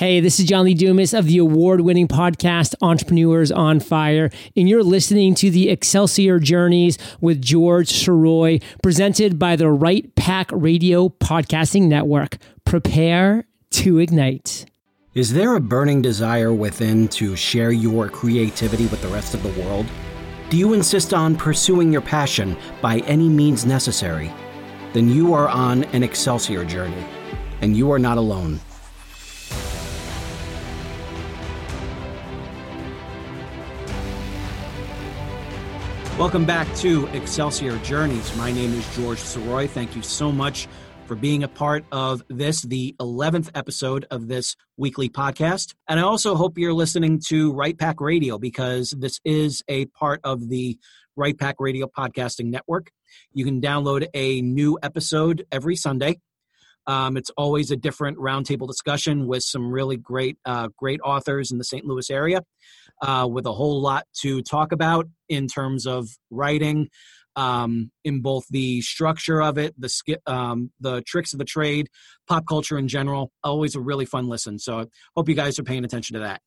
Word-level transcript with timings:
Hey, 0.00 0.20
this 0.20 0.40
is 0.40 0.46
John 0.46 0.64
Lee 0.64 0.72
Dumas 0.72 1.12
of 1.12 1.26
the 1.26 1.36
award 1.36 1.82
winning 1.82 2.08
podcast 2.08 2.74
Entrepreneurs 2.80 3.52
on 3.52 3.80
Fire, 3.80 4.30
and 4.56 4.66
you're 4.66 4.82
listening 4.82 5.34
to 5.34 5.50
the 5.50 5.68
Excelsior 5.68 6.38
Journeys 6.38 6.96
with 7.20 7.42
George 7.42 7.90
Sirois, 7.90 8.62
presented 8.82 9.38
by 9.38 9.56
the 9.56 9.68
Right 9.68 10.14
Pack 10.14 10.48
Radio 10.52 11.10
Podcasting 11.10 11.82
Network. 11.82 12.38
Prepare 12.64 13.44
to 13.72 13.98
ignite. 13.98 14.64
Is 15.12 15.34
there 15.34 15.54
a 15.54 15.60
burning 15.60 16.00
desire 16.00 16.54
within 16.54 17.06
to 17.08 17.36
share 17.36 17.70
your 17.70 18.08
creativity 18.08 18.86
with 18.86 19.02
the 19.02 19.08
rest 19.08 19.34
of 19.34 19.42
the 19.42 19.62
world? 19.62 19.84
Do 20.48 20.56
you 20.56 20.72
insist 20.72 21.12
on 21.12 21.36
pursuing 21.36 21.92
your 21.92 22.00
passion 22.00 22.56
by 22.80 23.00
any 23.00 23.28
means 23.28 23.66
necessary? 23.66 24.32
Then 24.94 25.10
you 25.10 25.34
are 25.34 25.50
on 25.50 25.84
an 25.92 26.02
Excelsior 26.02 26.64
journey, 26.64 27.04
and 27.60 27.76
you 27.76 27.92
are 27.92 27.98
not 27.98 28.16
alone. 28.16 28.60
Welcome 36.20 36.44
back 36.44 36.76
to 36.76 37.06
Excelsior 37.14 37.78
Journeys. 37.78 38.36
My 38.36 38.52
name 38.52 38.74
is 38.74 38.94
George 38.94 39.16
Sirois. 39.16 39.70
Thank 39.70 39.96
you 39.96 40.02
so 40.02 40.30
much 40.30 40.68
for 41.06 41.14
being 41.14 41.44
a 41.44 41.48
part 41.48 41.82
of 41.92 42.22
this, 42.28 42.60
the 42.60 42.94
11th 43.00 43.48
episode 43.54 44.04
of 44.10 44.28
this 44.28 44.54
weekly 44.76 45.08
podcast. 45.08 45.74
And 45.88 45.98
I 45.98 46.02
also 46.02 46.34
hope 46.34 46.58
you're 46.58 46.74
listening 46.74 47.22
to 47.28 47.54
Right 47.54 47.76
Pack 47.76 48.02
Radio 48.02 48.38
because 48.38 48.90
this 48.90 49.18
is 49.24 49.64
a 49.66 49.86
part 49.86 50.20
of 50.22 50.50
the 50.50 50.78
Right 51.16 51.38
Pack 51.38 51.54
Radio 51.58 51.86
Podcasting 51.86 52.50
Network. 52.50 52.90
You 53.32 53.46
can 53.46 53.62
download 53.62 54.06
a 54.12 54.42
new 54.42 54.78
episode 54.82 55.46
every 55.50 55.74
Sunday. 55.74 56.20
Um, 56.86 57.16
it's 57.16 57.30
always 57.30 57.70
a 57.70 57.76
different 57.76 58.18
roundtable 58.18 58.66
discussion 58.66 59.26
with 59.26 59.42
some 59.42 59.70
really 59.70 59.96
great, 59.96 60.36
uh, 60.44 60.68
great 60.76 61.00
authors 61.02 61.50
in 61.50 61.56
the 61.56 61.64
St. 61.64 61.86
Louis 61.86 62.10
area, 62.10 62.42
uh, 63.02 63.28
with 63.30 63.46
a 63.46 63.52
whole 63.52 63.80
lot 63.80 64.04
to 64.20 64.42
talk 64.42 64.72
about 64.72 65.06
in 65.28 65.46
terms 65.46 65.86
of 65.86 66.08
writing, 66.30 66.88
um, 67.36 67.90
in 68.04 68.20
both 68.20 68.44
the 68.50 68.80
structure 68.82 69.40
of 69.40 69.56
it, 69.56 69.74
the 69.78 70.18
um, 70.26 70.70
the 70.80 71.02
tricks 71.02 71.32
of 71.32 71.38
the 71.38 71.44
trade, 71.44 71.88
pop 72.28 72.46
culture 72.46 72.78
in 72.78 72.88
general. 72.88 73.30
Always 73.44 73.74
a 73.74 73.80
really 73.80 74.04
fun 74.04 74.28
listen. 74.28 74.58
So, 74.58 74.80
I 74.80 74.86
hope 75.16 75.28
you 75.28 75.34
guys 75.34 75.58
are 75.58 75.64
paying 75.64 75.84
attention 75.84 76.14
to 76.14 76.20
that. 76.20 76.40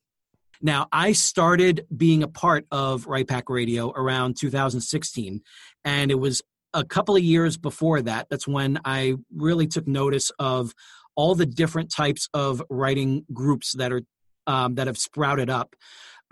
Now, 0.61 0.87
I 0.91 1.13
started 1.13 1.85
being 1.95 2.23
a 2.23 2.27
part 2.27 2.65
of 2.71 3.07
Right 3.07 3.27
Pack 3.27 3.49
Radio 3.49 3.91
around 3.91 4.37
2016, 4.37 5.41
and 5.83 6.11
it 6.11 6.19
was 6.19 6.41
a 6.73 6.83
couple 6.83 7.15
of 7.15 7.23
years 7.23 7.57
before 7.57 8.01
that, 8.01 8.27
that's 8.29 8.47
when 8.47 8.79
I 8.83 9.15
really 9.35 9.67
took 9.67 9.87
notice 9.87 10.31
of 10.39 10.73
all 11.15 11.35
the 11.35 11.45
different 11.45 11.91
types 11.91 12.27
of 12.33 12.61
writing 12.69 13.25
groups 13.33 13.73
that 13.73 13.91
are 13.91 14.01
um, 14.45 14.75
that 14.75 14.87
have 14.87 14.97
sprouted 14.97 15.49
up 15.49 15.73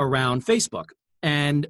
around 0.01 0.45
Facebook. 0.45 0.89
And 1.23 1.67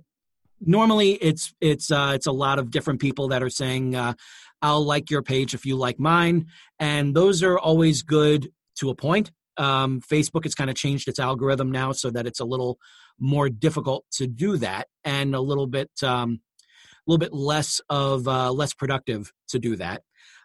normally, 0.59 1.13
it's 1.13 1.53
it's 1.61 1.91
uh, 1.91 2.11
it's 2.15 2.27
a 2.27 2.31
lot 2.31 2.59
of 2.59 2.71
different 2.71 3.01
people 3.01 3.27
that 3.29 3.43
are 3.43 3.49
saying, 3.49 3.95
uh, 3.95 4.13
"I'll 4.61 4.83
like 4.83 5.09
your 5.09 5.21
page 5.21 5.53
if 5.53 5.65
you 5.65 5.75
like 5.75 5.99
mine," 5.99 6.47
and 6.79 7.15
those 7.15 7.43
are 7.43 7.59
always 7.59 8.01
good 8.01 8.51
to 8.79 8.89
a 8.89 8.95
point. 8.95 9.31
Um, 9.57 10.01
Facebook 10.01 10.43
has 10.45 10.55
kind 10.55 10.69
of 10.69 10.75
changed 10.75 11.07
its 11.07 11.19
algorithm 11.19 11.71
now 11.71 11.91
so 11.91 12.09
that 12.09 12.25
it's 12.25 12.39
a 12.39 12.45
little 12.45 12.79
more 13.19 13.49
difficult 13.49 14.05
to 14.13 14.25
do 14.25 14.57
that 14.57 14.87
and 15.03 15.35
a 15.35 15.41
little 15.41 15.67
bit 15.67 15.91
um, 16.01 16.39
a 17.07 17.11
little 17.11 17.19
bit 17.19 17.33
less 17.33 17.81
of 17.89 18.27
uh, 18.27 18.51
less 18.51 18.73
productive 18.73 19.31
to 19.49 19.59
do 19.59 19.75
that. 19.75 20.03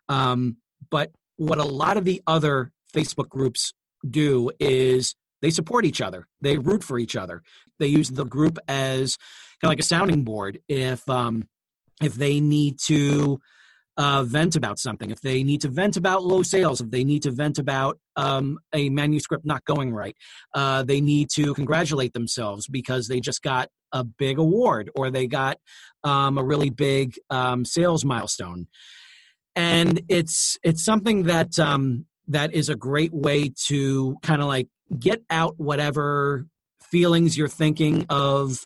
Um, 0.09 0.57
but 0.91 1.13
what 1.37 1.59
a 1.59 1.65
lot 1.65 1.97
of 1.97 2.05
the 2.05 2.23
other 2.27 2.73
Facebook 2.95 3.29
groups 3.29 3.73
do 4.09 4.51
is 4.59 5.15
they 5.47 5.51
support 5.53 5.85
each 5.85 6.01
other. 6.01 6.27
They 6.41 6.59
root 6.59 6.83
for 6.83 6.99
each 6.99 7.15
other. 7.15 7.41
They 7.79 7.87
use 7.87 8.11
the 8.11 8.25
group 8.25 8.59
as 8.67 9.17
kind 9.61 9.69
of 9.69 9.69
like 9.69 9.79
a 9.79 9.85
sounding 9.85 10.25
board. 10.25 10.59
If 10.69 11.09
um, 11.09 11.45
if 12.03 12.15
they 12.15 12.41
need 12.41 12.81
to 12.87 13.39
uh, 13.97 14.25
vent 14.25 14.57
about 14.57 14.81
something, 14.81 15.13
if 15.13 15.21
they 15.21 15.45
need 15.45 15.61
to 15.61 15.69
vent 15.69 15.97
about 15.97 16.25
low 16.25 16.43
sales, 16.43 16.81
if 16.81 16.91
they 16.91 17.05
need 17.05 17.23
to 17.23 17.31
vent 17.31 17.61
about 17.61 18.01
um, 18.17 18.59
a 18.73 18.89
manuscript 18.89 19.47
not 19.47 19.65
going 19.67 19.95
right, 19.95 20.17
uh, 20.53 20.83
they 20.83 21.01
need 21.01 21.29
to 21.37 21.55
congratulate 21.55 22.13
themselves 22.13 22.67
because 22.67 23.07
they 23.07 23.21
just 23.21 23.41
got 23.41 23.69
a 23.93 24.03
big 24.03 24.41
award 24.41 24.91
or 24.97 25.13
they 25.13 25.29
got 25.29 25.59
um, 26.03 26.39
a 26.39 26.45
really 26.45 26.71
big 26.71 27.15
um, 27.31 27.65
sales 27.65 28.05
milestone. 28.05 28.67
And 29.55 30.03
it's 30.09 30.59
it's 30.65 30.85
something 30.85 31.23
that 31.23 31.57
um, 31.61 32.07
that 32.27 32.53
is 32.53 32.69
a 32.69 32.75
great 32.75 33.13
way 33.15 33.53
to 33.67 34.17
kind 34.23 34.43
of 34.43 34.49
like 34.49 34.67
get 34.99 35.23
out 35.31 35.59
whatever 35.59 36.47
feelings 36.81 37.37
you're 37.37 37.49
thinking 37.49 38.07
of 38.09 38.65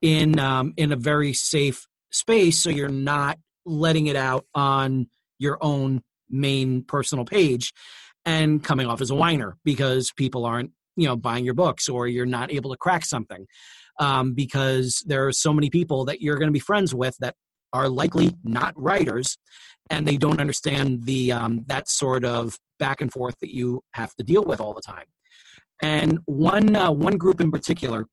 in 0.00 0.38
um, 0.38 0.74
in 0.76 0.92
a 0.92 0.96
very 0.96 1.32
safe 1.32 1.86
space, 2.10 2.58
so 2.58 2.70
you're 2.70 2.88
not 2.88 3.38
letting 3.64 4.06
it 4.06 4.16
out 4.16 4.44
on 4.54 5.06
your 5.38 5.58
own 5.60 6.02
main 6.28 6.82
personal 6.82 7.24
page 7.24 7.72
and 8.24 8.62
coming 8.62 8.86
off 8.86 9.00
as 9.00 9.10
a 9.10 9.14
whiner 9.14 9.56
because 9.64 10.12
people 10.16 10.44
aren't 10.44 10.70
you 10.96 11.06
know 11.06 11.16
buying 11.16 11.44
your 11.44 11.54
books 11.54 11.88
or 11.88 12.06
you're 12.06 12.26
not 12.26 12.52
able 12.52 12.70
to 12.70 12.76
crack 12.76 13.04
something 13.04 13.46
um, 14.00 14.34
because 14.34 15.02
there 15.06 15.26
are 15.26 15.32
so 15.32 15.52
many 15.52 15.70
people 15.70 16.04
that 16.06 16.20
you're 16.20 16.36
going 16.36 16.48
to 16.48 16.52
be 16.52 16.58
friends 16.58 16.94
with 16.94 17.16
that 17.18 17.34
are 17.72 17.88
likely 17.88 18.34
not 18.44 18.72
writers 18.76 19.38
and 19.90 20.06
they 20.06 20.16
don't 20.16 20.40
understand 20.40 21.04
the 21.04 21.32
um, 21.32 21.64
that 21.66 21.88
sort 21.88 22.24
of 22.24 22.58
back 22.78 23.00
and 23.00 23.12
forth 23.12 23.34
that 23.40 23.54
you 23.54 23.82
have 23.92 24.14
to 24.14 24.24
deal 24.24 24.44
with 24.44 24.60
all 24.60 24.74
the 24.74 24.82
time 24.82 25.06
and 25.82 26.18
one 26.26 26.74
uh, 26.74 26.90
one 26.90 27.18
group 27.18 27.40
in 27.40 27.50
particular 27.50 28.06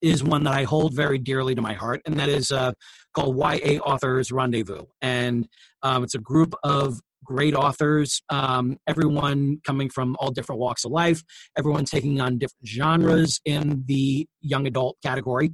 is 0.00 0.22
one 0.22 0.44
that 0.44 0.52
I 0.52 0.64
hold 0.64 0.94
very 0.94 1.18
dearly 1.18 1.54
to 1.54 1.62
my 1.62 1.72
heart, 1.72 2.02
and 2.04 2.18
that 2.18 2.28
is 2.28 2.52
uh, 2.52 2.72
called 3.14 3.36
YA 3.36 3.78
Authors 3.78 4.30
Rendezvous. 4.30 4.84
And 5.00 5.48
um, 5.82 6.04
it's 6.04 6.14
a 6.14 6.18
group 6.18 6.54
of 6.62 7.00
great 7.24 7.54
authors, 7.54 8.22
um, 8.28 8.76
everyone 8.86 9.60
coming 9.64 9.88
from 9.88 10.14
all 10.20 10.30
different 10.30 10.60
walks 10.60 10.84
of 10.84 10.92
life, 10.92 11.22
everyone 11.56 11.86
taking 11.86 12.20
on 12.20 12.38
different 12.38 12.66
genres 12.66 13.40
in 13.46 13.82
the 13.86 14.28
young 14.40 14.66
adult 14.66 14.98
category. 15.02 15.52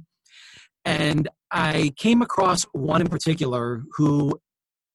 And 0.83 1.29
I 1.49 1.93
came 1.97 2.21
across 2.21 2.63
one 2.73 3.01
in 3.01 3.07
particular 3.07 3.83
who, 3.95 4.39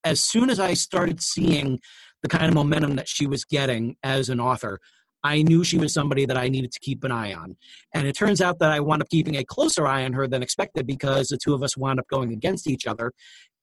as 0.05 0.23
soon 0.23 0.51
as 0.51 0.61
I 0.61 0.75
started 0.75 1.23
seeing 1.23 1.81
the 2.23 2.29
kind 2.29 2.47
of 2.47 2.55
momentum 2.55 2.97
that 2.97 3.09
she 3.09 3.27
was 3.27 3.45
getting 3.45 3.97
as 4.03 4.29
an 4.29 4.41
author, 4.41 4.81
I 5.27 5.43
knew 5.43 5.65
she 5.65 5.77
was 5.77 5.93
somebody 5.93 6.25
that 6.27 6.37
I 6.37 6.49
needed 6.49 6.71
to 6.73 6.81
keep 6.81 7.03
an 7.03 7.11
eye 7.11 7.35
on. 7.35 7.57
And 7.93 8.07
it 8.07 8.15
turns 8.15 8.41
out 8.41 8.61
that 8.61 8.71
I 8.71 8.79
wound 8.79 9.03
up 9.03 9.09
keeping 9.09 9.35
a 9.37 9.45
closer 9.45 9.85
eye 9.87 10.05
on 10.05 10.13
her 10.13 10.29
than 10.29 10.41
expected 10.41 10.87
because 10.87 11.29
the 11.29 11.37
two 11.37 11.53
of 11.53 11.65
us 11.65 11.77
wound 11.77 11.99
up 11.99 12.07
going 12.09 12.33
against 12.33 12.69
each 12.69 12.87
other 12.87 13.13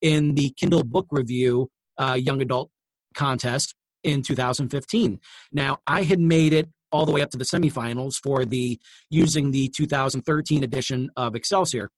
in 0.01 0.35
the 0.35 0.50
Kindle 0.57 0.84
Book 0.84 1.07
Review 1.09 1.69
uh, 1.97 2.18
Young 2.19 2.41
Adult 2.41 2.69
Contest 3.16 3.75
in 4.03 4.22
2015. 4.22 5.19
Now, 5.53 5.79
I 5.88 6.03
had 6.03 6.19
made 6.19 6.51
it 6.51 6.68
all 6.91 7.06
the 7.06 7.13
way 7.13 7.22
up 7.22 7.29
to 7.31 7.38
the 7.38 7.46
semifinals 7.46 8.16
for 8.22 8.44
the 8.44 8.78
using 9.09 9.51
the 9.51 9.69
2013 9.69 10.63
edition 10.63 11.09
of 11.16 11.34
Excelsior. 11.34 11.90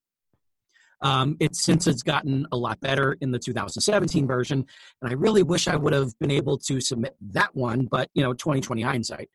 Um, 1.02 1.38
it's 1.40 1.64
since 1.64 1.88
it's 1.88 2.04
gotten 2.04 2.48
a 2.52 2.58
lot 2.58 2.80
better 2.80 3.18
in 3.22 3.32
the 3.32 3.40
2017 3.40 4.28
version, 4.28 4.66
and 5.02 5.12
I 5.12 5.14
really 5.14 5.44
wish 5.44 5.68
I 5.68 5.76
would 5.76 5.94
have 5.94 6.18
been 6.20 6.32
able 6.32 6.58
to 6.60 6.80
submit 6.82 7.16
that 7.32 7.56
one, 7.56 7.86
but 7.86 8.10
you 8.14 8.24
know, 8.24 8.34
2020 8.34 8.82
hindsight. 8.82 9.30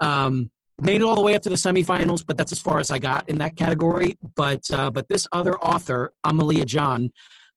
Um, 0.00 0.50
made 0.80 1.00
it 1.00 1.04
all 1.04 1.14
the 1.14 1.22
way 1.22 1.34
up 1.34 1.42
to 1.42 1.48
the 1.48 1.54
semifinals, 1.56 2.24
but 2.26 2.36
that's 2.36 2.52
as 2.52 2.60
far 2.60 2.78
as 2.78 2.90
I 2.90 2.98
got 2.98 3.28
in 3.28 3.38
that 3.38 3.56
category. 3.56 4.18
But 4.34 4.62
uh, 4.70 4.90
but 4.90 5.08
this 5.08 5.26
other 5.32 5.56
author, 5.58 6.12
Amalie 6.24 6.64
Jahn, 6.64 7.10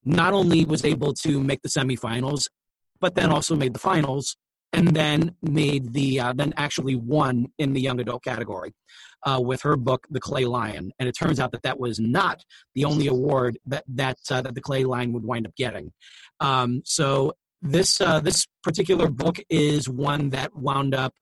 not 0.03 0.33
only 0.33 0.65
was 0.65 0.85
able 0.85 1.13
to 1.13 1.43
make 1.43 1.61
the 1.61 1.69
semifinals, 1.69 2.47
but 2.99 3.15
then 3.15 3.31
also 3.31 3.55
made 3.55 3.73
the 3.73 3.79
finals 3.79 4.37
and 4.77 4.89
then 4.95 5.35
made 5.41 5.91
the 5.93 6.19
uh, 6.19 6.33
then 6.33 6.53
actually 6.55 6.95
won 6.95 7.47
in 7.57 7.73
the 7.73 7.81
young 7.81 7.99
adult 7.99 8.23
category 8.23 8.75
uh, 9.25 9.41
with 9.43 9.63
her 9.63 9.75
book 9.75 10.05
the 10.11 10.19
clay 10.19 10.45
lion. 10.45 10.91
And 10.99 11.09
it 11.09 11.13
turns 11.13 11.39
out 11.39 11.51
that 11.53 11.63
that 11.63 11.79
was 11.79 11.99
not 11.99 12.43
the 12.75 12.85
only 12.85 13.07
award 13.07 13.57
that 13.65 13.83
that 13.95 14.19
uh, 14.29 14.41
that 14.43 14.53
the 14.53 14.61
clay 14.61 14.83
lion 14.83 15.13
would 15.13 15.25
wind 15.25 15.47
up 15.47 15.55
getting. 15.55 15.91
Um, 16.39 16.83
so 16.85 17.33
this 17.59 17.99
uh, 17.99 18.19
this 18.19 18.45
particular 18.61 19.09
book 19.09 19.39
is 19.49 19.89
one 19.89 20.29
that 20.29 20.55
wound 20.55 20.93
up 20.93 21.13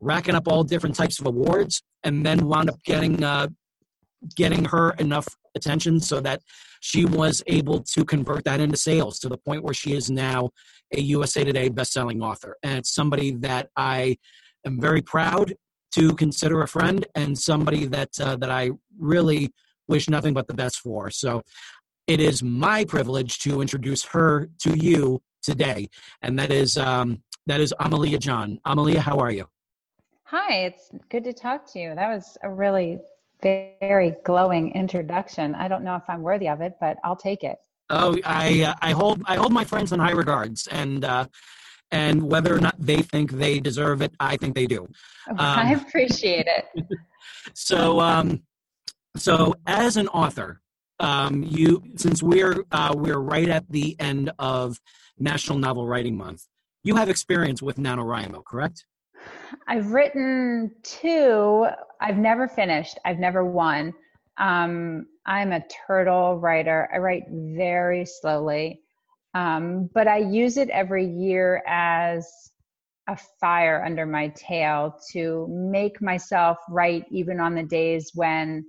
racking 0.00 0.34
up 0.34 0.48
all 0.48 0.64
different 0.64 0.96
types 0.96 1.20
of 1.20 1.26
awards 1.26 1.82
and 2.04 2.24
then 2.24 2.48
wound 2.48 2.70
up 2.70 2.82
getting 2.84 3.22
uh, 3.22 3.48
getting 4.36 4.64
her 4.64 4.90
enough 4.92 5.28
attention 5.54 6.00
so 6.00 6.20
that 6.20 6.42
she 6.80 7.04
was 7.04 7.42
able 7.46 7.80
to 7.80 8.04
convert 8.04 8.44
that 8.44 8.60
into 8.60 8.76
sales 8.76 9.18
to 9.20 9.28
the 9.28 9.38
point 9.38 9.62
where 9.62 9.74
she 9.74 9.94
is 9.94 10.10
now 10.10 10.50
a 10.92 11.00
USA 11.00 11.44
Today 11.44 11.68
best-selling 11.68 12.22
author. 12.22 12.56
And 12.62 12.78
it's 12.78 12.94
somebody 12.94 13.32
that 13.36 13.68
I 13.76 14.18
am 14.66 14.80
very 14.80 15.02
proud 15.02 15.54
to 15.94 16.14
consider 16.14 16.62
a 16.62 16.68
friend 16.68 17.06
and 17.14 17.38
somebody 17.38 17.86
that 17.86 18.10
uh, 18.20 18.36
that 18.36 18.50
I 18.50 18.72
really 18.98 19.52
wish 19.88 20.08
nothing 20.08 20.34
but 20.34 20.48
the 20.48 20.54
best 20.54 20.78
for. 20.78 21.10
So 21.10 21.42
it 22.06 22.20
is 22.20 22.42
my 22.42 22.84
privilege 22.84 23.38
to 23.40 23.62
introduce 23.62 24.04
her 24.04 24.50
to 24.62 24.78
you 24.78 25.22
today, 25.42 25.88
and 26.22 26.38
that 26.38 26.50
is 26.50 26.76
um, 26.76 27.22
that 27.46 27.60
is 27.60 27.72
Amalie 27.80 28.18
Jahn. 28.18 28.58
Amalie, 28.64 28.96
how 28.96 29.18
are 29.18 29.30
you? 29.30 29.46
Hi, 30.24 30.64
it's 30.64 30.90
good 31.10 31.24
to 31.24 31.32
talk 31.32 31.70
to 31.72 31.78
you. 31.78 31.94
That 31.94 32.08
was 32.08 32.36
a 32.42 32.50
really 32.50 32.98
very 33.44 34.14
glowing 34.24 34.72
introduction. 34.72 35.54
I 35.54 35.68
don't 35.68 35.84
know 35.84 35.96
if 35.96 36.02
I'm 36.08 36.22
worthy 36.22 36.48
of 36.48 36.60
it, 36.60 36.74
but 36.80 36.96
I'll 37.04 37.16
take 37.16 37.44
it. 37.44 37.58
Oh, 37.90 38.18
I 38.24 38.62
uh, 38.62 38.74
I 38.80 38.92
hold 38.92 39.22
I 39.26 39.36
hold 39.36 39.52
my 39.52 39.64
friends 39.64 39.92
in 39.92 40.00
high 40.00 40.12
regards, 40.12 40.66
and 40.68 41.04
uh, 41.04 41.26
and 41.90 42.22
whether 42.22 42.54
or 42.54 42.60
not 42.60 42.74
they 42.78 43.02
think 43.02 43.32
they 43.32 43.60
deserve 43.60 44.02
it, 44.02 44.12
I 44.18 44.36
think 44.36 44.54
they 44.54 44.66
do. 44.66 44.88
Um, 45.28 45.38
I 45.38 45.72
appreciate 45.72 46.46
it. 46.46 46.86
so, 47.54 48.00
um, 48.00 48.42
so 49.16 49.54
as 49.66 49.96
an 49.96 50.08
author, 50.08 50.60
um, 50.98 51.42
you 51.42 51.82
since 51.96 52.22
we're 52.22 52.64
uh, 52.72 52.94
we're 52.96 53.18
right 53.18 53.48
at 53.48 53.70
the 53.70 53.96
end 54.00 54.32
of 54.38 54.80
National 55.18 55.58
Novel 55.58 55.86
Writing 55.86 56.16
Month, 56.16 56.44
you 56.82 56.96
have 56.96 57.10
experience 57.10 57.60
with 57.60 57.76
NaNoWriMo, 57.76 58.44
correct? 58.44 58.86
I've 59.66 59.92
written 59.92 60.72
two. 60.82 61.66
I've 62.00 62.16
never 62.18 62.48
finished. 62.48 62.98
I've 63.04 63.18
never 63.18 63.44
won. 63.44 63.94
Um, 64.38 65.06
I'm 65.26 65.52
a 65.52 65.64
turtle 65.86 66.38
writer. 66.38 66.88
I 66.92 66.98
write 66.98 67.24
very 67.30 68.04
slowly, 68.04 68.82
um, 69.34 69.88
but 69.94 70.08
I 70.08 70.18
use 70.18 70.56
it 70.56 70.70
every 70.70 71.06
year 71.06 71.62
as 71.66 72.26
a 73.08 73.16
fire 73.40 73.84
under 73.84 74.06
my 74.06 74.28
tail 74.28 74.98
to 75.12 75.46
make 75.50 76.00
myself 76.00 76.58
write 76.68 77.04
even 77.10 77.38
on 77.38 77.54
the 77.54 77.62
days 77.62 78.10
when 78.14 78.64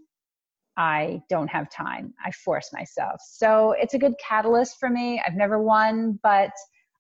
I 0.78 1.22
don't 1.30 1.48
have 1.48 1.70
time. 1.70 2.14
I 2.24 2.32
force 2.32 2.70
myself. 2.74 3.22
So 3.26 3.74
it's 3.80 3.94
a 3.94 4.00
good 4.00 4.14
catalyst 4.20 4.78
for 4.80 4.90
me. 4.90 5.22
I've 5.26 5.36
never 5.36 5.62
won, 5.62 6.20
but 6.22 6.52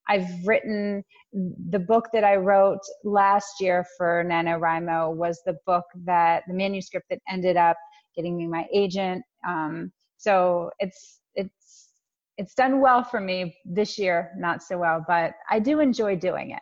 I've 0.07 0.27
written 0.45 1.03
the 1.33 1.79
book 1.79 2.09
that 2.13 2.23
I 2.23 2.35
wrote 2.35 2.79
last 3.03 3.59
year 3.59 3.85
for 3.97 4.23
NaNoWriMo 4.25 5.15
was 5.15 5.41
the 5.45 5.57
book 5.65 5.85
that 6.05 6.43
the 6.47 6.53
manuscript 6.53 7.07
that 7.09 7.19
ended 7.29 7.57
up 7.57 7.77
getting 8.15 8.37
me 8.37 8.47
my 8.47 8.65
agent. 8.73 9.23
Um, 9.47 9.91
so 10.17 10.71
it's 10.79 11.19
it's 11.35 11.89
it's 12.37 12.53
done 12.53 12.81
well 12.81 13.03
for 13.03 13.19
me 13.19 13.55
this 13.65 13.97
year, 13.97 14.31
not 14.37 14.63
so 14.63 14.77
well, 14.77 15.03
but 15.07 15.33
I 15.49 15.59
do 15.59 15.79
enjoy 15.79 16.15
doing 16.15 16.51
it. 16.51 16.61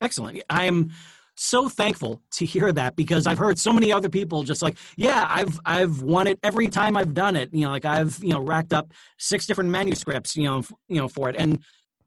Excellent. 0.00 0.42
I 0.50 0.64
am 0.64 0.90
so 1.34 1.68
thankful 1.68 2.20
to 2.32 2.44
hear 2.44 2.72
that 2.72 2.94
because 2.96 3.26
I've 3.26 3.38
heard 3.38 3.58
so 3.58 3.72
many 3.72 3.92
other 3.92 4.08
people 4.08 4.42
just 4.42 4.62
like, 4.62 4.76
yeah, 4.96 5.26
I've 5.28 5.58
I've 5.64 6.02
won 6.02 6.26
it 6.26 6.38
every 6.42 6.68
time 6.68 6.96
I've 6.96 7.14
done 7.14 7.36
it. 7.36 7.52
You 7.52 7.62
know, 7.62 7.70
like 7.70 7.84
I've 7.84 8.22
you 8.22 8.30
know 8.30 8.40
racked 8.40 8.72
up 8.72 8.92
six 9.18 9.46
different 9.46 9.70
manuscripts. 9.70 10.36
You 10.36 10.44
know, 10.44 10.62
you 10.88 10.96
know 10.96 11.08
for 11.08 11.28
it, 11.30 11.36
and 11.38 11.62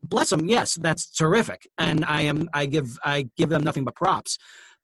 bless 0.09 0.29
them. 0.29 0.47
Yes, 0.47 0.75
that's 0.75 1.09
terrific, 1.09 1.67
and 1.77 2.05
I 2.05 2.21
am 2.21 2.49
I 2.53 2.65
give 2.65 2.97
I 3.03 3.29
give 3.37 3.49
them 3.49 3.63
nothing 3.63 3.83
but 3.83 3.95
props. 3.95 4.37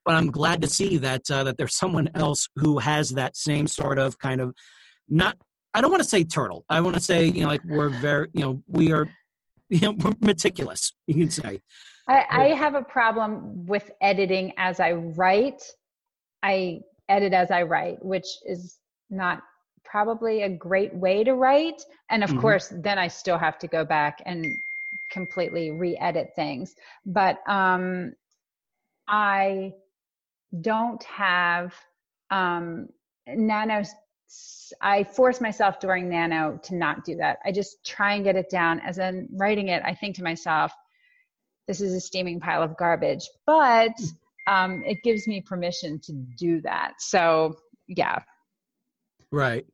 But 0.04 0.14
I'm 0.14 0.30
glad 0.30 0.62
to 0.62 0.68
see 0.68 0.96
that 0.98 1.30
uh, 1.30 1.44
that 1.44 1.56
there's 1.56 1.76
someone 1.76 2.10
else 2.14 2.48
who 2.56 2.78
has 2.78 3.10
that 3.10 3.36
same 3.36 3.66
sort 3.66 3.98
of 3.98 4.18
kind 4.18 4.40
of 4.40 4.54
not. 5.08 5.36
I 5.74 5.80
don't 5.80 5.90
want 5.90 6.02
to 6.02 6.08
say 6.08 6.24
turtle. 6.24 6.64
I 6.68 6.80
want 6.80 6.96
to 6.96 7.02
say 7.02 7.26
you 7.26 7.42
know 7.42 7.48
like 7.48 7.64
we're 7.64 7.88
very 7.88 8.28
you 8.32 8.42
know 8.42 8.62
we 8.66 8.92
are 8.92 9.08
you 9.68 9.80
know 9.80 9.92
we're 9.92 10.12
meticulous. 10.20 10.92
You 11.06 11.14
can 11.14 11.30
say. 11.30 11.60
I, 12.08 12.24
I 12.30 12.44
have 12.48 12.74
a 12.74 12.82
problem 12.82 13.64
with 13.66 13.90
editing 14.00 14.52
as 14.56 14.80
I 14.80 14.92
write. 14.92 15.62
I 16.42 16.80
edit 17.08 17.32
as 17.32 17.50
I 17.52 17.62
write, 17.62 18.04
which 18.04 18.26
is 18.44 18.78
not 19.08 19.42
probably 19.84 20.42
a 20.42 20.48
great 20.48 20.94
way 20.94 21.22
to 21.22 21.34
write. 21.34 21.82
And 22.10 22.24
of 22.24 22.30
mm-hmm. 22.30 22.40
course, 22.40 22.72
then 22.74 22.98
I 22.98 23.08
still 23.08 23.38
have 23.38 23.58
to 23.58 23.68
go 23.68 23.84
back 23.84 24.22
and 24.26 24.46
completely 25.12 25.70
re-edit 25.70 26.30
things. 26.34 26.74
But 27.06 27.38
um 27.46 28.14
i 29.08 29.72
don't 30.60 31.02
have 31.04 31.74
um 32.30 32.88
nano 33.26 33.82
i 34.80 35.04
force 35.04 35.40
myself 35.40 35.78
during 35.80 36.08
nano 36.08 36.58
to 36.62 36.74
not 36.74 37.04
do 37.04 37.16
that. 37.16 37.38
I 37.44 37.52
just 37.52 37.84
try 37.84 38.14
and 38.14 38.24
get 38.24 38.36
it 38.36 38.48
down. 38.50 38.80
As 38.80 38.98
i'm 38.98 39.28
writing 39.32 39.68
it 39.68 39.82
i 39.84 39.94
think 39.94 40.16
to 40.16 40.22
myself 40.22 40.72
this 41.68 41.80
is 41.80 41.94
a 41.94 42.00
steaming 42.00 42.40
pile 42.40 42.62
of 42.62 42.76
garbage. 42.76 43.28
But 43.46 43.92
um 44.46 44.82
it 44.84 44.98
gives 45.02 45.28
me 45.28 45.40
permission 45.40 46.00
to 46.00 46.12
do 46.38 46.60
that. 46.62 46.94
So 46.98 47.56
yeah. 47.86 48.20
Right. 49.30 49.66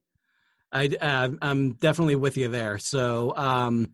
I 0.73 0.88
uh, 1.00 1.31
i'm 1.43 1.73
definitely 1.75 2.17
with 2.17 2.37
you 2.37 2.49
there. 2.49 2.79
So 2.79 3.34
um 3.37 3.93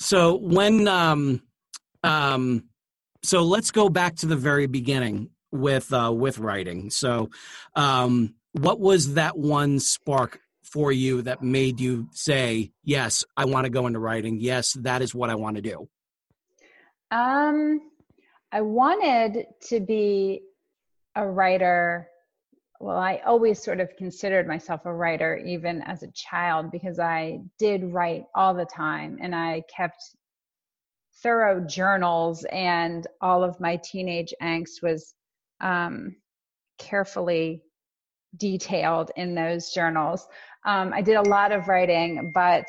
so 0.00 0.36
when 0.36 0.88
um 0.88 1.42
um 2.02 2.64
so 3.22 3.42
let's 3.42 3.70
go 3.70 3.90
back 3.90 4.16
to 4.16 4.26
the 4.26 4.36
very 4.36 4.66
beginning 4.66 5.28
with 5.52 5.92
uh 5.92 6.10
with 6.12 6.38
writing. 6.38 6.90
So 6.90 7.28
um 7.76 8.34
what 8.52 8.80
was 8.80 9.14
that 9.14 9.36
one 9.36 9.78
spark 9.78 10.40
for 10.64 10.90
you 10.90 11.22
that 11.22 11.42
made 11.42 11.80
you 11.80 12.08
say, 12.12 12.72
"Yes, 12.82 13.24
I 13.36 13.44
want 13.44 13.64
to 13.64 13.70
go 13.70 13.86
into 13.86 13.98
writing. 13.98 14.38
Yes, 14.40 14.72
that 14.80 15.02
is 15.02 15.14
what 15.14 15.30
I 15.30 15.34
want 15.34 15.56
to 15.56 15.62
do." 15.62 15.88
Um 17.10 17.80
I 18.52 18.62
wanted 18.62 19.46
to 19.68 19.80
be 19.80 20.42
a 21.14 21.26
writer 21.26 22.09
well, 22.80 22.96
I 22.96 23.20
always 23.26 23.62
sort 23.62 23.78
of 23.78 23.94
considered 23.96 24.48
myself 24.48 24.86
a 24.86 24.92
writer 24.92 25.36
even 25.36 25.82
as 25.82 26.02
a 26.02 26.10
child 26.12 26.70
because 26.70 26.98
I 26.98 27.40
did 27.58 27.92
write 27.92 28.24
all 28.34 28.54
the 28.54 28.64
time 28.64 29.18
and 29.20 29.34
I 29.34 29.62
kept 29.74 30.02
thorough 31.22 31.60
journals 31.60 32.46
and 32.50 33.06
all 33.20 33.44
of 33.44 33.60
my 33.60 33.76
teenage 33.84 34.32
angst 34.42 34.82
was 34.82 35.12
um, 35.60 36.16
carefully 36.78 37.62
detailed 38.38 39.10
in 39.14 39.34
those 39.34 39.72
journals. 39.72 40.26
Um, 40.64 40.94
I 40.94 41.02
did 41.02 41.16
a 41.16 41.28
lot 41.28 41.52
of 41.52 41.68
writing, 41.68 42.32
but 42.34 42.64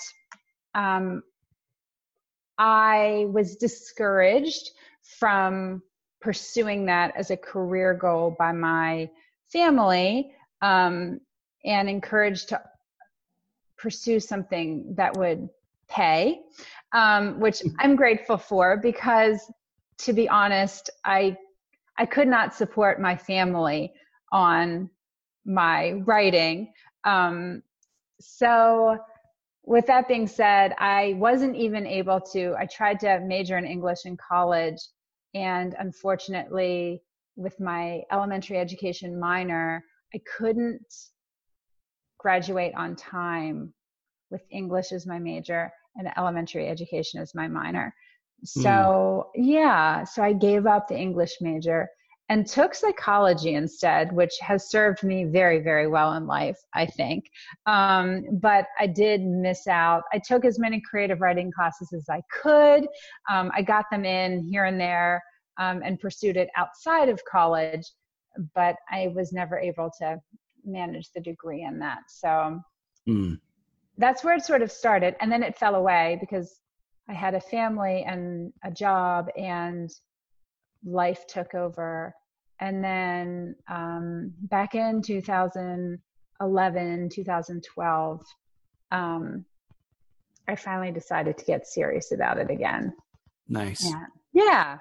um, 0.76 1.24
I 2.58 3.28
was 3.32 3.56
discouraged 3.56 4.72
from 5.20 5.82
pursuing 6.20 6.86
that 6.88 7.16
as 7.16 7.32
a 7.32 7.38
career 7.38 7.94
goal 7.94 8.36
by 8.38 8.52
my 8.52 9.10
family 9.52 10.32
um, 10.62 11.20
and 11.66 11.90
encouraged 11.90 12.50
to 12.50 12.62
pursue 13.78 14.20
something 14.20 14.94
that 14.96 15.16
would 15.18 15.50
pay, 15.90 16.42
um, 16.94 17.40
which 17.40 17.60
mm-hmm. 17.60 17.76
I'm 17.80 17.96
grateful 17.96 18.38
for 18.38 18.78
because, 18.78 19.52
to 20.00 20.14
be 20.14 20.30
honest, 20.30 20.90
I 21.04 21.38
I 21.98 22.06
could 22.06 22.28
not 22.28 22.56
support 22.56 23.02
my 23.02 23.16
family 23.16 23.94
on 24.32 24.90
my 25.46 25.92
writing. 26.06 26.72
Um, 27.04 27.64
so, 28.20 28.98
with 29.64 29.86
that 29.88 30.08
being 30.08 30.28
said, 30.28 30.74
I 30.80 31.16
wasn't 31.18 31.56
even 31.56 31.86
able 31.86 32.22
to. 32.34 32.56
I 32.58 32.66
tried 32.66 33.00
to 33.02 33.20
major 33.20 33.58
in 33.58 33.66
English 33.66 34.06
in 34.06 34.18
college, 34.18 34.80
and 35.34 35.76
unfortunately, 35.78 37.02
with 37.36 37.60
my 37.60 38.02
elementary 38.12 38.58
education 38.58 39.20
minor, 39.20 39.84
I 40.14 40.20
couldn't 40.38 40.86
graduate 42.18 42.74
on 42.76 42.96
time 42.96 43.74
with 44.30 44.42
English 44.52 44.92
as 44.92 45.06
my 45.08 45.20
major 45.20 45.72
and 45.96 46.08
elementary 46.18 46.68
education 46.68 47.22
as 47.22 47.36
my 47.36 47.48
minor. 47.48 47.94
So, 48.44 48.70
mm. 48.70 49.24
yeah, 49.36 50.04
so 50.04 50.24
I 50.24 50.34
gave 50.34 50.66
up 50.66 50.88
the 50.88 50.98
English 50.98 51.38
major 51.42 51.90
and 52.30 52.48
took 52.48 52.74
psychology 52.74 53.56
instead, 53.56 54.14
which 54.14 54.34
has 54.40 54.70
served 54.70 55.04
me 55.04 55.26
very, 55.26 55.60
very 55.60 55.88
well 55.88 56.14
in 56.14 56.26
life, 56.26 56.58
I 56.74 56.86
think. 56.86 57.26
Um, 57.66 58.24
but 58.40 58.68
I 58.80 58.88
did 58.88 59.22
miss 59.22 59.68
out. 59.68 60.04
I 60.14 60.22
took 60.26 60.46
as 60.46 60.58
many 60.58 60.82
creative 60.82 61.20
writing 61.20 61.52
classes 61.52 61.92
as 61.92 62.06
I 62.10 62.22
could. 62.32 62.88
Um, 63.30 63.52
I 63.54 63.62
got 63.62 63.86
them 63.92 64.06
in 64.06 64.48
here 64.50 64.64
and 64.64 64.80
there 64.80 65.22
um, 65.62 65.82
and 65.86 66.00
pursued 66.00 66.38
it 66.38 66.50
outside 66.56 67.08
of 67.08 67.22
college, 67.32 67.86
but 68.56 68.78
I 68.90 69.10
was 69.14 69.32
never 69.32 69.60
able 69.60 69.92
to 70.00 70.20
manage 70.66 71.12
the 71.14 71.22
degree 71.22 71.62
in 71.62 71.78
that. 71.80 72.00
So 72.10 72.60
mm. 73.08 73.40
that's 73.98 74.24
where 74.24 74.36
it 74.36 74.44
sort 74.44 74.64
of 74.64 74.72
started. 74.72 75.16
And 75.22 75.32
then 75.32 75.44
it 75.44 75.60
fell 75.60 75.76
away 75.76 76.18
because 76.20 76.60
I 77.08 77.14
had 77.14 77.36
a 77.36 77.40
family 77.40 78.04
and 78.08 78.52
a 78.64 78.72
job, 78.72 79.28
and 79.38 79.92
life 80.84 81.28
took 81.28 81.54
over. 81.54 82.16
And 82.60 82.84
then 82.84 83.56
um, 83.68 84.34
back 84.44 84.74
in 84.74 85.04
2011, 85.04 87.10
2012, 87.10 88.22
um, 88.92 89.46
I 90.48 90.56
finally 90.56 90.92
decided 90.92 91.38
to 91.38 91.46
get 91.46 91.68
serious 91.68 92.12
about 92.12 92.40
it 92.40 92.50
again. 92.50 92.94
Nice. 93.48 93.86
Yeah. 93.86 94.06
yeah. 94.34 94.80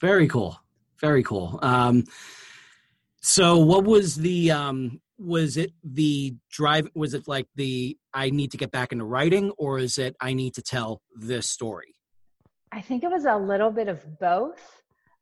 Very 0.00 0.28
cool. 0.28 0.58
Very 1.00 1.22
cool. 1.22 1.58
Um, 1.62 2.04
so 3.22 3.58
what 3.58 3.84
was 3.84 4.16
the 4.16 4.50
um 4.50 5.00
was 5.18 5.58
it 5.58 5.72
the 5.84 6.34
drive 6.50 6.88
was 6.94 7.12
it 7.12 7.28
like 7.28 7.46
the 7.54 7.96
I 8.14 8.30
need 8.30 8.50
to 8.52 8.56
get 8.56 8.70
back 8.70 8.92
into 8.92 9.04
writing 9.04 9.50
or 9.58 9.78
is 9.78 9.98
it 9.98 10.16
I 10.20 10.32
need 10.32 10.54
to 10.54 10.62
tell 10.62 11.02
this 11.14 11.48
story? 11.50 11.94
I 12.72 12.80
think 12.80 13.02
it 13.04 13.10
was 13.10 13.24
a 13.24 13.36
little 13.36 13.70
bit 13.70 13.88
of 13.88 14.18
both. 14.18 14.60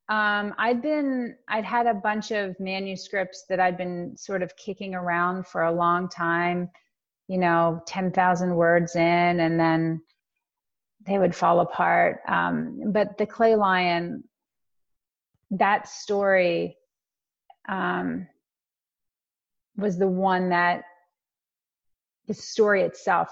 um, 0.08 0.54
I'd 0.58 0.80
been, 0.80 1.37
I'd 1.49 1.64
had 1.64 1.87
a 1.87 1.94
bunch 1.94 2.30
of 2.30 2.58
manuscripts 2.61 3.44
that 3.49 3.61
I'd 3.61 3.76
been 3.76 4.16
sort 4.16 4.42
of 4.42 4.54
kicking 4.56 4.94
around 4.94 5.47
for 5.47 5.64
a 5.64 5.73
long 5.73 6.08
time, 6.08 6.70
you 7.26 7.38
know, 7.38 7.82
10,000 7.87 8.54
words 8.54 8.97
in, 8.97 9.40
and 9.40 9.58
then 9.58 10.00
they 11.06 11.18
would 11.18 11.35
fall 11.35 11.61
apart. 11.61 12.20
Um, 12.28 12.92
but 12.92 13.18
the 13.18 13.26
Clay 13.26 13.54
Lion, 13.54 14.25
that 15.50 15.88
story 15.88 16.76
um, 17.68 18.26
was 19.76 19.98
the 19.98 20.08
one 20.08 20.48
that 20.50 20.82
the 22.26 22.34
story 22.34 22.82
itself 22.82 23.28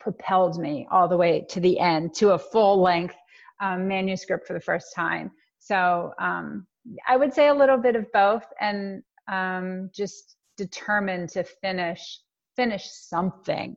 propelled 0.00 0.58
me 0.58 0.88
all 0.90 1.06
the 1.06 1.16
way 1.16 1.46
to 1.50 1.60
the 1.60 1.78
end 1.78 2.14
to 2.14 2.30
a 2.30 2.38
full 2.38 2.80
length 2.80 3.14
um, 3.60 3.86
manuscript 3.86 4.46
for 4.46 4.54
the 4.54 4.60
first 4.60 4.94
time. 4.94 5.30
So 5.58 6.12
um, 6.18 6.66
I 7.06 7.16
would 7.16 7.32
say 7.32 7.48
a 7.48 7.54
little 7.54 7.76
bit 7.76 7.94
of 7.94 8.10
both, 8.12 8.44
and 8.60 9.02
um, 9.28 9.90
just 9.94 10.36
determined 10.56 11.28
to 11.30 11.44
finish 11.44 12.20
finish 12.56 12.90
something. 12.90 13.76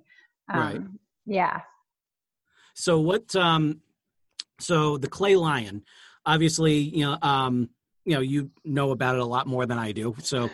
Um, 0.52 0.60
right. 0.60 0.82
Yeah. 1.26 1.62
So 2.74 3.00
what? 3.00 3.36
Um, 3.36 3.82
so 4.60 4.98
the 4.98 5.10
clay 5.10 5.36
lion, 5.36 5.84
obviously, 6.26 6.76
you 6.76 7.06
know, 7.06 7.18
um, 7.22 7.70
you 8.06 8.16
know, 8.16 8.22
you 8.22 8.52
know 8.64 8.92
about 8.92 9.16
it 9.16 9.22
a 9.22 9.26
lot 9.26 9.48
more 9.48 9.66
than 9.66 9.78
I 9.78 9.92
do. 9.92 10.16
So, 10.20 10.50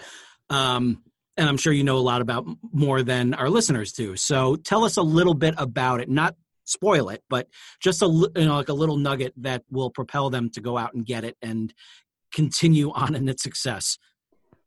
um, 0.50 1.03
and 1.38 1.48
I'm 1.48 1.58
sure 1.58 1.72
you 1.72 1.84
know 1.84 1.98
a 1.98 2.00
lot 2.00 2.22
about 2.22 2.46
more 2.74 3.01
than 3.01 3.34
our 3.34 3.50
listeners 3.50 3.94
do. 3.94 4.15
So 4.15 4.56
tell 4.56 4.84
us 4.84 4.98
a 4.98 5.01
little 5.01 5.34
bit 5.34 5.56
about 5.58 6.01
it. 6.01 6.10
Not 6.10 6.36
spoil 6.65 7.10
it, 7.10 7.24
but 7.29 7.48
just 7.79 8.01
a 8.01 8.06
you 8.06 8.46
know 8.46 8.56
like 8.56 8.70
a 8.70 8.74
little 8.74 8.98
nugget 8.98 9.34
that 9.38 9.63
will 9.72 9.89
propel 9.89 10.29
them 10.29 10.50
to 10.51 10.62
go 10.62 10.77
out 10.77 10.94
and 10.94 11.06
get 11.06 11.24
it 11.24 11.38
and 11.41 11.74
continue 12.34 12.91
on 12.96 13.15
in 13.15 13.27
its 13.27 13.44
success. 13.44 13.98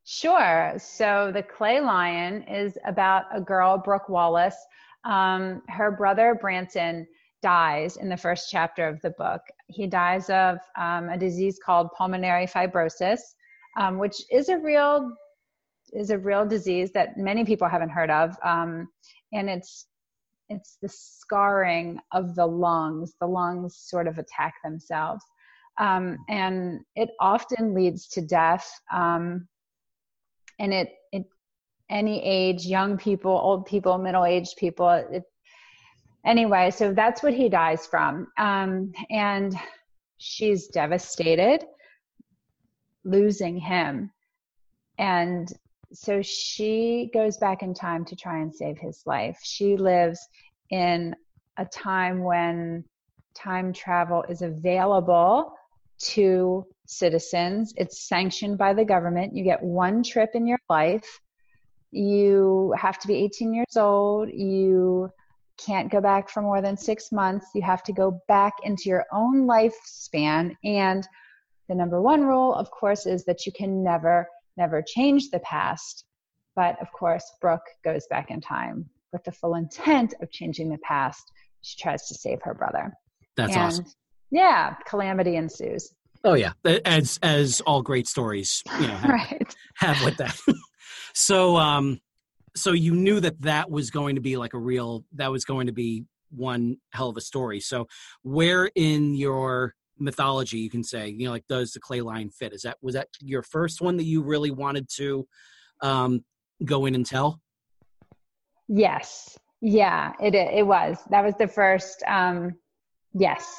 Sure. 0.04 0.74
So 0.78 1.30
the 1.32 1.42
Clay 1.42 1.80
Lion 1.80 2.42
is 2.42 2.76
about 2.84 3.26
a 3.32 3.40
girl, 3.40 3.78
Brooke 3.78 4.08
Wallace. 4.08 4.56
Um, 5.04 5.62
her 5.68 5.90
brother 5.90 6.36
Branson 6.40 7.06
dies 7.42 7.96
in 7.96 8.08
the 8.08 8.16
first 8.16 8.48
chapter 8.50 8.86
of 8.88 9.00
the 9.02 9.10
book. 9.10 9.40
He 9.66 9.86
dies 9.86 10.30
of 10.30 10.58
um, 10.78 11.08
a 11.08 11.18
disease 11.18 11.58
called 11.64 11.88
pulmonary 11.96 12.46
fibrosis, 12.46 13.20
um, 13.78 13.98
which 13.98 14.22
is 14.30 14.48
a 14.48 14.58
real 14.58 15.12
is 15.92 16.10
a 16.10 16.18
real 16.18 16.46
disease 16.46 16.90
that 16.92 17.18
many 17.18 17.44
people 17.44 17.68
haven't 17.68 17.90
heard 17.90 18.10
of, 18.10 18.34
um, 18.42 18.88
and 19.32 19.50
it's 19.50 19.86
it's 20.48 20.76
the 20.82 20.88
scarring 20.88 21.98
of 22.12 22.34
the 22.34 22.46
lungs. 22.46 23.14
The 23.20 23.26
lungs 23.26 23.76
sort 23.76 24.06
of 24.06 24.18
attack 24.18 24.54
themselves. 24.62 25.24
Um, 25.78 26.18
and 26.28 26.80
it 26.94 27.10
often 27.20 27.74
leads 27.74 28.06
to 28.08 28.20
death. 28.20 28.70
Um, 28.92 29.48
and 30.58 30.72
it, 30.74 30.90
it, 31.12 31.24
any 31.88 32.22
age, 32.22 32.66
young 32.66 32.98
people, 32.98 33.32
old 33.32 33.66
people, 33.66 33.96
middle 33.98 34.24
aged 34.24 34.56
people, 34.58 34.90
it, 34.90 35.22
anyway, 36.24 36.70
so 36.70 36.92
that's 36.92 37.22
what 37.22 37.34
he 37.34 37.48
dies 37.48 37.86
from. 37.86 38.28
Um, 38.38 38.92
and 39.10 39.54
she's 40.18 40.68
devastated 40.68 41.64
losing 43.04 43.56
him. 43.56 44.10
And 44.98 45.52
so 45.92 46.22
she 46.22 47.10
goes 47.12 47.36
back 47.36 47.62
in 47.62 47.74
time 47.74 48.04
to 48.06 48.16
try 48.16 48.40
and 48.40 48.54
save 48.54 48.78
his 48.78 49.02
life. 49.06 49.38
She 49.42 49.76
lives 49.76 50.26
in 50.70 51.14
a 51.58 51.64
time 51.64 52.22
when 52.22 52.84
time 53.34 53.72
travel 53.72 54.24
is 54.28 54.42
available 54.42 55.52
to 55.98 56.66
citizens. 56.86 57.72
It's 57.76 58.08
sanctioned 58.08 58.58
by 58.58 58.74
the 58.74 58.84
government. 58.84 59.36
You 59.36 59.44
get 59.44 59.62
one 59.62 60.02
trip 60.02 60.30
in 60.34 60.46
your 60.46 60.60
life. 60.68 61.20
You 61.90 62.74
have 62.78 62.98
to 63.00 63.08
be 63.08 63.16
18 63.16 63.52
years 63.52 63.76
old. 63.76 64.30
You 64.32 65.10
can't 65.64 65.90
go 65.90 66.00
back 66.00 66.28
for 66.28 66.42
more 66.42 66.60
than 66.60 66.76
six 66.76 67.12
months. 67.12 67.46
You 67.54 67.62
have 67.62 67.82
to 67.84 67.92
go 67.92 68.20
back 68.28 68.54
into 68.62 68.88
your 68.88 69.04
own 69.12 69.46
lifespan. 69.46 70.54
And 70.64 71.06
the 71.68 71.74
number 71.74 72.00
one 72.00 72.22
rule, 72.22 72.54
of 72.54 72.70
course, 72.70 73.06
is 73.06 73.24
that 73.24 73.46
you 73.46 73.52
can 73.52 73.82
never 73.82 74.28
never 74.56 74.82
change 74.82 75.30
the 75.30 75.40
past. 75.40 76.04
But 76.54 76.80
of 76.82 76.92
course, 76.92 77.24
Brooke 77.40 77.66
goes 77.84 78.06
back 78.10 78.30
in 78.30 78.40
time 78.40 78.88
with 79.12 79.24
the 79.24 79.32
full 79.32 79.54
intent 79.54 80.14
of 80.20 80.30
changing 80.30 80.68
the 80.68 80.78
past. 80.78 81.22
She 81.62 81.80
tries 81.80 82.06
to 82.08 82.14
save 82.14 82.40
her 82.42 82.54
brother. 82.54 82.92
That's 83.36 83.54
and, 83.54 83.62
awesome. 83.62 83.86
Yeah, 84.30 84.74
calamity 84.86 85.36
ensues. 85.36 85.94
Oh 86.24 86.34
yeah, 86.34 86.52
as 86.84 87.18
as 87.22 87.60
all 87.62 87.82
great 87.82 88.06
stories, 88.06 88.62
you 88.80 88.86
know, 88.86 88.94
have, 88.94 89.10
right. 89.30 89.56
have 89.76 90.04
with 90.04 90.16
that. 90.18 90.38
so, 91.14 91.56
um, 91.56 92.00
so 92.54 92.72
you 92.72 92.94
knew 92.94 93.20
that 93.20 93.40
that 93.42 93.70
was 93.70 93.90
going 93.90 94.16
to 94.16 94.20
be 94.20 94.36
like 94.36 94.54
a 94.54 94.58
real, 94.58 95.04
that 95.14 95.30
was 95.30 95.44
going 95.44 95.66
to 95.66 95.72
be 95.72 96.04
one 96.30 96.76
hell 96.92 97.08
of 97.08 97.16
a 97.16 97.20
story. 97.20 97.60
So, 97.60 97.86
where 98.22 98.70
in 98.74 99.14
your 99.14 99.74
mythology 99.98 100.58
you 100.58 100.70
can 100.70 100.82
say 100.82 101.08
you 101.08 101.26
know 101.26 101.30
like 101.30 101.46
does 101.48 101.72
the 101.72 101.80
clay 101.80 102.00
lion 102.00 102.30
fit? 102.30 102.52
Is 102.52 102.62
that 102.62 102.76
was 102.82 102.94
that 102.94 103.08
your 103.20 103.42
first 103.42 103.80
one 103.80 103.96
that 103.98 104.04
you 104.04 104.22
really 104.22 104.50
wanted 104.50 104.88
to 104.96 105.26
um 105.80 106.24
go 106.64 106.86
in 106.86 106.94
and 106.94 107.06
tell? 107.06 107.40
Yes. 108.68 109.38
Yeah 109.60 110.12
it 110.20 110.34
it 110.34 110.66
was. 110.66 110.98
That 111.10 111.24
was 111.24 111.34
the 111.38 111.48
first 111.48 112.02
um 112.06 112.54
yes. 113.12 113.54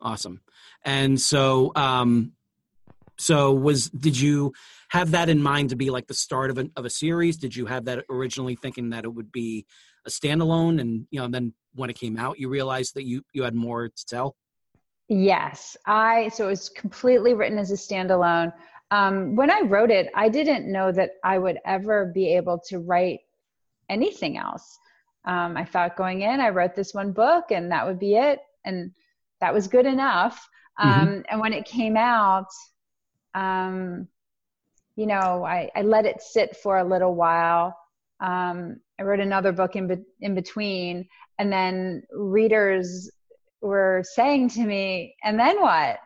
Awesome. 0.00 0.40
And 0.84 1.20
so 1.20 1.72
um 1.74 2.32
so 3.18 3.52
was 3.52 3.90
did 3.90 4.18
you 4.18 4.52
have 4.94 5.10
that 5.10 5.28
in 5.28 5.42
mind 5.42 5.70
to 5.70 5.76
be 5.76 5.90
like 5.90 6.06
the 6.06 6.14
start 6.14 6.50
of 6.50 6.58
a, 6.58 6.70
of 6.76 6.84
a 6.84 6.90
series 6.90 7.36
did 7.36 7.54
you 7.54 7.66
have 7.66 7.84
that 7.84 8.04
originally 8.08 8.56
thinking 8.56 8.90
that 8.90 9.04
it 9.04 9.12
would 9.12 9.30
be 9.30 9.66
a 10.06 10.10
standalone 10.10 10.80
and 10.80 11.06
you 11.10 11.18
know 11.18 11.24
and 11.24 11.34
then 11.34 11.52
when 11.74 11.90
it 11.90 11.98
came 11.98 12.16
out 12.16 12.38
you 12.38 12.48
realized 12.48 12.94
that 12.94 13.04
you 13.04 13.22
you 13.32 13.42
had 13.42 13.54
more 13.54 13.88
to 13.88 14.06
tell 14.06 14.36
Yes, 15.08 15.76
I 15.86 16.28
so 16.28 16.46
it 16.46 16.50
was 16.50 16.68
completely 16.70 17.34
written 17.34 17.58
as 17.58 17.70
a 17.70 17.74
standalone. 17.74 18.52
Um, 18.90 19.36
when 19.36 19.50
I 19.50 19.60
wrote 19.60 19.90
it, 19.90 20.10
I 20.14 20.28
didn't 20.28 20.70
know 20.70 20.92
that 20.92 21.12
I 21.22 21.38
would 21.38 21.58
ever 21.64 22.06
be 22.06 22.34
able 22.36 22.58
to 22.68 22.78
write 22.78 23.20
anything 23.88 24.38
else. 24.38 24.78
Um, 25.26 25.56
I 25.56 25.64
thought 25.64 25.96
going 25.96 26.22
in, 26.22 26.40
I 26.40 26.50
wrote 26.50 26.74
this 26.74 26.94
one 26.94 27.12
book, 27.12 27.50
and 27.50 27.70
that 27.70 27.86
would 27.86 27.98
be 27.98 28.14
it, 28.14 28.40
and 28.64 28.92
that 29.40 29.52
was 29.52 29.68
good 29.68 29.86
enough. 29.86 30.48
Mm-hmm. 30.80 30.88
Um, 30.88 31.08
mm-hmm. 31.08 31.20
And 31.28 31.40
when 31.40 31.52
it 31.52 31.66
came 31.66 31.96
out, 31.96 32.48
um, 33.34 34.08
you 34.96 35.06
know, 35.06 35.44
I, 35.44 35.70
I, 35.74 35.82
let 35.82 36.06
it 36.06 36.22
sit 36.22 36.56
for 36.56 36.78
a 36.78 36.84
little 36.84 37.14
while. 37.14 37.76
Um, 38.20 38.80
I 38.98 39.02
wrote 39.02 39.20
another 39.20 39.52
book 39.52 39.76
in 39.76 39.88
be- 39.88 40.04
in 40.20 40.34
between, 40.34 41.06
and 41.38 41.52
then 41.52 42.02
readers 42.12 43.10
were 43.60 44.02
saying 44.14 44.50
to 44.50 44.60
me, 44.60 45.16
and 45.24 45.38
then 45.38 45.60
what? 45.60 45.98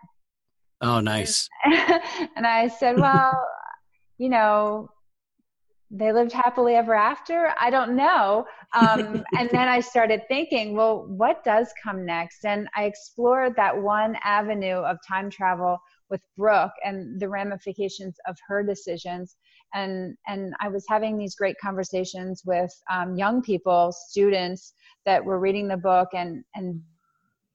Oh, 0.80 1.00
nice. 1.00 1.48
and 1.64 2.46
I 2.46 2.68
said, 2.68 2.96
well, 2.96 3.32
you 4.16 4.28
know, 4.28 4.88
they 5.90 6.12
lived 6.12 6.32
happily 6.32 6.74
ever 6.74 6.94
after. 6.94 7.54
I 7.60 7.70
don't 7.70 7.96
know. 7.96 8.46
Um, 8.74 9.24
and 9.38 9.48
then 9.50 9.68
I 9.68 9.80
started 9.80 10.22
thinking, 10.28 10.74
well, 10.74 11.06
what 11.08 11.42
does 11.44 11.72
come 11.82 12.04
next? 12.04 12.44
And 12.44 12.68
I 12.76 12.84
explored 12.84 13.56
that 13.56 13.76
one 13.76 14.16
avenue 14.22 14.76
of 14.76 14.98
time 15.06 15.30
travel 15.30 15.78
with 16.10 16.20
Brooke 16.36 16.72
and 16.84 17.20
the 17.20 17.28
ramifications 17.28 18.16
of 18.26 18.36
her 18.48 18.62
decisions. 18.62 19.36
And 19.74 20.16
and 20.26 20.54
I 20.60 20.68
was 20.68 20.84
having 20.88 21.18
these 21.18 21.34
great 21.34 21.56
conversations 21.60 22.42
with 22.44 22.70
um, 22.90 23.16
young 23.16 23.42
people, 23.42 23.92
students 23.92 24.72
that 25.04 25.24
were 25.24 25.38
reading 25.38 25.68
the 25.68 25.76
book, 25.76 26.08
and 26.14 26.44
and 26.54 26.80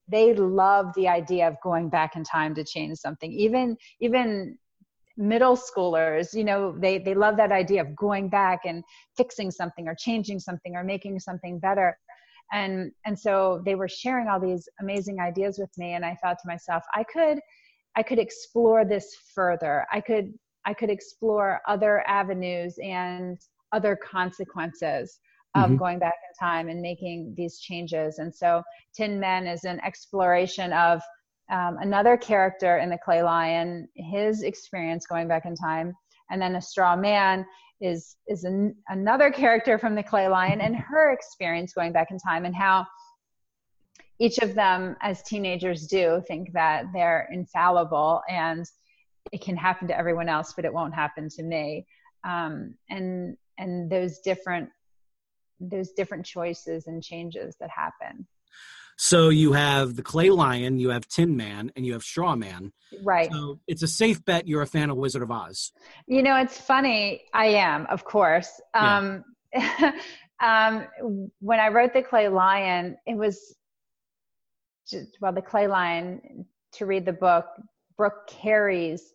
they 0.07 0.33
love 0.33 0.87
the 0.95 1.07
idea 1.07 1.47
of 1.47 1.55
going 1.63 1.89
back 1.89 2.15
in 2.15 2.23
time 2.23 2.53
to 2.53 2.63
change 2.63 2.97
something 2.97 3.31
even 3.31 3.77
even 4.01 4.57
middle 5.15 5.55
schoolers 5.55 6.33
you 6.33 6.43
know 6.43 6.75
they 6.77 6.97
they 6.97 7.13
love 7.13 7.37
that 7.37 7.51
idea 7.51 7.81
of 7.81 7.95
going 7.95 8.27
back 8.27 8.61
and 8.65 8.83
fixing 9.15 9.51
something 9.51 9.87
or 9.87 9.95
changing 9.95 10.39
something 10.39 10.75
or 10.75 10.83
making 10.83 11.19
something 11.19 11.59
better 11.59 11.97
and 12.51 12.91
and 13.05 13.17
so 13.17 13.61
they 13.65 13.75
were 13.75 13.87
sharing 13.87 14.27
all 14.27 14.39
these 14.39 14.67
amazing 14.81 15.19
ideas 15.19 15.57
with 15.59 15.69
me 15.77 15.93
and 15.93 16.05
i 16.05 16.17
thought 16.21 16.37
to 16.39 16.47
myself 16.47 16.83
i 16.95 17.03
could 17.03 17.39
i 17.95 18.03
could 18.03 18.19
explore 18.19 18.85
this 18.85 19.15
further 19.33 19.85
i 19.91 19.99
could 19.99 20.33
i 20.65 20.73
could 20.73 20.89
explore 20.89 21.61
other 21.67 22.03
avenues 22.07 22.77
and 22.81 23.37
other 23.71 23.95
consequences 23.95 25.19
of 25.55 25.65
mm-hmm. 25.65 25.75
going 25.75 25.99
back 25.99 26.13
in 26.13 26.45
time 26.45 26.69
and 26.69 26.81
making 26.81 27.33
these 27.37 27.59
changes. 27.59 28.19
And 28.19 28.33
so 28.33 28.63
Tin 28.95 29.19
Men 29.19 29.45
is 29.47 29.65
an 29.65 29.79
exploration 29.83 30.73
of 30.73 31.01
um, 31.51 31.77
another 31.81 32.17
character 32.17 32.77
in 32.77 32.89
the 32.89 32.97
Clay 32.97 33.21
Lion, 33.21 33.87
his 33.95 34.43
experience 34.43 35.05
going 35.05 35.27
back 35.27 35.45
in 35.45 35.55
time, 35.55 35.93
and 36.31 36.41
then 36.41 36.55
a 36.55 36.61
Straw 36.61 36.95
Man 36.95 37.45
is 37.81 38.15
is 38.27 38.45
an, 38.45 38.75
another 38.89 39.29
character 39.29 39.77
from 39.77 39.93
the 39.93 40.03
Clay 40.03 40.27
Lion 40.27 40.61
and 40.61 40.75
her 40.75 41.11
experience 41.11 41.73
going 41.73 41.91
back 41.91 42.11
in 42.11 42.17
time 42.17 42.45
and 42.45 42.55
how 42.55 42.87
each 44.19 44.37
of 44.39 44.55
them, 44.55 44.95
as 45.01 45.21
teenagers 45.23 45.87
do, 45.87 46.21
think 46.27 46.53
that 46.53 46.85
they're 46.93 47.27
infallible 47.31 48.21
and 48.29 48.65
it 49.31 49.41
can 49.41 49.55
happen 49.55 49.87
to 49.87 49.97
everyone 49.97 50.29
else, 50.29 50.53
but 50.55 50.65
it 50.65 50.73
won't 50.73 50.93
happen 50.93 51.29
to 51.29 51.43
me. 51.43 51.85
Um, 52.23 52.75
and 52.89 53.37
and 53.57 53.89
those 53.89 54.19
different 54.19 54.69
those 55.59 55.91
different 55.91 56.25
choices 56.25 56.87
and 56.87 57.03
changes 57.03 57.55
that 57.59 57.69
happen. 57.69 58.27
So 58.97 59.29
you 59.29 59.53
have 59.53 59.95
the 59.95 60.03
Clay 60.03 60.29
Lion, 60.29 60.77
you 60.77 60.89
have 60.89 61.07
Tin 61.07 61.35
Man, 61.35 61.71
and 61.75 61.85
you 61.85 61.93
have 61.93 62.03
Straw 62.03 62.35
Man. 62.35 62.71
Right. 63.03 63.31
So 63.31 63.59
it's 63.67 63.81
a 63.81 63.87
safe 63.87 64.23
bet 64.23 64.47
you're 64.47 64.61
a 64.61 64.67
fan 64.67 64.89
of 64.89 64.97
Wizard 64.97 65.23
of 65.23 65.31
Oz. 65.31 65.71
You 66.05 66.21
know, 66.21 66.35
it's 66.37 66.59
funny. 66.59 67.23
I 67.33 67.47
am, 67.47 67.87
of 67.87 68.03
course. 68.03 68.61
Um, 68.73 69.23
yeah. 69.53 69.93
um, 70.41 70.87
when 71.39 71.59
I 71.59 71.69
wrote 71.69 71.93
the 71.93 72.03
Clay 72.03 72.27
Lion, 72.27 72.97
it 73.07 73.15
was 73.15 73.55
well, 75.21 75.33
the 75.33 75.41
Clay 75.41 75.67
Lion. 75.67 76.45
To 76.77 76.87
read 76.87 77.05
the 77.05 77.13
book, 77.13 77.45
Brooke 77.97 78.27
carries 78.27 79.13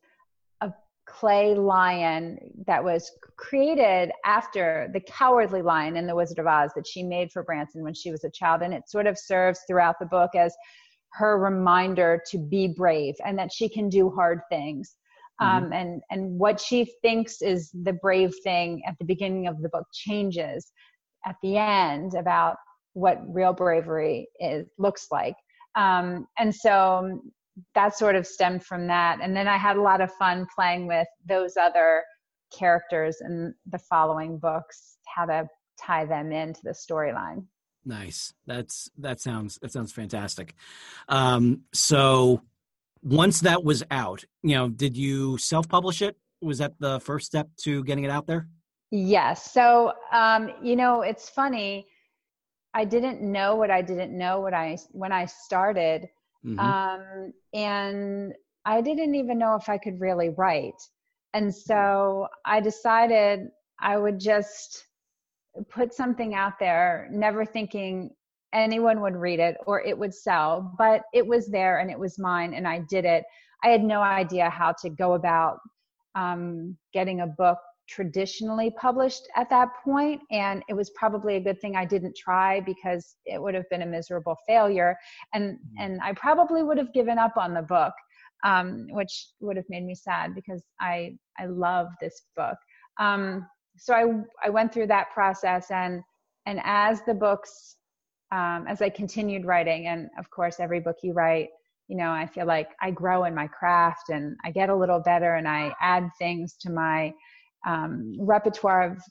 a 0.61 0.73
clay 1.07 1.55
lion 1.55 2.39
that 2.67 2.83
was 2.83 3.11
created 3.37 4.13
after 4.25 4.89
the 4.93 5.01
cowardly 5.01 5.63
lion 5.63 5.97
in 5.97 6.07
the 6.07 6.15
wizard 6.15 6.39
of 6.39 6.47
oz 6.47 6.71
that 6.77 6.87
she 6.87 7.03
made 7.03 7.33
for 7.33 7.43
branson 7.43 7.83
when 7.83 7.95
she 7.95 8.11
was 8.11 8.25
a 8.25 8.31
child 8.31 8.63
and 8.63 8.75
it 8.75 8.89
sort 8.89 9.07
of 9.07 9.19
serves 9.19 9.61
throughout 9.67 9.97
the 9.99 10.07
book 10.07 10.31
as 10.35 10.55
her 11.15 11.39
reminder 11.39 12.21
to 12.31 12.39
be 12.39 12.69
brave 12.69 13.15
and 13.25 13.39
that 13.39 13.53
she 13.53 13.69
can 13.69 13.89
do 13.89 14.11
hard 14.11 14.41
things 14.51 14.97
mm-hmm. 15.41 15.65
um, 15.65 15.73
and 15.73 16.03
and 16.11 16.39
what 16.39 16.61
she 16.61 16.93
thinks 17.03 17.41
is 17.41 17.71
the 17.83 17.93
brave 17.95 18.35
thing 18.45 18.83
at 18.87 18.95
the 18.99 19.05
beginning 19.05 19.47
of 19.47 19.61
the 19.63 19.69
book 19.71 19.87
changes 19.93 20.71
at 21.27 21.37
the 21.43 21.57
end 21.57 22.15
about 22.15 22.57
what 22.93 23.23
real 23.27 23.53
bravery 23.53 24.29
is 24.41 24.67
looks 24.79 25.07
like 25.11 25.37
um, 25.79 26.27
and 26.39 26.53
so 26.55 27.23
that 27.75 27.97
sort 27.97 28.17
of 28.17 28.27
stemmed 28.27 28.65
from 28.65 28.87
that. 28.89 29.19
And 29.23 29.35
then 29.37 29.47
I 29.47 29.57
had 29.57 29.77
a 29.77 29.83
lot 29.83 30.01
of 30.01 30.13
fun 30.15 30.47
playing 30.55 30.87
with 30.87 31.07
those 31.27 31.57
other 31.57 32.03
characters 32.57 33.19
in 33.21 33.55
the 33.71 33.79
following 33.79 34.39
books, 34.39 34.99
how 35.07 35.25
to 35.27 35.49
tie 35.81 36.05
them 36.05 36.33
into 36.33 36.61
the 36.65 36.71
storyline. 36.71 37.45
Nice. 37.85 38.33
That's 38.47 38.91
that 38.99 39.21
sounds 39.21 39.59
that 39.63 39.73
sounds 39.73 39.93
fantastic. 39.93 40.55
Um, 41.09 41.63
so 41.73 42.43
once 43.03 43.41
that 43.41 43.63
was 43.63 43.85
out, 43.91 44.25
you 44.43 44.57
know, 44.57 44.69
did 44.69 44.97
you 44.97 45.39
self-publish 45.39 46.03
it? 46.03 46.17
Was 46.43 46.59
that 46.59 46.73
the 46.81 47.01
first 47.01 47.27
step 47.27 47.49
to 47.65 47.85
getting 47.85 48.05
it 48.05 48.11
out 48.11 48.27
there? 48.27 48.49
Yes. 48.91 49.53
So 49.53 49.93
um, 50.13 50.51
you 50.61 50.77
know, 50.77 51.03
it's 51.03 51.29
funny. 51.29 51.87
I 52.79 52.85
didn't 52.85 53.21
know 53.21 53.57
what 53.57 53.71
I 53.71 53.83
didn't 53.83 54.17
know 54.17 54.41
what 54.41 54.55
I 54.55 54.79
when 54.93 55.13
I 55.13 55.27
started 55.27 56.09
Mm-hmm. 56.45 56.59
Um, 56.59 57.33
and 57.53 58.35
I 58.65 58.81
didn't 58.81 59.15
even 59.15 59.39
know 59.39 59.57
if 59.57 59.69
I 59.69 59.79
could 59.79 60.01
really 60.01 60.31
write. 60.31 60.81
And 61.35 61.55
so 61.55 62.29
I 62.45 62.61
decided 62.61 63.49
I 63.81 63.97
would 63.97 64.19
just 64.19 64.87
put 65.71 65.95
something 65.95 66.35
out 66.35 66.59
there, 66.59 67.09
never 67.11 67.45
thinking 67.45 68.11
anyone 68.53 69.01
would 69.03 69.17
read 69.17 69.41
it 69.41 69.57
or 69.67 69.83
it 69.83 69.99
would 69.99 70.15
sell, 70.15 70.75
but 70.79 71.03
it 71.13 71.27
was 71.27 71.49
there 71.49 71.79
and 71.79 71.91
it 71.91 71.99
was 71.99 72.19
mine 72.19 72.55
and 72.55 72.67
I 72.67 72.83
did 72.89 73.05
it. 73.05 73.25
I 73.63 73.69
had 73.69 73.83
no 73.83 74.01
idea 74.01 74.49
how 74.49 74.73
to 74.83 74.89
go 74.89 75.15
about 75.15 75.59
um, 76.15 76.77
getting 76.95 77.21
a 77.21 77.27
book 77.27 77.59
traditionally 77.89 78.71
published 78.79 79.29
at 79.35 79.49
that 79.49 79.71
point 79.83 80.21
and 80.31 80.63
it 80.69 80.75
was 80.75 80.91
probably 80.91 81.37
a 81.37 81.41
good 81.41 81.61
thing 81.61 81.75
i 81.75 81.85
didn't 81.85 82.17
try 82.17 82.61
because 82.61 83.17
it 83.25 83.41
would 83.41 83.55
have 83.55 83.69
been 83.71 83.83
a 83.83 83.87
miserable 83.87 84.37
failure 84.47 84.95
and 85.33 85.55
mm-hmm. 85.55 85.83
and 85.85 86.01
i 86.03 86.13
probably 86.13 86.63
would 86.63 86.79
have 86.79 86.93
given 86.93 87.19
up 87.19 87.37
on 87.37 87.55
the 87.55 87.63
book 87.63 87.93
um, 88.45 88.87
which 88.91 89.31
would 89.41 89.57
have 89.57 89.65
made 89.69 89.85
me 89.85 89.95
sad 89.95 90.35
because 90.35 90.63
i 90.81 91.17
i 91.39 91.47
love 91.47 91.89
this 92.01 92.23
book 92.37 92.57
um, 93.01 93.47
so 93.77 93.95
i 93.95 94.05
i 94.47 94.51
went 94.51 94.73
through 94.73 94.87
that 94.87 95.11
process 95.13 95.71
and 95.71 96.03
and 96.47 96.61
as 96.65 97.01
the 97.07 97.15
books 97.15 97.77
um, 98.33 98.67
as 98.69 98.83
i 98.83 98.89
continued 98.89 99.47
writing 99.47 99.87
and 99.87 100.11
of 100.19 100.31
course 100.31 100.61
every 100.61 100.81
book 100.81 100.97
you 101.03 101.15
write 101.15 101.49
you 101.89 101.97
know 101.97 102.11
i 102.11 102.27
feel 102.27 102.47
like 102.47 102.69
i 102.83 102.91
grow 102.91 103.25
in 103.25 103.35
my 103.35 103.47
craft 103.47 104.11
and 104.11 104.37
i 104.45 104.51
get 104.51 104.69
a 104.69 104.77
little 104.77 105.01
better 105.01 105.37
and 105.37 105.49
i 105.49 105.73
add 105.81 106.11
things 106.19 106.55
to 106.61 106.71
my 106.71 107.13
um, 107.67 108.17
repertoire 108.19 108.93
of 108.93 109.03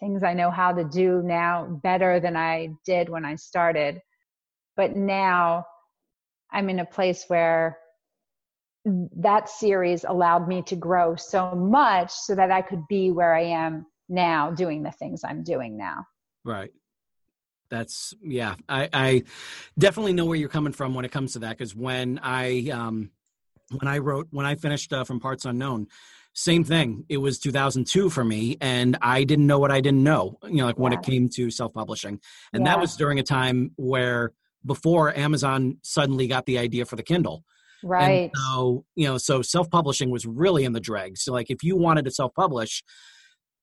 things 0.00 0.22
I 0.22 0.34
know 0.34 0.50
how 0.50 0.72
to 0.72 0.84
do 0.84 1.22
now 1.24 1.80
better 1.82 2.20
than 2.20 2.36
I 2.36 2.70
did 2.84 3.08
when 3.08 3.24
I 3.24 3.36
started. 3.36 4.00
But 4.76 4.94
now 4.94 5.64
I'm 6.52 6.68
in 6.68 6.80
a 6.80 6.84
place 6.84 7.24
where 7.28 7.78
that 9.16 9.48
series 9.48 10.04
allowed 10.04 10.46
me 10.46 10.62
to 10.62 10.76
grow 10.76 11.16
so 11.16 11.54
much 11.54 12.12
so 12.12 12.34
that 12.34 12.52
I 12.52 12.62
could 12.62 12.86
be 12.88 13.10
where 13.10 13.34
I 13.34 13.44
am 13.44 13.86
now 14.08 14.50
doing 14.50 14.82
the 14.82 14.92
things 14.92 15.24
I'm 15.24 15.42
doing 15.42 15.76
now. 15.76 16.06
Right. 16.44 16.70
That's 17.68 18.14
yeah. 18.22 18.54
I, 18.68 18.88
I 18.92 19.22
definitely 19.76 20.12
know 20.12 20.24
where 20.24 20.36
you're 20.36 20.48
coming 20.48 20.72
from 20.72 20.94
when 20.94 21.04
it 21.04 21.10
comes 21.10 21.32
to 21.32 21.40
that 21.40 21.58
because 21.58 21.74
when 21.74 22.20
I 22.22 22.70
um 22.70 23.10
when 23.70 23.88
I 23.88 23.98
wrote 23.98 24.28
when 24.30 24.46
I 24.46 24.54
finished 24.54 24.92
uh, 24.92 25.02
from 25.02 25.18
Parts 25.18 25.44
Unknown, 25.44 25.88
same 26.38 26.64
thing. 26.64 27.06
It 27.08 27.16
was 27.16 27.38
2002 27.38 28.10
for 28.10 28.22
me, 28.22 28.58
and 28.60 28.98
I 29.00 29.24
didn't 29.24 29.46
know 29.46 29.58
what 29.58 29.72
I 29.72 29.80
didn't 29.80 30.04
know, 30.04 30.38
you 30.44 30.56
know, 30.56 30.66
like 30.66 30.78
when 30.78 30.92
it 30.92 31.02
came 31.02 31.30
to 31.30 31.50
self 31.50 31.72
publishing. 31.72 32.20
And 32.52 32.62
yeah. 32.62 32.72
that 32.72 32.80
was 32.80 32.94
during 32.94 33.18
a 33.18 33.22
time 33.22 33.70
where 33.76 34.32
before 34.64 35.16
Amazon 35.16 35.78
suddenly 35.82 36.26
got 36.26 36.44
the 36.44 36.58
idea 36.58 36.84
for 36.84 36.96
the 36.96 37.02
Kindle. 37.02 37.42
Right. 37.82 38.24
And 38.24 38.32
so, 38.36 38.84
you 38.96 39.08
know, 39.08 39.16
so 39.16 39.40
self 39.40 39.70
publishing 39.70 40.10
was 40.10 40.26
really 40.26 40.64
in 40.64 40.74
the 40.74 40.80
dregs. 40.80 41.22
So, 41.22 41.32
like, 41.32 41.50
if 41.50 41.64
you 41.64 41.74
wanted 41.74 42.04
to 42.04 42.10
self 42.10 42.34
publish, 42.34 42.84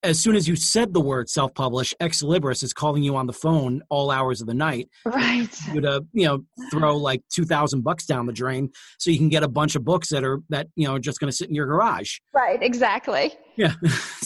as 0.04 0.20
soon 0.20 0.36
as 0.36 0.46
you 0.46 0.54
said 0.54 0.92
the 0.92 1.00
word 1.00 1.28
self-publish, 1.28 1.94
Xlibris 2.00 2.62
is 2.62 2.72
calling 2.72 3.02
you 3.02 3.16
on 3.16 3.26
the 3.26 3.32
phone 3.32 3.82
all 3.88 4.10
hours 4.10 4.40
of 4.40 4.46
the 4.46 4.54
night. 4.54 4.88
Right. 5.04 5.48
You 5.72 5.80
to 5.80 6.04
you 6.12 6.26
know 6.26 6.44
throw 6.70 6.96
like 6.96 7.22
two 7.34 7.44
thousand 7.44 7.82
bucks 7.82 8.04
down 8.04 8.26
the 8.26 8.32
drain 8.32 8.70
so 8.98 9.10
you 9.10 9.18
can 9.18 9.30
get 9.30 9.42
a 9.42 9.48
bunch 9.48 9.74
of 9.74 9.84
books 9.84 10.10
that 10.10 10.22
are 10.22 10.40
that 10.50 10.68
you 10.76 10.86
know 10.86 10.96
are 10.96 11.00
just 11.00 11.18
going 11.18 11.30
to 11.30 11.36
sit 11.36 11.48
in 11.48 11.54
your 11.54 11.66
garage. 11.66 12.18
Right. 12.32 12.62
Exactly. 12.62 13.34
Yeah. 13.56 13.74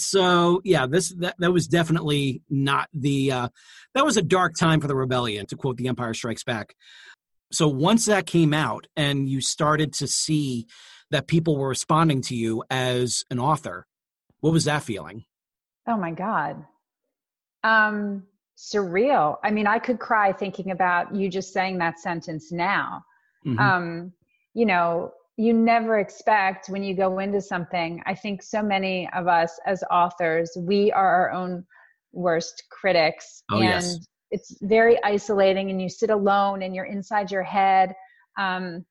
So 0.09 0.63
yeah, 0.65 0.87
this 0.87 1.15
that 1.19 1.35
that 1.39 1.53
was 1.53 1.69
definitely 1.69 2.41
not 2.49 2.89
the 2.95 3.31
uh, 3.31 3.49
that 3.95 4.05
was 4.07 4.17
a 4.17 4.23
dark 4.23 4.55
time 4.59 4.81
for 4.81 4.89
the 4.89 4.97
rebellion 4.97 5.45
to 5.47 5.57
quote 5.57 5.77
The 5.77 5.89
Empire 5.89 6.15
Strikes 6.15 6.45
Back. 6.45 6.75
So 7.53 7.69
once 7.69 8.07
that 8.07 8.25
came 8.25 8.55
out 8.55 8.87
and 8.97 9.29
you 9.29 9.43
started 9.43 9.93
to 9.95 10.07
see 10.07 10.67
that 11.11 11.27
people 11.27 11.59
were 11.59 11.69
responding 11.69 12.23
to 12.23 12.35
you 12.35 12.65
as 12.71 13.25
an 13.31 13.39
author, 13.39 13.87
what 14.41 14.53
was 14.53 14.65
that 14.65 14.83
feeling? 14.83 15.25
Oh 15.89 15.97
my 15.97 16.11
God. 16.11 16.65
Um, 17.65 18.25
surreal. 18.57 19.37
I 19.43 19.51
mean, 19.51 19.67
I 19.67 19.79
could 19.79 19.99
cry 19.99 20.33
thinking 20.33 20.71
about 20.71 21.15
you 21.15 21.29
just 21.31 21.53
saying 21.53 21.79
that 21.79 21.99
sentence 21.99 22.53
now. 22.53 23.03
Mm-hmm. 23.47 23.59
Um, 23.59 24.13
you 24.55 24.67
know, 24.67 25.13
you 25.37 25.53
never 25.53 25.99
expect 25.99 26.69
when 26.69 26.83
you 26.83 26.95
go 26.95 27.21
into 27.21 27.41
something. 27.41 28.03
I 28.05 28.15
think 28.15 28.43
so 28.43 28.63
many 28.63 29.09
of 29.15 29.29
us 29.29 29.59
as 29.65 29.85
authors, 29.91 30.51
we 30.59 30.91
are 30.93 31.07
our 31.07 31.31
own 31.31 31.65
worst 32.13 32.65
critics. 32.71 33.45
Oh, 33.51 33.57
and 33.57 33.65
yes. 33.65 33.99
it's 34.33 34.57
very 34.63 35.03
isolating 35.05 35.71
and 35.71 35.81
you 35.81 35.89
sit 35.89 36.11
alone 36.11 36.63
and 36.63 36.75
you're 36.75 36.87
inside 36.87 37.31
your 37.31 37.45
head. 37.45 37.95
Um, 38.37 38.85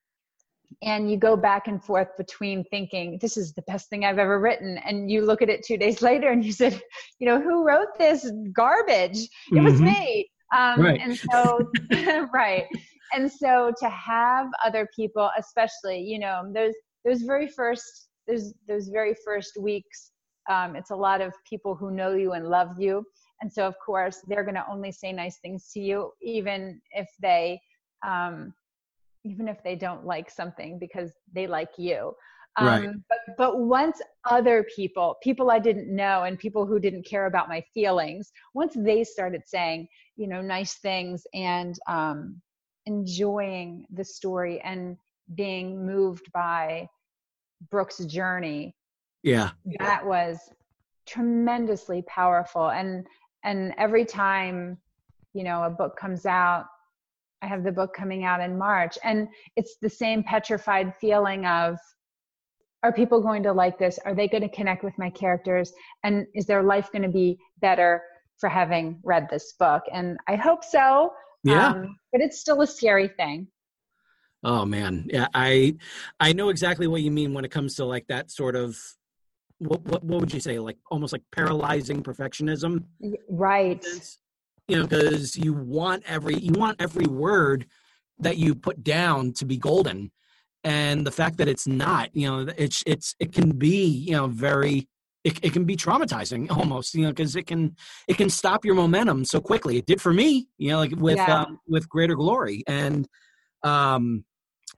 and 0.82 1.10
you 1.10 1.17
go 1.17 1.36
back 1.36 1.67
and 1.67 1.84
forth 1.84 2.10
between 2.17 2.63
thinking 2.65 3.17
this 3.21 3.38
is 3.38 3.53
the 3.53 3.62
best 3.63 3.89
thing 3.89 4.06
i've 4.06 4.19
ever 4.19 4.39
written 4.39 4.77
and 4.86 5.10
you 5.10 5.21
look 5.21 5.41
at 5.41 5.49
it 5.49 5.63
two 5.65 5.77
days 5.77 6.01
later 6.10 6.30
and 6.30 6.43
you 6.43 6.51
said 6.51 6.80
you 7.19 7.27
know 7.27 7.41
who 7.41 7.65
wrote 7.65 7.97
this 7.97 8.32
garbage 8.53 9.17
it 9.17 9.30
mm-hmm. 9.53 9.65
was 9.65 9.82
me 9.82 10.30
um, 10.56 10.82
right. 10.82 11.01
and 11.01 11.17
so 11.17 11.60
right 12.34 12.65
and 13.13 13.32
so 13.32 13.71
to 13.80 13.89
have 13.89 14.47
other 14.65 14.88
people 14.95 15.30
especially 15.38 15.99
you 15.99 16.19
know 16.19 16.43
those 16.53 16.73
those 17.06 17.21
very 17.21 17.47
first 17.47 18.10
those 18.27 18.53
those 18.67 18.88
very 18.89 19.15
first 19.25 19.51
weeks 19.60 20.12
um, 20.49 20.77
it's 20.77 20.91
a 20.91 20.95
lot 20.95 21.19
of 21.19 21.34
people 21.49 21.75
who 21.75 21.91
know 21.91 22.13
you 22.13 22.34
and 22.34 22.47
love 22.47 22.69
you 22.80 23.03
and 23.41 23.51
so 23.51 23.67
of 23.67 23.75
course 23.86 24.19
they're 24.27 24.43
going 24.43 24.56
to 24.56 24.65
only 24.69 24.91
say 24.91 25.12
nice 25.12 25.38
things 25.41 25.69
to 25.73 25.80
you 25.80 26.12
even 26.21 26.80
if 26.91 27.08
they 27.21 27.60
um, 28.06 28.53
even 29.30 29.48
if 29.48 29.63
they 29.63 29.76
don't 29.76 30.06
like 30.06 30.30
something 30.30 30.80
because 30.80 31.12
they 31.34 31.48
like 31.48 31.72
you. 31.78 32.13
Um, 32.60 32.68
right. 32.68 32.90
but, 33.08 33.20
but 33.38 33.60
once 33.60 34.02
other 34.30 34.66
people, 34.76 35.18
people 35.22 35.52
I 35.52 35.60
didn't 35.60 35.96
know 35.96 36.24
and 36.24 36.40
people 36.40 36.66
who 36.66 36.80
didn't 36.80 37.06
care 37.06 37.28
about 37.28 37.50
my 37.50 37.63
feelings, 37.74 38.32
once 38.56 38.74
they 38.76 39.04
started 39.04 39.44
saying, 39.46 39.88
you 40.16 40.28
know, 40.28 40.42
nice 40.42 40.76
things 40.76 41.28
and 41.36 41.78
um, 41.88 42.42
enjoying 42.88 43.86
the 43.92 44.04
story 44.04 44.60
and 44.62 44.98
being 45.36 45.86
moved 45.86 46.32
by 46.32 46.90
Brooke's 47.70 48.00
journey, 48.06 48.76
yeah, 49.22 49.52
that 49.80 50.06
was 50.06 50.40
tremendously 51.06 52.04
powerful. 52.08 52.70
And 52.70 53.06
and 53.44 53.74
every 53.78 54.06
time, 54.06 54.78
you 55.34 55.44
know, 55.44 55.63
a 55.63 55.70
book 55.70 55.96
comes 55.98 56.26
out, 56.26 56.66
I 57.41 57.47
have 57.47 57.63
the 57.63 57.71
book 57.71 57.93
coming 57.93 58.23
out 58.23 58.41
in 58.41 58.58
March. 58.58 58.97
And 59.04 59.28
it's 59.56 59.78
the 59.82 59.89
same 59.89 60.23
petrified 60.23 60.93
feeling 61.00 61.45
of 61.45 61.78
are 62.84 62.93
people 62.93 63.21
going 63.21 63.43
to 63.43 63.54
like 63.54 63.78
this? 63.78 64.00
Are 64.06 64.15
they 64.15 64.28
going 64.28 64.43
to 64.43 64.50
connect 64.50 64.84
with 64.84 64.97
my 64.97 65.10
characters? 65.10 65.73
And 66.04 66.26
is 66.34 66.45
their 66.45 66.63
life 66.63 66.91
going 66.91 67.02
to 67.04 67.10
be 67.10 67.38
better 67.60 68.02
for 68.39 68.50
having 68.50 69.00
read 69.04 69.28
this 69.30 69.54
book? 69.60 69.84
And 69.91 70.17
I 70.28 70.36
hope 70.36 70.63
so. 70.63 71.12
Yeah. 71.43 71.69
Um, 71.69 71.97
but 72.12 72.21
it's 72.21 72.39
still 72.39 72.62
a 72.62 72.67
scary 72.67 73.08
thing. 73.08 73.47
Oh 74.43 74.65
man, 74.65 75.08
yeah, 75.10 75.28
I 75.34 75.76
I 76.19 76.34
know 76.34 76.50
exactly 76.50 76.86
what 76.86 77.02
you 77.02 77.10
mean 77.10 77.34
when 77.34 77.43
it 77.43 77.50
comes 77.50 77.76
to 77.76 77.86
like 77.86 78.06
that 78.08 78.30
sort 78.30 78.56
of 78.56 78.78
what 79.58 79.84
what, 79.86 80.04
what 80.04 80.19
would 80.19 80.34
you 80.34 80.39
say 80.39 80.60
like 80.60 80.78
almost 80.91 81.12
like 81.12 81.23
paralyzing 81.32 82.04
perfectionism, 82.04 82.84
right? 83.30 83.84
You 84.67 84.77
know, 84.77 84.88
because 84.88 85.36
you 85.36 85.53
want 85.53 86.03
every 86.06 86.36
you 86.36 86.53
want 86.53 86.82
every 86.82 87.06
word 87.06 87.67
that 88.19 88.38
you 88.38 88.56
put 88.56 88.84
down 88.84 89.34
to 89.34 89.45
be 89.45 89.58
golden, 89.58 90.12
and 90.63 91.06
the 91.06 91.12
fact 91.12 91.38
that 91.38 91.47
it's 91.47 91.67
not, 91.67 92.10
you 92.13 92.27
know, 92.27 92.51
it's 92.58 92.84
it's 92.86 93.15
it 93.19 93.32
can 93.32 93.51
be 93.51 93.86
you 93.86 94.12
know 94.12 94.27
very 94.27 94.88
it, 95.23 95.39
it 95.43 95.53
can 95.53 95.65
be 95.65 95.75
traumatizing 95.75 96.51
almost 96.58 96.93
you 96.93 97.03
know 97.03 97.10
because 97.10 97.36
it 97.36 97.47
can 97.47 97.75
it 98.08 98.17
can 98.17 98.30
stop 98.30 98.65
your 98.65 98.75
momentum 98.75 99.25
so 99.25 99.39
quickly 99.39 99.77
it 99.77 99.86
did 99.86 100.01
for 100.01 100.13
me 100.13 100.47
you 100.58 100.69
know 100.69 100.77
like 100.77 100.93
with 100.95 101.17
yeah. 101.17 101.41
um, 101.41 101.60
with 101.67 101.89
greater 101.89 102.15
glory 102.15 102.63
and 102.67 103.08
um 103.63 104.23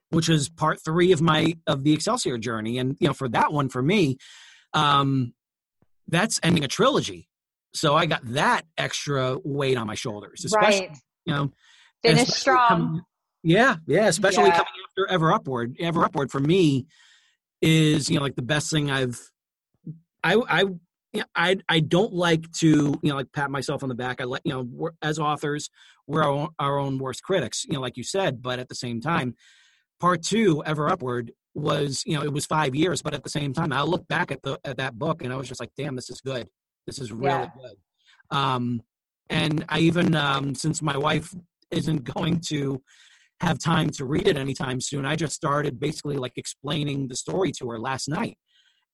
which 0.09 0.27
was 0.27 0.49
part 0.49 0.83
three 0.83 1.11
of 1.11 1.21
my 1.21 1.55
of 1.67 1.83
the 1.83 1.93
Excelsior 1.93 2.37
journey. 2.37 2.77
And 2.77 2.97
you 2.99 3.07
know, 3.07 3.13
for 3.13 3.29
that 3.29 3.53
one, 3.53 3.69
for 3.69 3.81
me, 3.81 4.17
um, 4.73 5.33
that's 6.07 6.39
ending 6.43 6.63
a 6.63 6.67
trilogy. 6.67 7.28
So 7.73 7.95
I 7.95 8.05
got 8.05 8.21
that 8.33 8.63
extra 8.77 9.37
weight 9.43 9.77
on 9.77 9.87
my 9.87 9.95
shoulders, 9.95 10.43
especially 10.45 10.87
right. 10.87 10.97
you 11.25 11.33
know, 11.33 11.51
finish 12.03 12.27
strong. 12.29 12.67
Coming, 12.67 13.01
yeah, 13.43 13.75
yeah, 13.87 14.07
especially 14.07 14.45
yeah. 14.45 14.57
coming 14.57 14.73
after 14.89 15.07
Ever 15.07 15.31
Upward. 15.31 15.75
Ever 15.79 16.03
Upward 16.03 16.31
for 16.31 16.39
me 16.39 16.87
is 17.61 18.09
you 18.09 18.15
know 18.17 18.23
like 18.23 18.35
the 18.35 18.41
best 18.41 18.71
thing 18.71 18.89
I've 18.89 19.19
I 20.23 20.35
I 20.35 20.61
you 20.61 21.21
know, 21.21 21.25
I 21.35 21.57
I 21.67 21.79
don't 21.79 22.13
like 22.13 22.51
to 22.53 22.99
you 23.01 23.09
know 23.09 23.15
like 23.15 23.31
pat 23.33 23.51
myself 23.51 23.83
on 23.83 23.89
the 23.89 23.95
back. 23.95 24.21
I 24.21 24.25
let 24.25 24.41
you 24.45 24.53
know 24.53 24.89
as 25.01 25.19
authors 25.19 25.69
we're 26.07 26.23
our 26.23 26.29
own, 26.29 26.49
our 26.57 26.77
own 26.77 26.97
worst 26.97 27.23
critics. 27.23 27.65
You 27.67 27.75
know, 27.75 27.81
like 27.81 27.97
you 27.97 28.03
said, 28.03 28.41
but 28.41 28.59
at 28.59 28.67
the 28.67 28.75
same 28.75 28.99
time, 28.99 29.35
part 29.99 30.23
two, 30.23 30.63
Ever 30.65 30.89
Upward, 30.89 31.31
was 31.55 32.03
you 32.05 32.15
know 32.15 32.23
it 32.23 32.33
was 32.33 32.45
five 32.45 32.75
years, 32.75 33.01
but 33.01 33.13
at 33.13 33.23
the 33.23 33.29
same 33.29 33.53
time, 33.53 33.71
I 33.71 33.81
look 33.83 34.07
back 34.07 34.31
at 34.31 34.41
the 34.41 34.59
at 34.63 34.77
that 34.77 34.97
book 34.97 35.23
and 35.23 35.31
I 35.31 35.35
was 35.35 35.47
just 35.47 35.59
like, 35.59 35.71
damn, 35.77 35.95
this 35.95 36.09
is 36.09 36.21
good. 36.21 36.47
This 36.89 36.99
is 36.99 37.11
really 37.11 37.27
yeah. 37.27 37.49
good. 37.61 38.35
Um, 38.35 38.81
and 39.29 39.63
I 39.69 39.79
even 39.79 40.15
um, 40.15 40.55
since 40.55 40.81
my 40.81 40.97
wife 40.97 41.35
isn't 41.69 42.03
going 42.03 42.39
to 42.47 42.81
have 43.41 43.59
time 43.59 43.91
to 43.91 44.05
read 44.05 44.27
it 44.27 44.37
anytime 44.37 44.81
soon, 44.81 45.05
I 45.05 45.15
just 45.15 45.35
started 45.35 45.79
basically 45.79 46.17
like 46.17 46.33
explaining 46.35 47.07
the 47.07 47.15
story 47.15 47.51
to 47.59 47.69
her 47.69 47.79
last 47.79 48.09
night. 48.09 48.37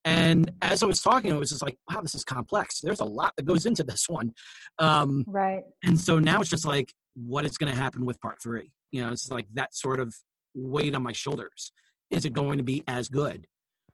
And 0.04 0.52
as 0.62 0.84
I 0.84 0.88
was 0.88 1.02
talking, 1.02 1.32
it 1.32 1.40
was 1.40 1.50
just 1.50 1.64
like, 1.64 1.78
wow, 1.90 2.02
this 2.02 2.14
is 2.16 2.26
complex. 2.26 2.82
There's 2.82 3.00
a 3.00 3.06
lot 3.06 3.34
that 3.38 3.46
goes 3.46 3.66
into 3.66 3.84
this 3.84 4.10
one. 4.10 4.34
Um, 4.78 5.24
right. 5.26 5.64
And 5.84 5.98
so 5.98 6.20
now 6.20 6.42
it's 6.42 6.50
just 6.50 6.66
like, 6.66 6.94
what 7.16 7.46
is 7.46 7.58
going 7.58 7.74
to 7.74 7.80
happen 7.80 8.06
with 8.06 8.20
part 8.20 8.42
three? 8.44 8.72
You 8.92 9.04
know, 9.04 9.12
it's 9.14 9.32
like 9.32 9.48
that 9.54 9.74
sort 9.74 10.02
of 10.02 10.14
weight 10.54 10.94
on 10.94 11.02
my 11.02 11.14
shoulders. 11.14 11.72
Is 12.12 12.26
it 12.26 12.34
going 12.34 12.58
to 12.58 12.64
be 12.64 12.84
as 12.88 13.08
good? 13.08 13.48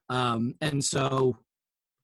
Um, 0.09 0.55
and 0.59 0.83
so 0.83 1.37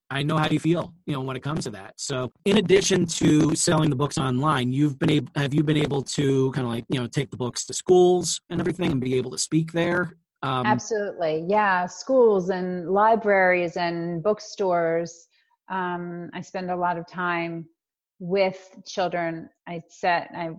I 0.10 0.24
know 0.24 0.38
how 0.38 0.48
you 0.50 0.60
feel, 0.60 0.93
you 1.06 1.13
know, 1.13 1.22
when 1.22 1.36
it 1.36 1.43
comes 1.43 1.65
to 1.65 1.70
that. 1.72 1.93
So, 1.98 2.32
in 2.46 2.58
addition 2.58 3.06
to 3.06 3.56
selling 3.56 3.89
the 3.89 3.96
books 3.96 4.17
online, 4.17 4.72
you've 4.72 4.98
been 4.98 5.10
able 5.10 5.32
have 5.36 5.54
you 5.54 5.63
been 5.63 5.78
able 5.78 6.02
to 6.02 6.52
kind 6.52 6.65
of 6.65 6.72
like 6.72 6.86
you 6.89 7.00
know 7.00 7.08
take 7.08 7.30
the 7.30 7.38
books 7.38 7.65
to 7.65 7.74
schools 7.74 8.39
and 8.50 8.60
everything 8.60 8.91
and 8.91 9.02
be 9.02 9.15
able 9.15 9.32
to 9.32 9.38
speak 9.38 9.74
there? 9.74 10.13
Um, 10.43 10.65
Absolutely, 10.65 11.46
yeah. 11.48 11.86
Schools 11.88 12.50
and 12.50 12.89
libraries 12.89 13.76
and 13.76 14.24
bookstores. 14.24 15.28
Um, 15.70 16.30
I 16.34 16.41
spend 16.41 16.72
a 16.72 16.76
lot 16.76 16.98
of 16.98 17.06
time 17.08 17.65
with 18.20 18.70
children. 18.86 19.50
I 19.67 19.82
set 19.89 20.30
I 20.34 20.52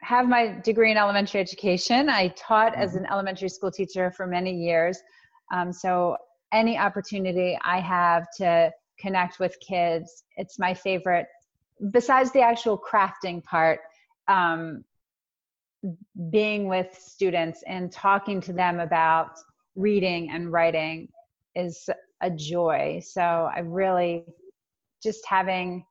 have 0.00 0.28
my 0.28 0.60
degree 0.62 0.90
in 0.90 0.96
elementary 0.96 1.40
education. 1.40 2.08
I 2.08 2.28
taught 2.28 2.74
as 2.74 2.90
mm-hmm. 2.90 3.04
an 3.04 3.10
elementary 3.10 3.50
school 3.50 3.70
teacher 3.70 4.10
for 4.10 4.26
many 4.26 4.54
years. 4.54 4.98
Um, 5.52 5.72
so, 5.74 6.16
any 6.52 6.78
opportunity 6.78 7.58
I 7.64 7.80
have 7.80 8.26
to 8.38 8.70
connect 8.98 9.38
with 9.38 9.56
kids, 9.60 10.24
it's 10.36 10.58
my 10.58 10.74
favorite. 10.74 11.26
Besides 11.90 12.32
the 12.32 12.40
actual 12.40 12.78
crafting 12.78 13.42
part, 13.42 13.80
um, 14.28 14.84
being 16.30 16.66
with 16.66 16.96
students 16.98 17.62
and 17.66 17.92
talking 17.92 18.40
to 18.40 18.52
them 18.52 18.80
about 18.80 19.32
reading 19.76 20.30
and 20.30 20.50
writing 20.50 21.08
is 21.54 21.88
a 22.22 22.30
joy. 22.30 23.02
So, 23.04 23.50
I 23.54 23.58
really 23.60 24.24
just 25.02 25.26
having 25.26 25.84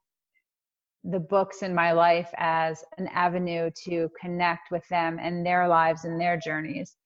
the 1.04 1.20
books 1.20 1.62
in 1.62 1.74
my 1.74 1.92
life 1.92 2.30
as 2.38 2.82
an 2.98 3.08
avenue 3.08 3.70
to 3.84 4.10
connect 4.18 4.70
with 4.70 4.86
them 4.88 5.18
and 5.20 5.44
their 5.44 5.68
lives 5.68 6.04
and 6.04 6.20
their 6.20 6.38
journeys 6.38 6.96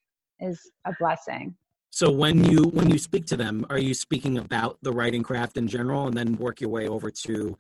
is 0.41 0.71
a 0.87 0.93
blessing 1.01 1.57
so 1.91 2.11
when 2.11 2.45
you 2.45 2.65
when 2.65 2.91
you 2.91 2.99
speak 2.99 3.27
to 3.27 3.37
them 3.37 3.67
are 3.71 3.79
you 3.79 3.95
speaking 3.95 4.39
about 4.39 4.79
the 4.83 4.93
writing 4.93 5.23
craft 5.23 5.57
in 5.57 5.67
general 5.67 6.07
and 6.07 6.17
then 6.17 6.37
work 6.37 6.61
your 6.61 6.71
way 6.71 6.89
over 6.89 7.11
to 7.11 7.57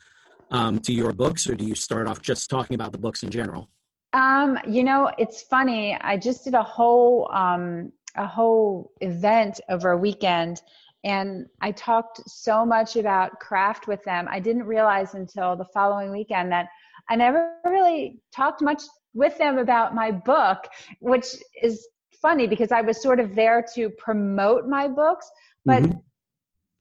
um, 0.50 0.78
to 0.78 0.92
your 0.92 1.12
books 1.12 1.48
or 1.48 1.54
do 1.54 1.64
you 1.64 1.74
start 1.74 2.06
off 2.06 2.22
just 2.22 2.48
talking 2.48 2.74
about 2.74 2.92
the 2.92 2.98
books 2.98 3.22
in 3.22 3.30
general 3.30 3.68
um, 4.12 4.58
you 4.66 4.84
know 4.84 5.10
it's 5.18 5.42
funny 5.42 5.96
i 6.00 6.16
just 6.16 6.44
did 6.44 6.54
a 6.54 6.62
whole 6.62 7.30
um, 7.32 7.92
a 8.16 8.26
whole 8.26 8.92
event 9.00 9.60
over 9.68 9.90
a 9.90 9.96
weekend 9.96 10.60
and 11.04 11.46
I 11.60 11.72
talked 11.72 12.28
so 12.28 12.66
much 12.66 12.96
about 12.96 13.38
craft 13.38 13.86
with 13.86 14.02
them. 14.04 14.26
I 14.28 14.40
didn't 14.40 14.64
realize 14.64 15.14
until 15.14 15.54
the 15.56 15.64
following 15.64 16.10
weekend 16.10 16.50
that 16.52 16.68
I 17.08 17.16
never 17.16 17.54
really 17.64 18.20
talked 18.34 18.62
much 18.62 18.82
with 19.14 19.38
them 19.38 19.58
about 19.58 19.94
my 19.94 20.10
book, 20.10 20.68
which 21.00 21.36
is 21.62 21.86
funny 22.20 22.46
because 22.46 22.72
I 22.72 22.80
was 22.80 23.02
sort 23.02 23.20
of 23.20 23.34
there 23.34 23.64
to 23.74 23.90
promote 23.90 24.66
my 24.66 24.88
books, 24.88 25.30
but 25.64 25.82
mm-hmm. 25.82 25.98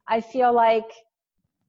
I 0.08 0.22
feel 0.22 0.54
like 0.54 0.90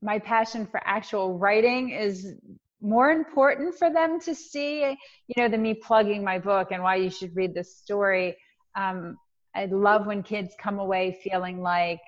my 0.02 0.18
passion 0.18 0.66
for 0.66 0.80
actual 0.84 1.38
writing 1.38 1.90
is 1.90 2.34
more 2.80 3.10
important 3.10 3.74
for 3.74 3.92
them 3.92 4.20
to 4.20 4.34
see, 4.34 4.80
you 4.80 5.34
know, 5.36 5.48
than 5.48 5.62
me 5.62 5.74
plugging 5.74 6.22
my 6.22 6.38
book 6.38 6.68
and 6.70 6.82
why 6.82 6.96
you 6.96 7.10
should 7.10 7.34
read 7.34 7.52
this 7.52 7.76
story. 7.76 8.36
Um, 8.76 9.16
I 9.54 9.66
love 9.66 10.06
when 10.06 10.22
kids 10.22 10.54
come 10.60 10.78
away 10.78 11.18
feeling 11.24 11.60
like 11.60 12.00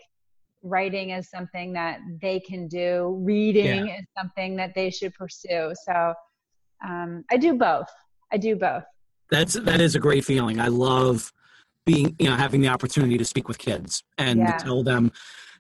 writing 0.63 1.11
is 1.11 1.29
something 1.31 1.73
that 1.73 2.01
they 2.21 2.39
can 2.41 2.69
do 2.69 3.19
reading 3.23 3.87
yeah. 3.87 3.99
is 3.99 4.07
something 4.17 4.57
that 4.57 4.75
they 4.75 4.91
should 4.91 5.15
pursue 5.15 5.73
so 5.87 6.13
um, 6.87 7.25
i 7.31 7.37
do 7.37 7.55
both 7.55 7.89
i 8.31 8.37
do 8.37 8.55
both 8.55 8.85
that's 9.31 9.55
that 9.55 9.81
is 9.81 9.95
a 9.95 9.99
great 9.99 10.25
feeling 10.25 10.61
i 10.61 10.69
love 10.69 11.33
being 11.87 12.15
you 12.19 12.29
know 12.29 12.37
having 12.37 12.61
the 12.61 12.69
opportunity 12.69 13.19
to 13.19 13.25
speak 13.25 13.49
with 13.49 13.59
kids 13.59 14.03
and 14.19 14.41
yeah. 14.41 14.57
to 14.57 14.65
tell 14.65 14.83
them 14.83 15.11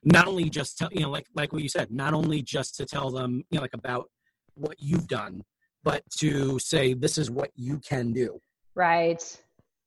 not 0.05 0.27
only 0.27 0.49
just 0.49 0.79
tell 0.79 0.89
you 0.93 1.01
know 1.01 1.11
like 1.11 1.27
like 1.35 1.53
what 1.53 1.63
you 1.63 1.69
said 1.69 1.91
not 1.91 2.15
only 2.15 2.43
just 2.43 2.77
to 2.77 2.87
tell 2.87 3.11
them 3.11 3.45
you 3.51 3.57
know 3.57 3.63
like 3.63 3.75
about 3.75 4.09
what 4.55 4.77
you've 4.79 5.09
done 5.09 5.43
but 5.83 6.03
to 6.19 6.59
say 6.59 6.95
this 6.95 7.19
is 7.19 7.31
what 7.31 7.51
you 7.55 7.79
can 7.79 8.13
do. 8.13 8.41
Right. 8.75 9.23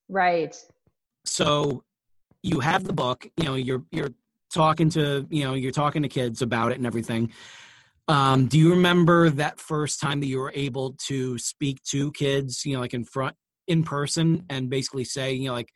Right. 0.10 0.56
So 1.26 1.84
you 2.41 2.60
have 2.60 2.84
the 2.84 2.93
book 2.93 3.28
you 3.38 3.46
know 3.46 3.56
you're 3.56 3.84
you're 3.91 4.13
talking 4.54 4.89
to 4.89 5.26
you 5.30 5.43
know 5.43 5.54
you're 5.54 5.72
talking 5.72 6.04
to 6.04 6.10
kids 6.10 6.41
about 6.41 6.72
it 6.72 6.78
and 6.78 6.88
everything. 6.88 7.32
Um, 8.10 8.48
do 8.48 8.60
you 8.60 8.72
remember 8.72 9.30
that 9.30 9.62
first 9.62 10.02
time 10.02 10.19
that 10.19 10.28
you 10.28 10.39
were 10.39 10.52
able 10.54 10.93
to 11.08 11.38
speak 11.38 11.82
to 11.84 12.12
kids 12.12 12.65
you 12.65 12.74
know 12.74 12.82
like 12.82 12.93
in 12.93 13.06
front 13.06 13.36
in 13.67 13.84
person 13.84 14.43
and 14.50 14.69
basically 14.69 15.06
say 15.06 15.34
you 15.34 15.48
know 15.48 15.54
like 15.54 15.72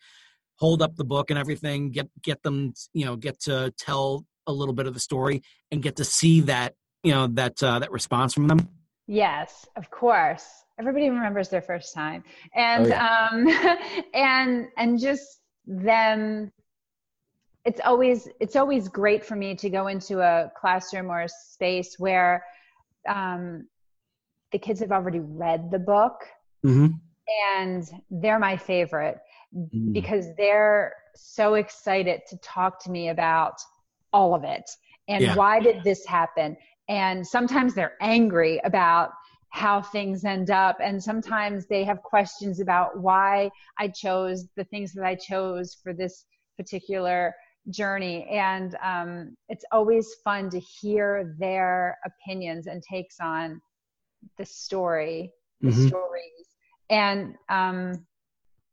hold 0.57 0.81
up 0.81 0.95
the 0.95 1.03
book 1.03 1.29
and 1.29 1.39
everything 1.39 1.91
get 1.91 2.09
get 2.21 2.41
them 2.43 2.73
you 2.93 3.05
know 3.05 3.15
get 3.15 3.39
to 3.39 3.73
tell 3.77 4.25
a 4.47 4.51
little 4.51 4.73
bit 4.73 4.87
of 4.87 4.93
the 4.93 4.99
story 4.99 5.41
and 5.71 5.81
get 5.81 5.95
to 5.95 6.05
see 6.05 6.41
that 6.41 6.75
you 7.03 7.11
know 7.11 7.27
that 7.27 7.61
uh, 7.63 7.79
that 7.79 7.91
response 7.91 8.33
from 8.33 8.47
them 8.47 8.67
yes 9.07 9.65
of 9.75 9.89
course 9.89 10.45
everybody 10.79 11.09
remembers 11.09 11.49
their 11.49 11.61
first 11.61 11.93
time 11.93 12.23
and 12.55 12.85
oh, 12.85 12.89
yeah. 12.89 13.29
um 13.31 13.47
and 14.13 14.67
and 14.77 14.99
just 14.99 15.39
them 15.65 16.51
it's 17.67 17.81
always 17.83 18.29
it's 18.39 18.55
always 18.55 18.87
great 18.87 19.25
for 19.25 19.35
me 19.35 19.53
to 19.53 19.69
go 19.69 19.87
into 19.87 20.21
a 20.21 20.49
classroom 20.55 21.09
or 21.09 21.23
a 21.23 21.29
space 21.29 21.95
where 21.99 22.43
um, 23.07 23.67
the 24.53 24.57
kids 24.57 24.79
have 24.79 24.93
already 24.93 25.19
read 25.19 25.69
the 25.69 25.79
book 25.79 26.21
mm-hmm. 26.65 26.87
and 27.53 27.91
they're 28.09 28.39
my 28.39 28.55
favorite 28.55 29.17
mm-hmm. 29.55 29.93
because 29.93 30.27
they're 30.37 30.93
so 31.15 31.55
excited 31.55 32.21
to 32.29 32.37
talk 32.37 32.83
to 32.83 32.91
me 32.91 33.09
about 33.09 33.55
all 34.13 34.33
of 34.33 34.43
it 34.43 34.69
and 35.07 35.23
yeah. 35.23 35.35
why 35.35 35.59
did 35.59 35.83
this 35.83 36.05
happen 36.05 36.55
and 36.89 37.25
sometimes 37.25 37.73
they're 37.73 37.97
angry 38.01 38.59
about 38.63 39.11
how 39.49 39.81
things 39.81 40.23
end 40.23 40.49
up 40.49 40.77
and 40.81 41.01
sometimes 41.01 41.65
they 41.65 41.83
have 41.83 42.01
questions 42.03 42.59
about 42.59 42.99
why 42.99 43.49
i 43.79 43.87
chose 43.87 44.47
the 44.55 44.63
things 44.65 44.93
that 44.93 45.05
i 45.05 45.15
chose 45.15 45.77
for 45.81 45.93
this 45.93 46.25
particular 46.57 47.33
journey 47.69 48.27
and 48.31 48.77
um, 48.83 49.35
it's 49.49 49.65
always 49.71 50.15
fun 50.23 50.49
to 50.49 50.59
hear 50.59 51.35
their 51.37 51.97
opinions 52.05 52.67
and 52.67 52.81
takes 52.83 53.19
on 53.19 53.61
the 54.37 54.45
story 54.45 55.31
the 55.61 55.69
mm-hmm. 55.69 55.87
stories 55.87 56.47
and 56.89 57.35
um, 57.49 58.06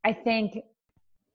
i 0.05 0.13
think 0.13 0.57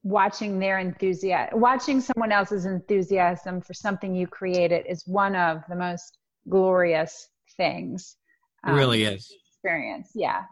watching 0.02 0.58
their 0.58 0.78
enthusiasm 0.78 1.60
watching 1.60 2.00
someone 2.00 2.32
else's 2.32 2.64
enthusiasm 2.64 3.60
for 3.60 3.74
something 3.74 4.14
you 4.14 4.26
created 4.26 4.86
is 4.88 5.06
one 5.06 5.36
of 5.36 5.62
the 5.68 5.76
most 5.76 6.16
glorious 6.48 7.28
things 7.58 8.16
um, 8.64 8.74
it 8.74 8.78
really 8.78 9.04
is. 9.04 9.32
experience. 9.52 10.10
Yeah. 10.14 10.42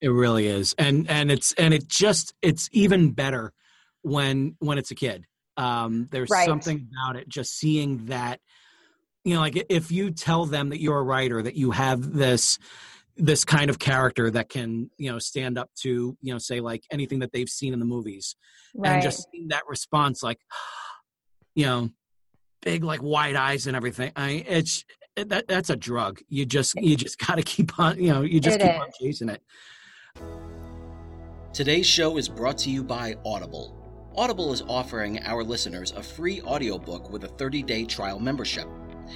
It 0.00 0.08
really 0.08 0.46
is. 0.46 0.74
And 0.78 1.08
and 1.10 1.30
it's 1.30 1.52
and 1.54 1.74
it 1.74 1.88
just 1.88 2.34
it's 2.40 2.68
even 2.72 3.12
better 3.12 3.52
when 4.02 4.56
when 4.60 4.78
it's 4.78 4.90
a 4.90 4.94
kid. 4.94 5.24
Um, 5.56 6.06
there's 6.12 6.30
right. 6.30 6.46
something 6.46 6.88
about 6.92 7.16
it, 7.16 7.28
just 7.28 7.58
seeing 7.58 8.06
that, 8.06 8.38
you 9.24 9.34
know, 9.34 9.40
like 9.40 9.66
if 9.68 9.90
you 9.90 10.12
tell 10.12 10.46
them 10.46 10.68
that 10.68 10.80
you're 10.80 10.98
a 10.98 11.02
writer, 11.02 11.42
that 11.42 11.56
you 11.56 11.72
have 11.72 12.12
this 12.12 12.60
this 13.18 13.44
kind 13.44 13.68
of 13.68 13.78
character 13.78 14.30
that 14.30 14.48
can 14.48 14.90
you 14.96 15.10
know 15.10 15.18
stand 15.18 15.58
up 15.58 15.68
to 15.74 16.16
you 16.20 16.32
know 16.32 16.38
say 16.38 16.60
like 16.60 16.82
anything 16.90 17.18
that 17.18 17.32
they've 17.32 17.48
seen 17.48 17.72
in 17.72 17.78
the 17.78 17.84
movies 17.84 18.36
right. 18.76 18.92
and 18.92 19.02
just 19.02 19.26
seeing 19.30 19.48
that 19.48 19.62
response 19.68 20.22
like 20.22 20.38
you 21.54 21.66
know 21.66 21.90
big 22.62 22.84
like 22.84 23.02
wide 23.02 23.36
eyes 23.36 23.66
and 23.66 23.76
everything 23.76 24.12
i 24.16 24.44
it's 24.46 24.84
that 25.16 25.46
that's 25.48 25.70
a 25.70 25.76
drug 25.76 26.20
you 26.28 26.46
just 26.46 26.74
you 26.76 26.96
just 26.96 27.18
got 27.26 27.36
to 27.36 27.42
keep 27.42 27.78
on 27.78 28.00
you 28.00 28.12
know 28.12 28.22
you 28.22 28.40
just 28.40 28.60
it 28.60 28.62
keep 28.62 28.70
is. 28.70 28.80
on 28.80 28.88
chasing 29.00 29.28
it 29.28 29.42
today's 31.52 31.86
show 31.86 32.16
is 32.16 32.28
brought 32.28 32.58
to 32.58 32.70
you 32.70 32.84
by 32.84 33.14
audible 33.24 33.78
Audible 34.18 34.52
is 34.52 34.62
offering 34.62 35.22
our 35.22 35.44
listeners 35.44 35.92
a 35.92 36.02
free 36.02 36.42
audiobook 36.42 37.08
with 37.08 37.22
a 37.22 37.28
30-day 37.28 37.84
trial 37.84 38.18
membership. 38.18 38.66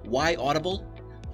Why 0.03 0.35
Audible? 0.35 0.85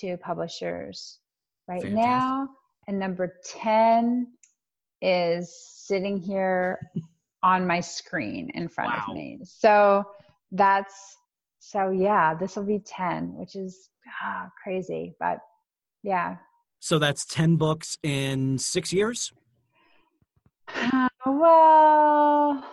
to 0.00 0.16
publishers 0.16 1.20
right 1.68 1.82
Fantastic. 1.82 2.10
now. 2.10 2.48
And 2.88 2.98
number 2.98 3.34
10 3.44 4.26
is 5.02 5.54
sitting 5.84 6.18
here 6.18 6.90
on 7.42 7.66
my 7.66 7.80
screen 7.80 8.50
in 8.54 8.68
front 8.68 8.90
wow. 8.90 9.04
of 9.08 9.14
me. 9.14 9.40
So 9.44 10.04
that's, 10.50 11.16
so 11.60 11.90
yeah, 11.90 12.34
this 12.34 12.56
will 12.56 12.64
be 12.64 12.80
10, 12.80 13.34
which 13.36 13.54
is 13.54 13.90
ah, 14.22 14.48
crazy. 14.62 15.14
But 15.20 15.38
yeah. 16.02 16.36
So 16.80 16.98
that's 16.98 17.26
10 17.26 17.56
books 17.56 17.98
in 18.02 18.58
six 18.58 18.92
years? 18.92 19.32
Uh, 20.74 21.08
well, 21.26 22.64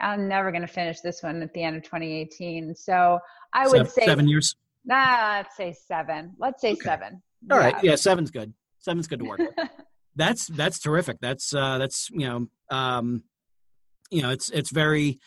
I'm 0.00 0.28
never 0.28 0.50
going 0.50 0.62
to 0.62 0.68
finish 0.68 1.00
this 1.00 1.22
one 1.22 1.42
at 1.42 1.52
the 1.52 1.62
end 1.62 1.76
of 1.76 1.82
2018. 1.82 2.74
So 2.74 3.18
I 3.52 3.66
would 3.66 3.72
seven, 3.72 3.90
say 3.90 4.04
seven 4.06 4.28
years. 4.28 4.56
Nah, 4.84 5.38
let's 5.38 5.56
say 5.56 5.72
seven. 5.72 6.34
Let's 6.38 6.60
say 6.60 6.72
okay. 6.72 6.80
seven. 6.82 7.22
All 7.50 7.58
yeah. 7.58 7.64
right, 7.64 7.84
yeah, 7.84 7.96
seven's 7.96 8.30
good. 8.30 8.52
Seven's 8.78 9.06
good 9.06 9.20
to 9.20 9.24
work. 9.26 9.40
that's 10.16 10.46
that's 10.48 10.80
terrific. 10.80 11.18
That's 11.20 11.54
uh, 11.54 11.78
that's 11.78 12.08
you 12.10 12.26
know 12.26 12.46
um, 12.70 13.24
you 14.10 14.22
know 14.22 14.30
it's 14.30 14.50
it's 14.50 14.70
very 14.70 15.18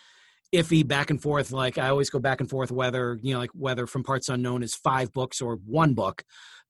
iffy 0.54 0.88
back 0.88 1.10
and 1.10 1.22
forth. 1.22 1.52
Like 1.52 1.78
I 1.78 1.90
always 1.90 2.10
go 2.10 2.20
back 2.20 2.40
and 2.40 2.50
forth 2.50 2.72
whether 2.72 3.20
you 3.22 3.34
know 3.34 3.40
like 3.40 3.52
whether 3.54 3.88
from 3.88 4.04
parts 4.04 4.30
unknown 4.30 4.64
is 4.64 4.76
five 4.76 5.12
books 5.14 5.42
or 5.42 5.60
one 5.66 5.94
book 5.94 6.24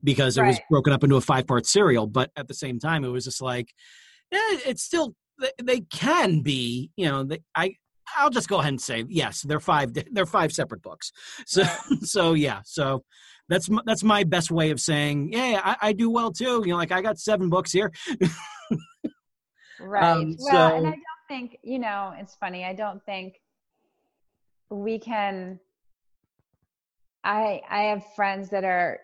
because 0.04 0.38
it 0.38 0.42
right. 0.42 0.50
was 0.50 0.60
broken 0.70 0.94
up 0.94 1.04
into 1.04 1.16
a 1.16 1.22
five 1.22 1.48
part 1.48 1.66
serial. 1.66 2.08
But 2.08 2.32
at 2.36 2.48
the 2.48 2.54
same 2.54 2.80
time, 2.80 3.04
it 3.04 3.10
was 3.10 3.26
just 3.26 3.42
like 3.42 3.74
yeah, 4.32 4.40
it's 4.66 4.84
still 4.84 5.16
they 5.64 5.82
can 5.82 6.42
be 6.42 6.92
you 6.96 7.08
know 7.08 7.24
they, 7.24 7.40
i 7.56 7.74
i'll 8.18 8.30
just 8.30 8.50
go 8.50 8.60
ahead 8.60 8.70
and 8.70 8.82
say 8.82 9.04
yes 9.08 9.42
they're 9.42 9.60
five 9.60 9.92
they're 10.12 10.26
five 10.26 10.52
separate 10.52 10.82
books. 10.82 11.12
So 11.46 11.64
so 12.02 12.34
yeah 12.34 12.62
so 12.66 13.04
that's 13.50 13.70
that's 13.86 14.04
my 14.04 14.24
best 14.24 14.52
way 14.52 14.72
of 14.72 14.80
saying 14.80 15.34
yeah 15.34 15.62
I, 15.64 15.90
I 15.90 15.94
do 15.94 16.10
well 16.10 16.32
too. 16.32 16.64
You 16.66 16.72
know 16.72 16.78
like 16.78 16.92
i 16.92 17.02
got 17.02 17.20
seven 17.20 17.50
books 17.50 17.72
here. 17.72 17.92
Right. 19.80 20.04
Um, 20.04 20.36
well 20.40 20.70
so, 20.70 20.78
and 20.78 20.88
i 20.88 20.92
don't 20.92 21.28
think 21.28 21.58
you 21.62 21.80
know 21.80 22.14
it's 22.18 22.36
funny 22.36 22.64
i 22.64 22.74
don't 22.74 23.04
think 23.04 23.42
we 24.70 24.98
can 24.98 25.60
i 27.24 27.60
i 27.70 27.82
have 27.84 28.06
friends 28.16 28.50
that 28.50 28.64
are 28.64 29.00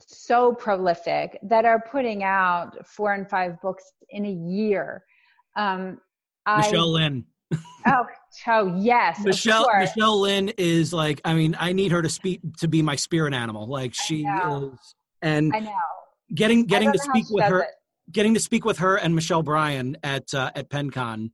so 0.00 0.52
prolific 0.52 1.38
that 1.42 1.64
are 1.64 1.80
putting 1.80 2.22
out 2.22 2.86
four 2.86 3.12
and 3.12 3.28
five 3.28 3.60
books 3.60 3.84
in 4.10 4.24
a 4.24 4.30
year 4.30 5.04
um, 5.58 6.00
Michelle 6.56 6.96
I, 6.96 7.00
Lynn. 7.00 7.24
oh, 7.86 8.06
oh 8.46 8.76
yes. 8.76 9.20
Michelle 9.24 9.66
Michelle 9.78 10.20
Lynn 10.20 10.50
is 10.56 10.92
like 10.92 11.20
I 11.24 11.34
mean 11.34 11.56
I 11.58 11.72
need 11.72 11.92
her 11.92 12.02
to 12.02 12.08
speak 12.08 12.40
to 12.58 12.68
be 12.68 12.82
my 12.82 12.96
spirit 12.96 13.34
animal. 13.34 13.66
Like 13.66 13.94
she 13.94 14.22
is 14.22 14.94
and 15.22 15.54
I 15.54 15.60
know. 15.60 15.72
getting 16.34 16.64
getting 16.64 16.92
to 16.92 16.98
speak 16.98 17.26
with 17.30 17.44
her, 17.44 17.62
it. 17.62 17.68
getting 18.10 18.34
to 18.34 18.40
speak 18.40 18.64
with 18.64 18.78
her 18.78 18.96
and 18.96 19.14
Michelle 19.14 19.42
Bryan 19.42 19.96
at 20.02 20.32
uh, 20.32 20.50
at 20.54 20.70
PennCon 20.70 21.30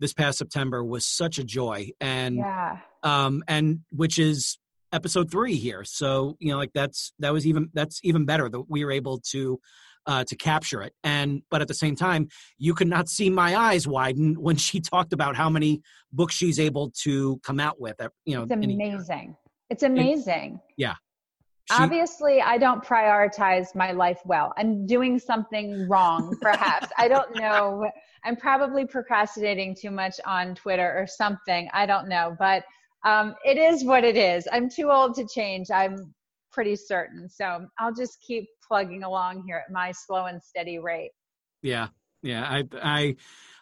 this 0.00 0.12
past 0.12 0.38
September 0.38 0.84
was 0.84 1.06
such 1.06 1.38
a 1.38 1.44
joy, 1.44 1.90
and 2.00 2.36
yeah, 2.36 2.78
um, 3.02 3.42
and 3.48 3.80
which 3.90 4.18
is 4.18 4.58
episode 4.92 5.30
three 5.30 5.56
here. 5.56 5.84
So 5.84 6.36
you 6.40 6.52
know, 6.52 6.58
like 6.58 6.72
that's 6.74 7.12
that 7.20 7.32
was 7.32 7.46
even 7.46 7.70
that's 7.72 8.00
even 8.02 8.24
better 8.24 8.48
that 8.48 8.68
we 8.68 8.84
were 8.84 8.92
able 8.92 9.20
to 9.30 9.60
uh, 10.06 10.24
to 10.24 10.36
capture 10.36 10.82
it. 10.82 10.92
And 11.02 11.42
but 11.50 11.60
at 11.60 11.68
the 11.68 11.74
same 11.74 11.96
time, 11.96 12.28
you 12.58 12.74
could 12.74 12.88
not 12.88 13.08
see 13.08 13.30
my 13.30 13.56
eyes 13.56 13.86
widen 13.86 14.34
when 14.40 14.56
she 14.56 14.80
talked 14.80 15.12
about 15.12 15.36
how 15.36 15.50
many 15.50 15.82
books 16.12 16.34
she's 16.34 16.60
able 16.60 16.90
to 17.02 17.38
come 17.38 17.60
out 17.60 17.80
with. 17.80 17.96
You 18.24 18.36
know, 18.36 18.42
it's 18.42 18.52
amazing. 18.52 19.36
It's 19.70 19.82
amazing. 19.82 20.50
And, 20.52 20.60
yeah. 20.76 20.94
She, 21.70 21.82
Obviously, 21.82 22.42
I 22.42 22.58
don't 22.58 22.84
prioritize 22.84 23.74
my 23.74 23.92
life 23.92 24.20
well. 24.26 24.52
I'm 24.58 24.86
doing 24.86 25.18
something 25.18 25.88
wrong, 25.88 26.36
perhaps. 26.42 26.88
I 26.98 27.08
don't 27.08 27.34
know. 27.40 27.90
I'm 28.22 28.36
probably 28.36 28.86
procrastinating 28.86 29.74
too 29.74 29.90
much 29.90 30.20
on 30.26 30.54
Twitter 30.54 30.94
or 30.94 31.06
something. 31.06 31.70
I 31.72 31.86
don't 31.86 32.06
know. 32.06 32.36
But 32.38 32.64
um, 33.04 33.34
it 33.46 33.56
is 33.56 33.82
what 33.82 34.04
it 34.04 34.16
is. 34.16 34.46
I'm 34.52 34.68
too 34.68 34.90
old 34.90 35.14
to 35.14 35.26
change. 35.26 35.70
I'm 35.70 36.14
pretty 36.52 36.76
certain. 36.76 37.28
So 37.28 37.66
I'll 37.78 37.94
just 37.94 38.20
keep 38.20 38.46
plugging 38.68 39.02
along 39.02 39.44
here 39.46 39.62
at 39.64 39.72
my 39.72 39.92
slow 39.92 40.26
and 40.26 40.42
steady 40.42 40.78
rate. 40.78 41.10
Yeah. 41.62 41.88
Yeah. 42.22 42.42
I, 42.42 42.64
I, 42.82 43.16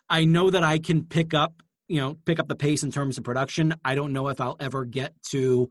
I 0.09 0.25
know 0.25 0.51
that 0.51 0.63
I 0.63 0.79
can 0.79 1.05
pick 1.05 1.35
up, 1.35 1.63
you 1.89 2.01
know, 2.01 2.17
pick 2.25 2.39
up 2.39 2.49
the 2.49 2.57
pace 2.57 2.83
in 2.83 2.91
terms 2.91 3.19
of 3.19 3.25
production. 3.25 3.75
I 3.85 3.95
don't 3.95 4.13
know 4.13 4.29
if 4.29 4.41
I'll 4.41 4.57
ever 4.61 4.85
get 4.85 5.15
to 5.31 5.71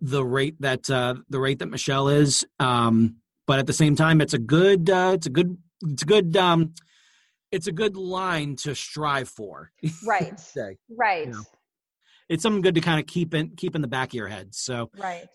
the 0.00 0.24
rate 0.24 0.56
that, 0.60 0.88
uh, 0.88 1.16
the 1.28 1.40
rate 1.40 1.58
that 1.58 1.70
Michelle 1.70 2.08
is. 2.08 2.46
Um, 2.58 3.16
but 3.46 3.58
at 3.58 3.66
the 3.66 3.72
same 3.72 3.96
time, 3.96 4.20
it's 4.20 4.34
a 4.34 4.38
good, 4.38 4.88
uh, 4.88 5.12
it's 5.14 5.26
a 5.26 5.30
good, 5.30 5.58
it's 5.82 6.02
a 6.02 6.06
good, 6.06 6.36
um, 6.36 6.74
it's 7.50 7.66
a 7.66 7.72
good 7.72 7.96
line 7.96 8.56
to 8.56 8.74
strive 8.74 9.28
for. 9.28 9.72
Right. 10.04 10.40
right. 10.96 11.26
You 11.26 11.32
know? 11.32 11.42
It's 12.28 12.42
something 12.44 12.62
good 12.62 12.76
to 12.76 12.80
kind 12.80 13.00
of 13.00 13.06
keep 13.06 13.34
in 13.34 13.56
keep 13.56 13.74
in 13.74 13.82
the 13.82 13.88
back 13.88 14.10
of 14.10 14.14
your 14.14 14.28
head. 14.28 14.54
So 14.54 14.90
right. 14.96 15.26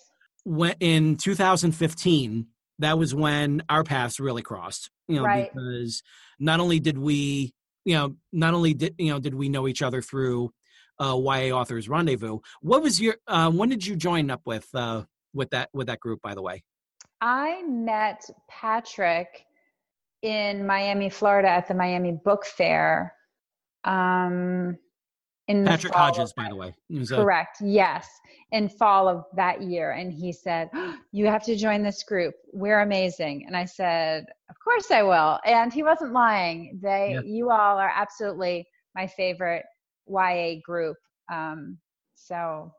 When 0.46 0.76
in 0.80 1.18
2015, 1.18 2.48
that 2.80 2.98
was 2.98 3.16
when 3.16 3.64
our 3.70 3.84
paths 3.84 4.20
really 4.20 4.42
crossed. 4.42 4.90
You 5.08 5.18
know, 5.18 5.24
right. 5.24 5.52
because 5.54 6.04
not 6.40 6.60
only 6.60 6.80
did 6.80 6.98
we, 6.98 7.54
you 7.86 7.96
know, 7.96 8.16
not 8.32 8.54
only 8.54 8.74
did 8.74 8.96
you 8.98 9.12
know 9.12 9.20
did 9.20 9.36
we 9.36 9.50
know 9.50 9.68
each 9.68 9.82
other 9.82 10.02
through 10.02 10.52
uh, 11.00 11.18
YA 11.18 11.56
Authors 11.56 11.90
Rendezvous. 11.90 12.40
What 12.62 12.82
was 12.82 13.02
your? 13.02 13.16
Uh, 13.28 13.52
when 13.52 13.70
did 13.70 13.86
you 13.86 13.96
join 13.96 14.30
up 14.30 14.42
with 14.46 14.68
uh, 14.74 15.04
with 15.34 15.50
that 15.52 15.70
with 15.74 15.88
that 15.88 16.00
group? 16.00 16.22
By 16.22 16.36
the 16.36 16.42
way, 16.42 16.64
I 17.22 17.64
met 17.64 18.30
Patrick 18.50 19.46
in 20.22 20.66
Miami, 20.66 21.10
Florida, 21.10 21.50
at 21.50 21.68
the 21.68 21.76
Miami 21.76 22.14
Book 22.24 22.46
Fair. 22.46 23.14
Um, 23.84 24.78
in 25.48 25.64
Patrick 25.64 25.94
Hodges, 25.94 26.34
by 26.34 26.50
the 26.50 26.56
way. 26.56 26.74
Correct. 27.08 27.62
A- 27.62 27.66
yes, 27.66 28.08
in 28.52 28.68
fall 28.68 29.08
of 29.08 29.26
that 29.36 29.62
year, 29.62 29.92
and 29.92 30.12
he 30.12 30.32
said, 30.32 30.70
oh, 30.74 30.96
"You 31.12 31.28
have 31.28 31.44
to 31.46 31.56
join 31.56 31.84
this 31.84 32.04
group. 32.04 32.34
We're 32.52 32.82
amazing." 32.82 33.46
And 33.46 33.56
I 33.56 33.66
said, 33.66 34.26
"Of 34.50 34.56
course 34.64 34.92
I 34.92 35.04
will." 35.04 35.40
And 35.46 35.72
he 35.72 35.84
wasn't 35.84 36.14
lying. 36.14 36.80
They, 36.82 37.12
yeah. 37.14 37.22
you 37.24 37.52
all 37.52 37.78
are 37.78 37.92
absolutely 37.94 38.68
my 38.96 39.08
favorite 39.08 39.66
YA 40.08 40.62
group. 40.64 40.98
Um, 41.32 41.78
so 42.16 42.72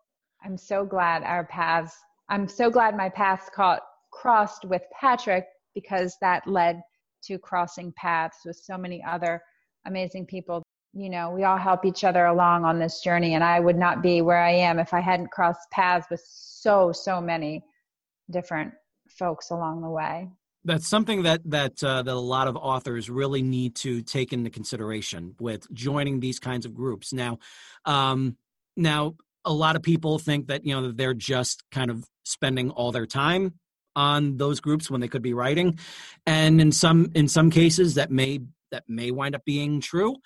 I'm 0.45 0.57
so 0.57 0.85
glad 0.85 1.23
our 1.23 1.45
paths. 1.47 1.95
I'm 2.29 2.49
so 2.49 2.71
glad 2.71 2.97
my 2.97 3.09
paths 3.09 3.49
caught 3.55 3.83
crossed 4.13 4.65
with 4.65 4.83
Patrick 4.99 5.47
because 5.75 6.17
that 6.21 6.47
led 6.47 6.81
to 7.25 7.39
crossing 7.39 7.93
paths 7.97 8.39
with 8.45 8.57
so 8.57 8.79
many 8.79 9.05
other 9.05 9.41
amazing 9.87 10.27
people 10.27 10.63
you 10.97 11.11
know, 11.11 11.31
we 11.31 11.45
all 11.45 11.59
help 11.59 11.85
each 11.85 12.05
other 12.05 12.25
along 12.25 12.65
on 12.65 12.79
this 12.79 13.01
journey. 13.01 13.35
And 13.35 13.45
I 13.45 13.61
would 13.61 13.77
not 13.77 14.03
be 14.03 14.23
where 14.23 14.43
I 14.43 14.53
am 14.53 14.79
if 14.79 14.95
I 14.95 15.01
hadn't 15.01 15.31
crossed 15.31 15.71
paths 15.71 16.07
with 16.11 16.25
so, 16.27 16.91
so 16.91 17.21
many 17.21 17.63
different 18.31 18.73
folks 19.09 19.51
along 19.51 19.83
the 19.83 19.91
way. 19.91 20.29
That's 20.65 20.89
something 20.89 21.23
that 21.23 21.43
that 21.45 21.85
uh, 21.85 22.03
that 22.03 22.13
a 22.13 22.19
lot 22.19 22.49
of 22.49 22.57
authors 22.57 23.09
really 23.09 23.41
need 23.41 23.77
to 23.77 24.03
take 24.03 24.33
into 24.33 24.51
consideration 24.51 25.37
with 25.39 25.73
joining 25.73 26.19
these 26.19 26.41
kinds 26.41 26.67
of 26.67 26.75
groups. 26.75 27.13
Now, 27.13 27.39
um, 27.85 28.37
now 28.77 29.15
a 29.45 29.53
lot 29.53 29.77
of 29.77 29.83
people 29.83 30.19
think 30.19 30.49
that 30.49 30.67
you 30.67 30.75
know 30.75 30.91
they're 30.91 31.15
just 31.15 31.63
kind 31.71 31.89
of 31.89 32.05
spending 32.25 32.71
all 32.71 32.91
their 32.91 33.07
time 33.07 33.55
on 33.95 34.39
those 34.39 34.59
groups 34.59 34.91
when 34.91 35.01
they 35.01 35.07
could 35.07 35.23
be 35.23 35.35
writing, 35.35 35.79
and 36.27 36.61
in 36.61 36.73
some 36.73 37.13
in 37.15 37.29
some 37.29 37.49
cases 37.49 37.95
that 37.95 38.11
may 38.11 38.41
that 38.73 38.83
may 38.89 39.13
wind 39.13 39.37
up 39.37 39.45
being 39.45 39.81
true 39.81 40.17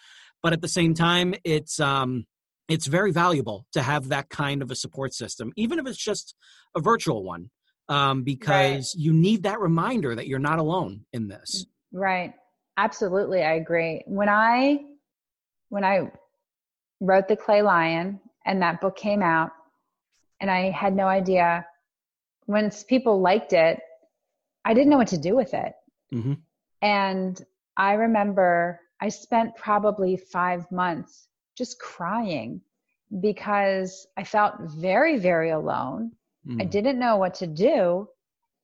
but 0.43 0.53
at 0.53 0.61
the 0.61 0.69
same 0.69 0.95
time 0.95 1.35
it's 1.45 1.81
um 1.81 2.27
it's 2.69 2.87
very 2.87 3.11
valuable 3.11 3.67
to 3.73 3.83
have 3.83 4.09
that 4.09 4.29
kind 4.29 4.63
of 4.63 4.71
a 4.71 4.75
support 4.75 5.13
system 5.13 5.53
even 5.57 5.79
if 5.79 5.87
it's 5.87 6.03
just 6.03 6.35
a 6.77 6.81
virtual 6.81 7.25
one 7.25 7.51
um, 7.89 8.23
because 8.23 8.95
right. 8.95 9.03
you 9.03 9.13
need 9.13 9.43
that 9.43 9.59
reminder 9.59 10.15
that 10.15 10.29
you're 10.29 10.39
not 10.39 10.59
alone 10.59 11.05
in 11.13 11.29
this 11.29 11.67
right 11.93 12.35
absolutely 12.77 13.43
i 13.43 13.55
agree 13.55 14.03
when 14.07 14.29
i 14.29 14.79
when 15.69 15.85
i 15.85 16.11
wrote 17.01 17.29
the 17.29 17.37
clay 17.37 17.63
lion 17.63 18.21
and 18.47 18.63
that 18.63 18.81
book 18.81 18.97
came 18.97 19.23
out 19.23 19.51
and 20.41 20.51
i 20.51 20.71
had 20.71 20.95
no 20.95 21.07
idea 21.07 21.67
once 22.47 22.85
people 22.85 23.21
liked 23.21 23.53
it 23.53 23.81
i 24.65 24.73
didn't 24.73 24.91
know 24.91 24.99
what 24.99 25.09
to 25.09 25.19
do 25.19 25.35
with 25.35 25.53
it 25.55 25.73
mm-hmm. 26.13 26.35
and 26.83 27.45
i 27.77 27.95
remember 27.95 28.79
I 29.01 29.09
spent 29.09 29.57
probably 29.57 30.17
five 30.17 30.71
months 30.71 31.29
just 31.57 31.79
crying 31.81 32.61
because 33.21 34.07
I 34.17 34.25
felt 34.25 34.55
very, 34.77 35.19
very 35.19 35.51
alone. 35.51 36.13
Mm. 36.47 36.63
I 36.63 36.65
didn't 36.65 36.99
know 36.99 37.17
what 37.17 37.35
to 37.35 37.47
do. 37.47 38.09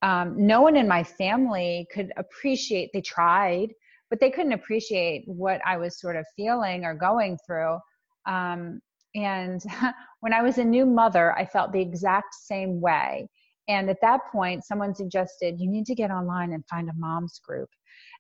Um, 0.03 0.35
no 0.37 0.61
one 0.61 0.77
in 0.77 0.87
my 0.87 1.03
family 1.03 1.87
could 1.92 2.12
appreciate, 2.16 2.90
they 2.92 3.01
tried, 3.01 3.72
but 4.11 4.20
they 4.20 4.31
couldn't 4.31 4.53
appreciate 4.53 5.25
what 5.27 5.61
I 5.64 5.79
was 5.79 6.01
sort 6.01 6.16
of 6.16 6.27
feeling 6.37 6.85
or 6.85 6.94
going 6.94 7.38
through. 7.46 7.79
Um, 8.27 8.81
and 9.14 9.61
when 10.20 10.33
I 10.33 10.42
was 10.42 10.59
a 10.59 10.64
new 10.64 10.87
mother, 10.87 11.37
I 11.37 11.44
felt 11.44 11.72
the 11.72 11.81
exact 11.81 12.35
same 12.35 12.81
way. 12.81 13.29
And 13.68 13.90
at 13.90 14.01
that 14.03 14.20
point, 14.31 14.64
someone 14.64 14.94
suggested, 14.94 15.59
you 15.59 15.68
need 15.68 15.87
to 15.87 15.94
get 15.94 16.11
online 16.11 16.53
and 16.53 16.64
find 16.68 16.88
a 16.88 16.94
mom's 16.94 17.40
group. 17.40 17.68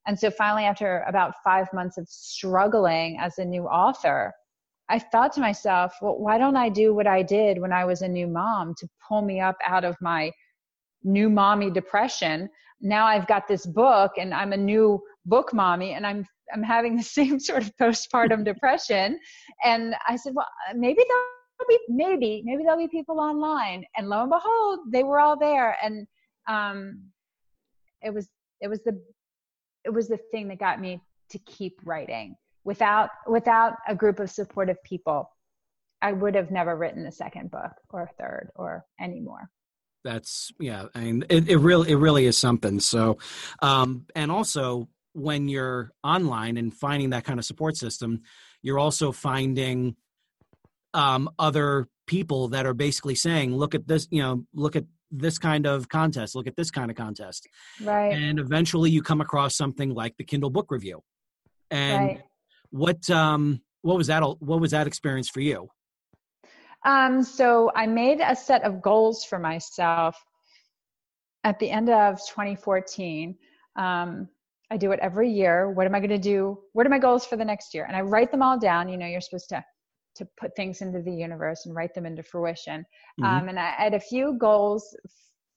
And 0.06 0.18
so 0.18 0.30
finally, 0.30 0.64
after 0.64 1.04
about 1.08 1.34
five 1.42 1.66
months 1.72 1.98
of 1.98 2.08
struggling 2.08 3.18
as 3.20 3.38
a 3.38 3.44
new 3.44 3.64
author, 3.64 4.32
I 4.88 4.98
thought 5.00 5.32
to 5.32 5.40
myself, 5.40 5.94
well, 6.00 6.16
why 6.16 6.38
don't 6.38 6.56
I 6.56 6.68
do 6.68 6.94
what 6.94 7.08
I 7.08 7.22
did 7.22 7.60
when 7.60 7.72
I 7.72 7.84
was 7.84 8.02
a 8.02 8.08
new 8.08 8.28
mom 8.28 8.74
to 8.78 8.88
pull 9.06 9.22
me 9.22 9.40
up 9.40 9.56
out 9.64 9.84
of 9.84 9.96
my 10.00 10.30
new 11.02 11.28
mommy 11.28 11.70
depression? 11.70 12.48
Now 12.80 13.06
I've 13.06 13.26
got 13.26 13.48
this 13.48 13.66
book 13.66 14.12
and 14.16 14.32
I'm 14.32 14.52
a 14.52 14.56
new 14.56 15.02
book 15.24 15.52
mommy 15.52 15.94
and 15.94 16.06
I'm 16.06 16.24
I'm 16.54 16.62
having 16.62 16.96
the 16.96 17.02
same 17.18 17.40
sort 17.40 17.62
of 17.62 17.76
postpartum 17.80 18.44
depression. 18.52 19.18
And 19.64 19.94
I 20.08 20.16
said, 20.16 20.34
well, 20.34 20.48
maybe 20.74 21.02
there'll 21.08 21.68
be 21.68 21.78
maybe 21.88 22.42
maybe 22.44 22.62
there'll 22.62 22.78
be 22.78 22.88
people 22.88 23.18
online. 23.18 23.84
And 23.96 24.08
lo 24.08 24.22
and 24.22 24.30
behold, 24.30 24.80
they 24.92 25.02
were 25.02 25.18
all 25.18 25.36
there. 25.36 25.76
And 25.82 26.06
um, 26.48 27.02
it 28.02 28.14
was 28.14 28.28
it 28.60 28.68
was 28.68 28.82
the 28.84 29.00
it 29.86 29.92
was 29.92 30.08
the 30.08 30.18
thing 30.30 30.48
that 30.48 30.58
got 30.58 30.80
me 30.80 31.00
to 31.30 31.38
keep 31.38 31.80
writing. 31.84 32.36
Without 32.64 33.10
without 33.26 33.76
a 33.88 33.94
group 33.94 34.18
of 34.18 34.28
supportive 34.28 34.82
people 34.82 35.30
i 36.02 36.12
would 36.12 36.34
have 36.34 36.50
never 36.50 36.76
written 36.76 37.06
a 37.06 37.12
second 37.12 37.50
book 37.50 37.72
or 37.90 38.10
third 38.18 38.50
or 38.54 38.84
any 39.00 39.20
more 39.20 39.50
that's 40.04 40.52
yeah 40.60 40.86
i 40.94 41.00
mean 41.00 41.24
it, 41.28 41.48
it 41.48 41.56
really 41.56 41.90
it 41.90 41.96
really 41.96 42.26
is 42.26 42.38
something. 42.38 42.78
So 42.80 43.18
um 43.60 44.06
and 44.14 44.30
also 44.30 44.88
when 45.12 45.48
you're 45.48 45.90
online 46.04 46.58
and 46.58 46.72
finding 46.72 47.10
that 47.10 47.24
kind 47.24 47.38
of 47.38 47.44
support 47.44 47.76
system 47.76 48.22
you're 48.62 48.78
also 48.78 49.10
finding 49.10 49.96
um 50.94 51.28
other 51.38 51.88
people 52.06 52.48
that 52.48 52.66
are 52.66 52.74
basically 52.74 53.16
saying 53.16 53.56
look 53.56 53.74
at 53.74 53.88
this 53.88 54.06
you 54.10 54.22
know 54.22 54.44
look 54.54 54.76
at 54.76 54.84
this 55.10 55.38
kind 55.38 55.66
of 55.66 55.88
contest 55.88 56.34
look 56.34 56.46
at 56.46 56.56
this 56.56 56.70
kind 56.70 56.90
of 56.90 56.96
contest. 56.96 57.46
Right. 57.82 58.12
And 58.12 58.38
eventually 58.38 58.90
you 58.90 59.02
come 59.02 59.20
across 59.20 59.56
something 59.56 59.90
like 59.90 60.16
the 60.16 60.24
kindle 60.24 60.50
book 60.50 60.70
review. 60.70 61.02
And 61.70 62.06
right. 62.06 62.22
what 62.70 63.08
um 63.10 63.60
what 63.82 63.96
was 63.96 64.08
that 64.08 64.22
what 64.22 64.60
was 64.60 64.72
that 64.72 64.86
experience 64.86 65.28
for 65.28 65.40
you? 65.40 65.68
Um 66.84 67.22
so 67.22 67.70
i 67.74 67.86
made 67.86 68.20
a 68.20 68.36
set 68.36 68.62
of 68.64 68.82
goals 68.82 69.24
for 69.24 69.38
myself 69.38 70.16
at 71.44 71.58
the 71.58 71.70
end 71.70 71.88
of 71.88 72.18
2014 72.28 73.36
um 73.76 74.28
i 74.70 74.76
do 74.76 74.90
it 74.92 74.98
every 75.00 75.30
year. 75.30 75.70
What 75.70 75.86
am 75.86 75.94
i 75.94 76.00
going 76.00 76.10
to 76.10 76.18
do? 76.18 76.58
What 76.72 76.86
are 76.86 76.90
my 76.90 76.98
goals 76.98 77.26
for 77.26 77.36
the 77.36 77.44
next 77.44 77.74
year? 77.74 77.84
And 77.84 77.96
i 77.96 78.00
write 78.00 78.30
them 78.30 78.42
all 78.42 78.58
down. 78.58 78.88
You 78.88 78.96
know 78.96 79.06
you're 79.06 79.20
supposed 79.20 79.48
to 79.50 79.64
to 80.16 80.26
put 80.38 80.54
things 80.56 80.80
into 80.82 81.00
the 81.02 81.12
universe 81.12 81.66
and 81.66 81.74
write 81.74 81.94
them 81.94 82.06
into 82.06 82.22
fruition. 82.22 82.84
Mm-hmm. 83.20 83.24
Um, 83.24 83.48
and 83.48 83.58
I 83.58 83.70
had 83.70 83.94
a 83.94 84.00
few 84.00 84.36
goals 84.38 84.96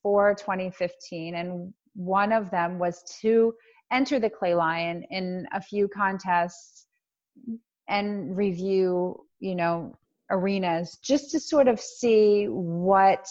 for 0.02 0.34
2015, 0.36 1.36
and 1.36 1.74
one 1.96 2.32
of 2.32 2.50
them 2.52 2.80
was 2.80 3.04
to 3.22 3.54
enter 3.92 4.20
the 4.20 4.30
Clay 4.30 4.56
Lion 4.56 5.04
in 5.10 5.48
a 5.54 5.62
few 5.62 5.88
contests 5.88 6.86
and 7.88 8.38
review, 8.38 9.26
you 9.40 9.56
know, 9.56 9.96
arenas 10.32 11.00
just 11.02 11.32
to 11.32 11.40
sort 11.40 11.68
of 11.68 11.80
see 11.80 12.46
what 12.46 13.28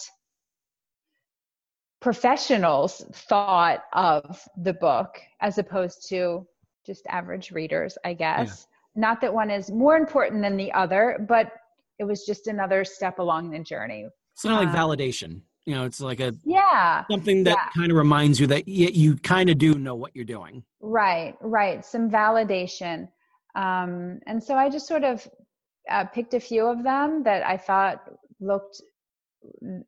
professionals 2.01 3.05
thought 3.13 3.83
of 3.93 4.41
the 4.57 4.73
book 4.73 5.19
as 5.41 5.57
opposed 5.57 6.07
to 6.09 6.45
just 6.85 7.05
average 7.07 7.51
readers, 7.51 7.97
I 8.03 8.13
guess. 8.13 8.67
Not 8.95 9.21
that 9.21 9.33
one 9.33 9.49
is 9.51 9.71
more 9.71 9.97
important 9.97 10.41
than 10.41 10.57
the 10.57 10.71
other, 10.73 11.25
but 11.27 11.51
it 11.99 12.03
was 12.05 12.25
just 12.25 12.47
another 12.47 12.83
step 12.83 13.19
along 13.19 13.51
the 13.51 13.59
journey. 13.59 14.07
It's 14.33 14.45
not 14.45 14.63
like 14.63 14.69
um, 14.69 14.75
validation. 14.75 15.41
You 15.65 15.75
know, 15.75 15.85
it's 15.85 15.99
like 15.99 16.19
a 16.19 16.33
yeah 16.45 17.03
something 17.11 17.43
that 17.43 17.51
yeah. 17.51 17.69
kind 17.75 17.91
of 17.91 17.97
reminds 17.97 18.39
you 18.39 18.47
that 18.47 18.67
you, 18.67 18.87
you 18.87 19.15
kind 19.17 19.49
of 19.49 19.57
do 19.57 19.75
know 19.75 19.93
what 19.93 20.15
you're 20.15 20.25
doing. 20.25 20.63
Right, 20.81 21.35
right. 21.41 21.85
Some 21.85 22.09
validation, 22.09 23.07
um, 23.55 24.19
and 24.25 24.41
so 24.41 24.55
I 24.55 24.69
just 24.69 24.87
sort 24.87 25.03
of 25.03 25.27
uh, 25.91 26.05
picked 26.05 26.33
a 26.33 26.39
few 26.39 26.65
of 26.65 26.83
them 26.83 27.23
that 27.23 27.45
I 27.45 27.57
thought 27.57 28.01
looked 28.39 28.81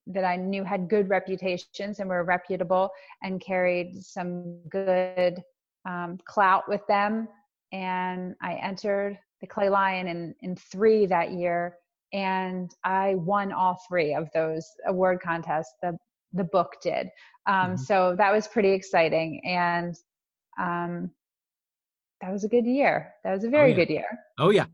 that 0.07 0.23
I 0.23 0.35
knew 0.35 0.63
had 0.63 0.89
good 0.89 1.09
reputations 1.09 1.99
and 1.99 2.09
were 2.09 2.23
reputable 2.23 2.89
and 3.23 3.41
carried 3.41 4.01
some 4.03 4.59
good 4.69 5.41
um, 5.87 6.19
clout 6.25 6.63
with 6.67 6.85
them. 6.87 7.27
And 7.71 8.35
I 8.41 8.55
entered 8.55 9.17
the 9.39 9.47
Clay 9.47 9.69
Lion 9.69 10.07
in, 10.07 10.35
in 10.41 10.55
three 10.55 11.05
that 11.07 11.31
year, 11.31 11.77
and 12.13 12.69
I 12.83 13.15
won 13.15 13.51
all 13.51 13.79
three 13.87 14.13
of 14.13 14.29
those 14.33 14.65
award 14.87 15.19
contests. 15.21 15.73
The 15.81 15.97
the 16.33 16.43
book 16.45 16.77
did. 16.81 17.09
Um, 17.45 17.55
mm-hmm. 17.55 17.75
So 17.77 18.15
that 18.17 18.31
was 18.31 18.47
pretty 18.47 18.71
exciting, 18.71 19.41
and 19.45 19.95
um, 20.59 21.11
that 22.21 22.31
was 22.31 22.43
a 22.43 22.47
good 22.47 22.65
year. 22.65 23.13
That 23.23 23.33
was 23.33 23.43
a 23.43 23.49
very 23.49 23.73
oh, 23.73 23.75
yeah. 23.75 23.85
good 23.85 23.89
year. 23.89 24.19
Oh 24.37 24.49
yeah, 24.49 24.65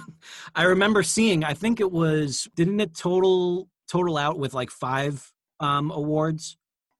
I 0.54 0.64
remember 0.64 1.02
seeing. 1.02 1.44
I 1.44 1.54
think 1.54 1.80
it 1.80 1.90
was 1.90 2.48
didn't 2.56 2.80
it 2.80 2.94
total 2.94 3.68
total 3.88 4.16
out 4.16 4.38
with 4.38 4.54
like 4.54 4.70
five 4.70 5.32
um, 5.60 5.90
awards? 5.90 6.56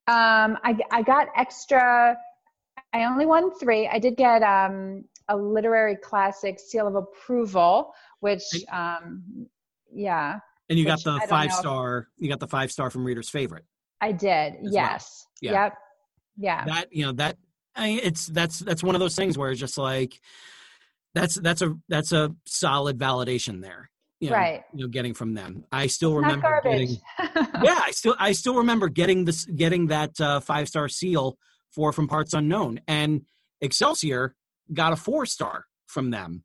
Um, 0.06 0.58
I 0.62 0.76
I 0.90 1.02
got 1.02 1.28
extra. 1.36 2.16
I 2.92 3.04
only 3.04 3.26
won 3.26 3.50
three. 3.58 3.88
I 3.88 3.98
did 3.98 4.16
get 4.16 4.42
um, 4.42 5.04
a 5.28 5.36
literary 5.36 5.96
classic 5.96 6.58
seal 6.60 6.86
of 6.86 6.94
approval, 6.94 7.92
which 8.20 8.42
um, 8.70 9.46
yeah. 9.92 10.38
And 10.68 10.78
you 10.78 10.84
got 10.84 11.02
the 11.04 11.20
five 11.28 11.52
star. 11.52 12.08
You 12.16 12.28
got 12.28 12.40
the 12.40 12.48
five 12.48 12.72
star 12.72 12.90
from 12.90 13.04
Reader's 13.04 13.28
Favorite. 13.28 13.64
I 14.00 14.12
did. 14.12 14.54
Yes. 14.62 15.26
Well. 15.42 15.52
Yeah. 15.52 15.64
Yep. 15.64 15.74
Yeah. 16.36 16.64
That 16.64 16.92
you 16.92 17.06
know 17.06 17.12
that 17.12 17.36
I 17.76 17.86
mean, 17.86 18.00
it's 18.02 18.26
that's 18.26 18.58
that's 18.60 18.82
one 18.82 18.94
of 18.94 19.00
those 19.00 19.16
things 19.16 19.36
where 19.36 19.50
it's 19.50 19.60
just 19.60 19.78
like 19.78 20.20
that's 21.14 21.34
that's 21.36 21.62
a 21.62 21.76
that's 21.88 22.12
a 22.12 22.34
solid 22.46 22.98
validation 22.98 23.62
there 23.62 23.90
you 24.20 24.30
know, 24.30 24.36
right 24.36 24.62
you 24.72 24.84
know 24.84 24.88
getting 24.88 25.12
from 25.12 25.34
them 25.34 25.64
i 25.72 25.86
still 25.86 26.14
remember 26.14 26.60
getting 26.62 26.96
yeah 27.18 27.80
i 27.84 27.90
still 27.90 28.14
i 28.18 28.32
still 28.32 28.56
remember 28.56 28.88
getting 28.88 29.24
this 29.24 29.44
getting 29.44 29.88
that 29.88 30.18
uh, 30.20 30.40
five 30.40 30.68
star 30.68 30.88
seal 30.88 31.36
for 31.70 31.92
from 31.92 32.08
parts 32.08 32.32
unknown 32.32 32.80
and 32.86 33.22
excelsior 33.60 34.34
got 34.72 34.92
a 34.92 34.96
four 34.96 35.26
star 35.26 35.64
from 35.86 36.10
them 36.10 36.44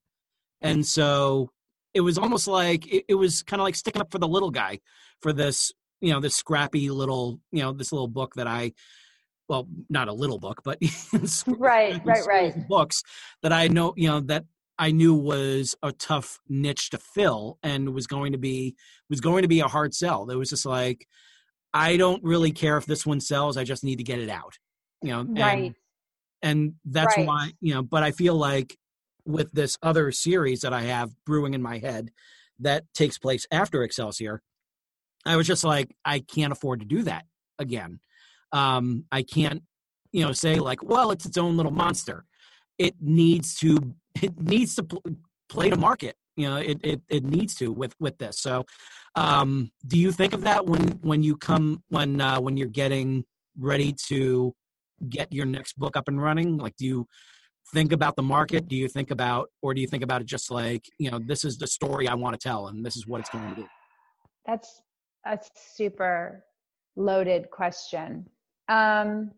hmm. 0.62 0.70
and 0.70 0.86
so 0.86 1.50
it 1.94 2.02
was 2.02 2.18
almost 2.18 2.48
like 2.48 2.88
it, 2.92 3.06
it 3.10 3.16
was 3.16 3.44
kind 3.44 3.60
of 3.60 3.64
like 3.64 3.76
sticking 3.76 4.02
up 4.02 4.12
for 4.12 4.20
the 4.20 4.28
little 4.28 4.52
guy 4.52 4.80
for 5.22 5.34
this 5.34 5.72
you 6.02 6.12
know 6.12 6.20
this 6.20 6.36
scrappy 6.36 6.90
little 6.90 7.40
you 7.52 7.62
know 7.62 7.74
this 7.74 7.92
little 7.92 8.08
book 8.08 8.34
that 8.36 8.48
i 8.48 8.72
well 9.48 9.68
not 9.90 10.08
a 10.08 10.14
little 10.14 10.40
book 10.40 10.62
but 10.64 10.78
right 11.48 12.06
right 12.06 12.26
right 12.28 12.68
books 12.68 13.04
that 13.42 13.52
i 13.52 13.68
know 13.68 13.94
you 13.98 14.08
know 14.08 14.20
that 14.20 14.46
I 14.80 14.92
knew 14.92 15.14
was 15.14 15.76
a 15.84 15.92
tough 15.92 16.40
niche 16.48 16.92
to 16.92 16.98
fill 16.98 17.60
and 17.62 17.94
was 17.94 18.08
going 18.08 18.32
to 18.32 18.38
be 18.38 18.78
was 19.10 19.20
going 19.20 19.42
to 19.42 19.50
be 19.50 19.60
a 19.60 19.68
hard 19.68 19.94
sell. 19.94 20.30
It 20.30 20.38
was 20.38 20.50
just 20.50 20.66
like 20.66 21.06
I 21.74 21.98
don't 21.98 22.24
really 22.24 22.52
care 22.52 22.78
if 22.78 22.86
this 22.86 23.06
one 23.06 23.20
sells. 23.20 23.58
I 23.58 23.66
just 23.66 23.84
need 23.84 23.98
to 23.98 24.04
get 24.04 24.20
it 24.20 24.30
out. 24.30 24.58
You 25.02 25.10
know, 25.10 25.24
right. 25.42 25.66
and, 25.66 25.76
and 26.42 26.74
that's 26.86 27.18
right. 27.18 27.28
why, 27.28 27.52
you 27.62 27.74
know, 27.74 27.82
but 27.82 28.04
I 28.04 28.12
feel 28.12 28.36
like 28.36 28.78
with 29.26 29.52
this 29.52 29.78
other 29.84 30.12
series 30.12 30.62
that 30.62 30.74
I 30.74 30.82
have 30.82 31.12
brewing 31.26 31.54
in 31.54 31.62
my 31.62 31.78
head 31.78 32.12
that 32.60 32.84
takes 32.94 33.18
place 33.18 33.46
after 33.52 33.84
Excelsior, 33.84 34.42
I 35.26 35.36
was 35.36 35.48
just 35.48 35.64
like, 35.64 35.96
I 36.06 36.20
can't 36.20 36.52
afford 36.52 36.80
to 36.80 36.86
do 36.86 37.04
that 37.04 37.26
again. 37.58 38.00
Um, 38.52 39.06
I 39.12 39.22
can't, 39.22 39.64
you 40.12 40.26
know, 40.26 40.32
say 40.32 40.56
like, 40.56 40.84
well, 40.84 41.12
it's 41.12 41.26
its 41.26 41.38
own 41.38 41.58
little 41.58 41.72
monster. 41.72 42.26
It 42.78 42.96
needs 43.00 43.56
to 43.60 43.94
it 44.22 44.40
needs 44.40 44.76
to 44.76 44.84
pl- 44.84 45.04
play 45.50 45.70
to 45.70 45.78
market. 45.78 46.16
You 46.36 46.50
know, 46.50 46.56
it, 46.56 46.80
it 46.84 47.02
it 47.10 47.24
needs 47.26 47.54
to 47.56 47.72
with 47.72 47.94
with 48.00 48.18
this. 48.18 48.40
So, 48.40 48.66
um, 49.16 49.72
do 49.86 49.98
you 49.98 50.12
think 50.12 50.34
of 50.34 50.42
that 50.42 50.66
when 50.66 50.88
when 51.02 51.22
you 51.22 51.36
come 51.36 51.84
when 51.90 52.22
uh, 52.22 52.40
when 52.40 52.56
you're 52.56 52.70
getting 52.70 53.26
ready 53.58 53.94
to 54.08 54.56
get 55.08 55.32
your 55.32 55.46
next 55.46 55.78
book 55.78 55.96
up 55.96 56.08
and 56.08 56.22
running? 56.22 56.58
Like, 56.58 56.76
do 56.76 56.86
you 56.86 57.08
think 57.74 57.92
about 57.92 58.16
the 58.16 58.24
market? 58.24 58.68
Do 58.68 58.76
you 58.76 58.88
think 58.88 59.12
about, 59.12 59.50
or 59.62 59.74
do 59.74 59.82
you 59.82 59.88
think 59.88 60.04
about 60.04 60.22
it 60.22 60.28
just 60.28 60.50
like, 60.50 60.86
you 60.98 61.12
know, 61.12 61.20
this 61.20 61.46
is 61.46 61.58
the 61.58 61.68
story 61.68 62.08
I 62.08 62.16
want 62.16 62.40
to 62.40 62.44
tell, 62.50 62.68
and 62.68 62.86
this 62.86 62.98
is 62.98 63.06
what 63.06 63.22
it's 63.22 63.30
going 63.30 63.50
to 63.50 63.56
be? 63.62 63.68
That's 64.46 64.82
a 65.26 65.38
super 65.76 66.44
loaded 66.96 67.52
question. 67.52 68.26
Um, 68.68 69.32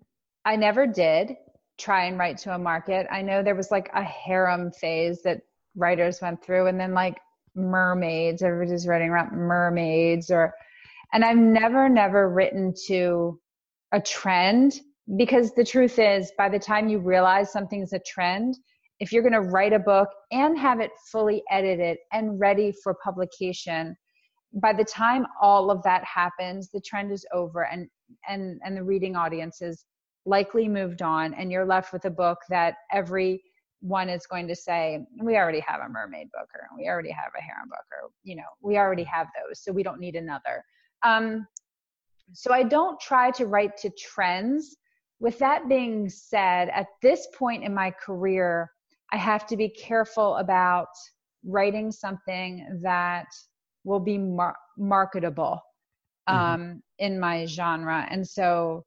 I 0.46 0.56
never 0.56 0.88
did 0.88 1.36
try 1.78 2.06
and 2.06 2.18
write 2.18 2.38
to 2.38 2.54
a 2.54 2.60
market. 2.60 3.08
I 3.12 3.22
know 3.22 3.44
there 3.44 3.56
was 3.56 3.72
like 3.72 3.90
a 3.94 4.04
harem 4.04 4.72
phase 4.72 5.22
that 5.24 5.42
writers 5.76 6.22
went 6.22 6.44
through, 6.44 6.68
and 6.68 6.80
then 6.80 6.94
like 6.94 7.18
mermaids, 7.56 8.42
everybody's 8.42 8.88
writing 8.88 9.10
around 9.10 9.34
mermaids, 9.34 10.32
or, 10.32 10.54
and 11.12 11.26
I've 11.26 11.38
never, 11.38 11.90
never 11.90 12.30
written 12.30 12.74
to 12.88 13.40
a 13.92 14.00
trend 14.00 14.80
because 15.18 15.54
the 15.54 15.64
truth 15.64 16.00
is, 16.00 16.32
by 16.38 16.50
the 16.50 16.60
time 16.60 16.88
you 16.88 17.00
realize 17.00 17.52
something's 17.52 17.94
a 17.94 18.00
trend, 18.00 18.58
if 19.00 19.12
you're 19.12 19.24
going 19.24 19.34
to 19.34 19.42
write 19.42 19.74
a 19.74 19.80
book 19.80 20.10
and 20.32 20.58
have 20.58 20.80
it 20.80 20.92
fully 21.12 21.44
edited 21.50 21.98
and 22.14 22.40
ready 22.40 22.72
for 22.84 22.96
publication, 23.04 23.96
by 24.54 24.74
the 24.74 24.84
time 24.84 25.26
all 25.42 25.72
of 25.72 25.82
that 25.84 26.04
happens, 26.04 26.70
the 26.70 26.82
trend 26.82 27.12
is 27.12 27.26
over 27.34 27.66
and 27.66 27.88
and 28.28 28.60
and 28.64 28.76
the 28.76 28.84
reading 28.84 29.16
audience 29.16 29.62
is 29.62 29.86
likely 30.26 30.68
moved 30.68 31.02
on 31.02 31.34
and 31.34 31.52
you're 31.52 31.66
left 31.66 31.94
with 31.94 32.06
a 32.06 32.10
book 32.10 32.38
that 32.50 32.76
every 32.92 33.42
one 33.80 34.10
is 34.10 34.28
going 34.28 34.48
to 34.48 34.56
say 34.56 35.00
we 35.24 35.36
already 35.36 35.62
have 35.62 35.80
a 35.82 35.90
mermaid 35.90 36.28
book 36.32 36.48
or 36.54 36.68
we 36.78 36.88
already 36.88 37.10
have 37.10 37.32
a 37.36 37.42
harem 37.42 37.68
book 37.70 37.86
or 37.92 38.12
you 38.24 38.36
know 38.36 38.44
we 38.62 38.78
already 38.78 39.04
have 39.04 39.28
those 39.36 39.64
so 39.64 39.72
we 39.72 39.82
don't 39.82 40.00
need 40.00 40.16
another. 40.16 40.64
Um, 41.04 41.48
so 42.34 42.54
i 42.54 42.64
don't 42.64 43.00
try 43.00 43.32
to 43.32 43.46
write 43.46 43.76
to 43.78 43.90
trends 43.98 44.78
with 45.22 45.40
that 45.40 45.70
being 45.70 46.10
said 46.10 46.70
at 46.70 46.88
this 47.02 47.28
point 47.34 47.64
in 47.64 47.74
my 47.74 47.92
career 47.92 48.70
i 49.14 49.18
have 49.18 49.48
to 49.48 49.56
be 49.56 49.70
careful 49.70 50.36
about 50.38 50.90
writing 51.46 51.92
something 51.92 52.80
that 52.84 53.28
will 53.84 54.00
be 54.00 54.18
mar- 54.18 54.58
marketable 54.78 55.62
mm-hmm. 56.28 56.38
um, 56.38 56.62
mm-hmm. 56.62 56.78
in 57.00 57.20
my 57.20 57.46
genre 57.46 58.06
and 58.10 58.28
so 58.28 58.84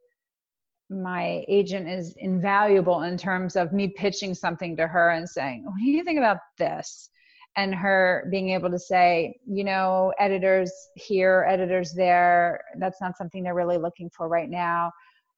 my 0.90 1.44
agent 1.48 1.88
is 1.88 2.14
invaluable 2.18 3.02
in 3.02 3.16
terms 3.16 3.56
of 3.56 3.72
me 3.72 3.88
pitching 3.88 4.34
something 4.34 4.76
to 4.76 4.86
her 4.86 5.10
and 5.10 5.28
saying, 5.28 5.64
What 5.64 5.78
do 5.78 5.90
you 5.90 6.04
think 6.04 6.18
about 6.18 6.38
this? 6.58 7.10
And 7.56 7.74
her 7.74 8.26
being 8.30 8.50
able 8.50 8.70
to 8.70 8.78
say, 8.78 9.38
you 9.46 9.62
know, 9.62 10.12
editors 10.18 10.72
here, 10.96 11.46
editors 11.48 11.92
there, 11.92 12.60
that's 12.78 13.00
not 13.00 13.16
something 13.16 13.44
they're 13.44 13.54
really 13.54 13.78
looking 13.78 14.10
for 14.10 14.28
right 14.28 14.50
now. 14.50 14.90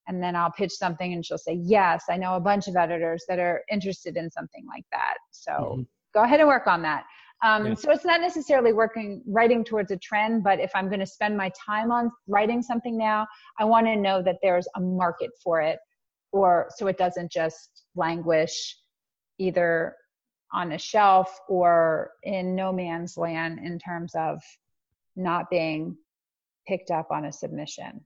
And 0.09 0.23
then 0.23 0.37
I'll 0.37 0.53
pitch 0.53 0.73
something 0.73 1.13
and 1.13 1.25
she'll 1.25 1.39
say, 1.39 1.59
Yes, 1.63 2.05
I 2.09 2.17
know 2.17 2.35
a 2.35 2.41
bunch 2.41 2.69
of 2.69 2.77
editors 2.77 3.25
that 3.29 3.39
are 3.39 3.63
interested 3.71 4.17
in 4.17 4.31
something 4.31 4.65
like 4.67 4.85
that. 4.93 5.17
So 5.31 5.53
mm-hmm. 5.53 5.83
go 6.15 6.23
ahead 6.23 6.41
and 6.41 6.49
work 6.49 6.67
on 6.67 6.83
that. 6.83 7.05
Um, 7.43 7.67
yeah. 7.67 7.75
So 7.75 7.91
it's 7.91 8.05
not 8.05 8.21
necessarily 8.21 8.73
working, 8.73 9.23
writing 9.27 9.63
towards 9.65 9.91
a 9.91 9.97
trend, 9.99 10.43
but 10.43 10.59
if 10.59 10.71
I'm 10.75 10.89
going 10.89 11.01
to 11.01 11.07
spend 11.07 11.37
my 11.37 11.51
time 11.65 11.93
on 11.93 12.11
writing 12.27 12.63
something 12.63 12.97
now, 12.97 13.27
I 13.59 13.65
want 13.65 13.87
to 13.87 13.97
know 13.97 14.23
that 14.23 14.39
there's 14.43 14.67
a 14.77 14.81
market 14.81 15.31
for 15.43 15.61
it, 15.61 15.79
or 16.33 16.69
so 16.77 16.87
it 16.87 16.97
doesn't 16.97 17.31
just 17.31 17.85
languish 17.95 18.79
either 19.39 19.97
on 20.53 20.73
a 20.73 20.79
shelf 20.79 21.39
or 21.49 22.13
in 22.23 22.55
no 22.55 22.73
man's 22.73 23.17
land 23.17 23.59
in 23.59 23.79
terms 23.79 24.15
of 24.15 24.41
not 25.15 25.51
being 25.51 25.97
picked 26.67 26.91
up 26.91 27.11
on 27.11 27.27
a 27.27 27.33
submission. 27.33 28.05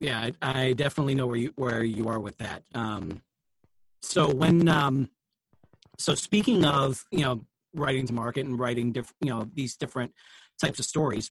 Yeah, 0.00 0.30
I, 0.42 0.60
I 0.60 0.72
definitely 0.74 1.14
know 1.14 1.26
where 1.26 1.36
you 1.36 1.52
where 1.56 1.82
you 1.82 2.08
are 2.08 2.20
with 2.20 2.36
that. 2.38 2.62
Um, 2.74 3.22
so 4.02 4.32
when 4.32 4.68
um, 4.68 5.10
so 5.98 6.14
speaking 6.14 6.64
of 6.64 7.04
you 7.10 7.20
know 7.20 7.46
writing 7.76 8.06
to 8.06 8.12
market 8.12 8.46
and 8.46 8.58
writing 8.58 8.92
different, 8.92 9.16
you 9.20 9.30
know, 9.30 9.48
these 9.54 9.76
different 9.76 10.12
types 10.60 10.78
of 10.78 10.84
stories. 10.84 11.30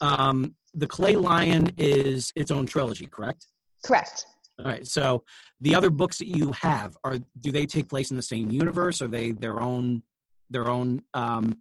Um, 0.00 0.54
the 0.74 0.86
Clay 0.86 1.16
Lion 1.16 1.70
is 1.78 2.32
its 2.36 2.50
own 2.50 2.66
trilogy, 2.66 3.06
correct? 3.06 3.46
Correct. 3.84 4.26
All 4.58 4.66
right. 4.66 4.86
So 4.86 5.24
the 5.60 5.74
other 5.74 5.90
books 5.90 6.18
that 6.18 6.28
you 6.28 6.52
have 6.52 6.96
are 7.04 7.18
do 7.40 7.52
they 7.52 7.66
take 7.66 7.88
place 7.88 8.10
in 8.10 8.16
the 8.16 8.22
same 8.22 8.50
universe? 8.50 9.02
Are 9.02 9.08
they 9.08 9.32
their 9.32 9.60
own 9.60 10.02
their 10.48 10.68
own 10.68 11.02
um 11.14 11.58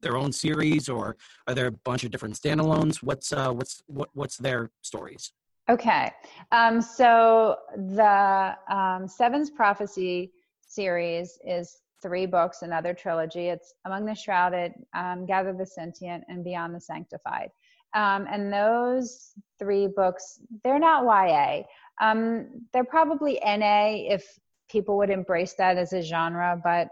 their 0.00 0.16
own 0.16 0.32
series 0.32 0.88
or 0.88 1.16
are 1.46 1.54
there 1.54 1.66
a 1.66 1.72
bunch 1.72 2.04
of 2.04 2.10
different 2.10 2.34
standalones? 2.36 2.96
What's 3.02 3.32
uh 3.32 3.52
what's 3.52 3.82
what 3.86 4.08
what's 4.14 4.38
their 4.38 4.70
stories? 4.80 5.32
Okay. 5.70 6.10
Um 6.50 6.80
so 6.80 7.56
the 7.76 8.56
um 8.68 9.08
Seven's 9.08 9.50
Prophecy 9.50 10.32
series 10.66 11.38
is 11.44 11.82
three 12.02 12.26
books, 12.26 12.62
another 12.62 12.92
trilogy. 12.92 13.48
It's 13.48 13.74
Among 13.86 14.04
the 14.04 14.14
Shrouded, 14.14 14.72
um, 14.94 15.24
Gather 15.24 15.52
the 15.52 15.64
Sentient, 15.64 16.24
and 16.28 16.44
Beyond 16.44 16.74
the 16.74 16.80
Sanctified. 16.80 17.50
Um, 17.94 18.26
and 18.30 18.52
those 18.52 19.32
three 19.58 19.86
books, 19.86 20.40
they're 20.64 20.78
not 20.78 21.04
YA. 21.04 21.62
Um, 22.00 22.66
they're 22.72 22.84
probably 22.84 23.38
NA 23.44 24.12
if 24.12 24.24
people 24.70 24.96
would 24.96 25.10
embrace 25.10 25.54
that 25.58 25.76
as 25.76 25.92
a 25.92 26.02
genre, 26.02 26.60
but 26.62 26.88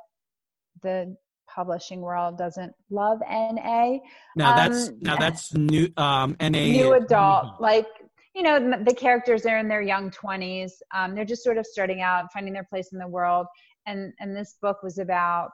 the 0.82 1.16
publishing 1.52 2.00
world 2.00 2.38
doesn't 2.38 2.72
love 2.90 3.18
NA. 3.28 3.98
Now 4.36 4.54
that's 4.54 4.88
um, 4.88 4.98
now 5.00 5.16
that's 5.16 5.54
new 5.54 5.88
um, 5.96 6.36
NA 6.40 6.48
new 6.48 6.92
adult 6.92 7.60
like 7.60 7.88
you 8.34 8.42
know 8.42 8.74
the 8.84 8.94
characters 8.94 9.44
are 9.44 9.58
in 9.58 9.68
their 9.68 9.82
young 9.82 10.10
20s 10.10 10.70
um, 10.94 11.14
they're 11.14 11.24
just 11.24 11.42
sort 11.42 11.58
of 11.58 11.66
starting 11.66 12.00
out 12.00 12.32
finding 12.32 12.52
their 12.52 12.64
place 12.64 12.92
in 12.92 12.98
the 12.98 13.06
world. 13.06 13.46
And 13.86 14.12
and 14.20 14.36
this 14.36 14.56
book 14.60 14.82
was 14.82 14.98
about 14.98 15.52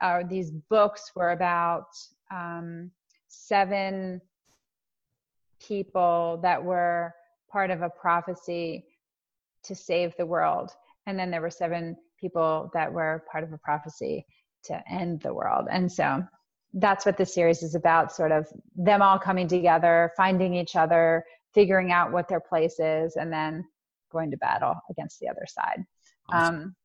uh, 0.00 0.22
these 0.28 0.50
books 0.50 1.12
were 1.14 1.30
about 1.30 1.86
um, 2.30 2.90
seven 3.28 4.20
people 5.60 6.38
that 6.42 6.62
were 6.62 7.14
part 7.50 7.70
of 7.70 7.82
a 7.82 7.90
prophecy 7.90 8.84
to 9.64 9.74
save 9.74 10.16
the 10.16 10.26
world. 10.26 10.70
And 11.06 11.18
then 11.18 11.30
there 11.30 11.40
were 11.40 11.50
seven 11.50 11.96
people 12.20 12.70
that 12.74 12.92
were 12.92 13.24
part 13.30 13.44
of 13.44 13.52
a 13.52 13.58
prophecy 13.58 14.24
to 14.64 14.82
end 14.90 15.20
the 15.20 15.34
world. 15.34 15.66
And 15.70 15.90
so 15.90 16.22
that's 16.74 17.06
what 17.06 17.16
the 17.16 17.26
series 17.26 17.62
is 17.62 17.74
about 17.74 18.12
sort 18.12 18.30
of 18.30 18.46
them 18.76 19.02
all 19.02 19.18
coming 19.18 19.48
together 19.48 20.12
finding 20.16 20.54
each 20.54 20.76
other 20.76 21.24
figuring 21.54 21.92
out 21.92 22.12
what 22.12 22.28
their 22.28 22.40
place 22.40 22.78
is 22.78 23.16
and 23.16 23.32
then 23.32 23.64
going 24.12 24.30
to 24.30 24.36
battle 24.38 24.74
against 24.90 25.18
the 25.20 25.28
other 25.28 25.46
side 25.46 25.84
awesome. 26.30 26.54
um, 26.54 26.76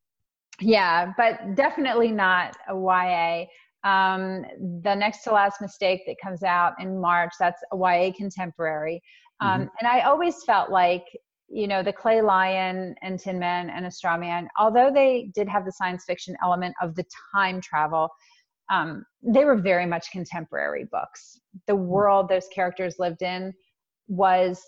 yeah 0.59 1.11
but 1.17 1.55
definitely 1.55 2.11
not 2.11 2.55
a 2.69 2.73
ya 2.73 3.45
um, 3.85 4.45
the 4.81 4.95
next 4.95 5.23
to 5.23 5.31
last 5.31 5.59
mistake 5.59 6.03
that 6.07 6.15
comes 6.21 6.43
out 6.43 6.73
in 6.79 6.99
march 6.99 7.33
that's 7.39 7.61
a 7.71 7.77
ya 7.77 8.11
contemporary 8.15 9.01
um, 9.39 9.61
mm-hmm. 9.61 9.69
and 9.79 9.87
i 9.87 10.01
always 10.01 10.43
felt 10.43 10.69
like 10.69 11.05
you 11.49 11.67
know 11.67 11.83
the 11.83 11.93
clay 11.93 12.21
lion 12.21 12.95
and 13.01 13.19
tin 13.19 13.37
man 13.37 13.69
and 13.69 13.85
a 13.85 13.91
straw 13.91 14.17
man 14.17 14.47
although 14.57 14.91
they 14.91 15.29
did 15.35 15.47
have 15.47 15.65
the 15.65 15.71
science 15.71 16.03
fiction 16.05 16.35
element 16.43 16.73
of 16.81 16.95
the 16.95 17.05
time 17.33 17.61
travel 17.61 18.09
um, 18.71 19.05
they 19.21 19.43
were 19.45 19.57
very 19.57 19.85
much 19.85 20.09
contemporary 20.11 20.85
books 20.91 21.39
the 21.67 21.73
mm-hmm. 21.73 21.85
world 21.85 22.29
those 22.29 22.47
characters 22.53 22.95
lived 22.99 23.21
in 23.21 23.53
was 24.07 24.61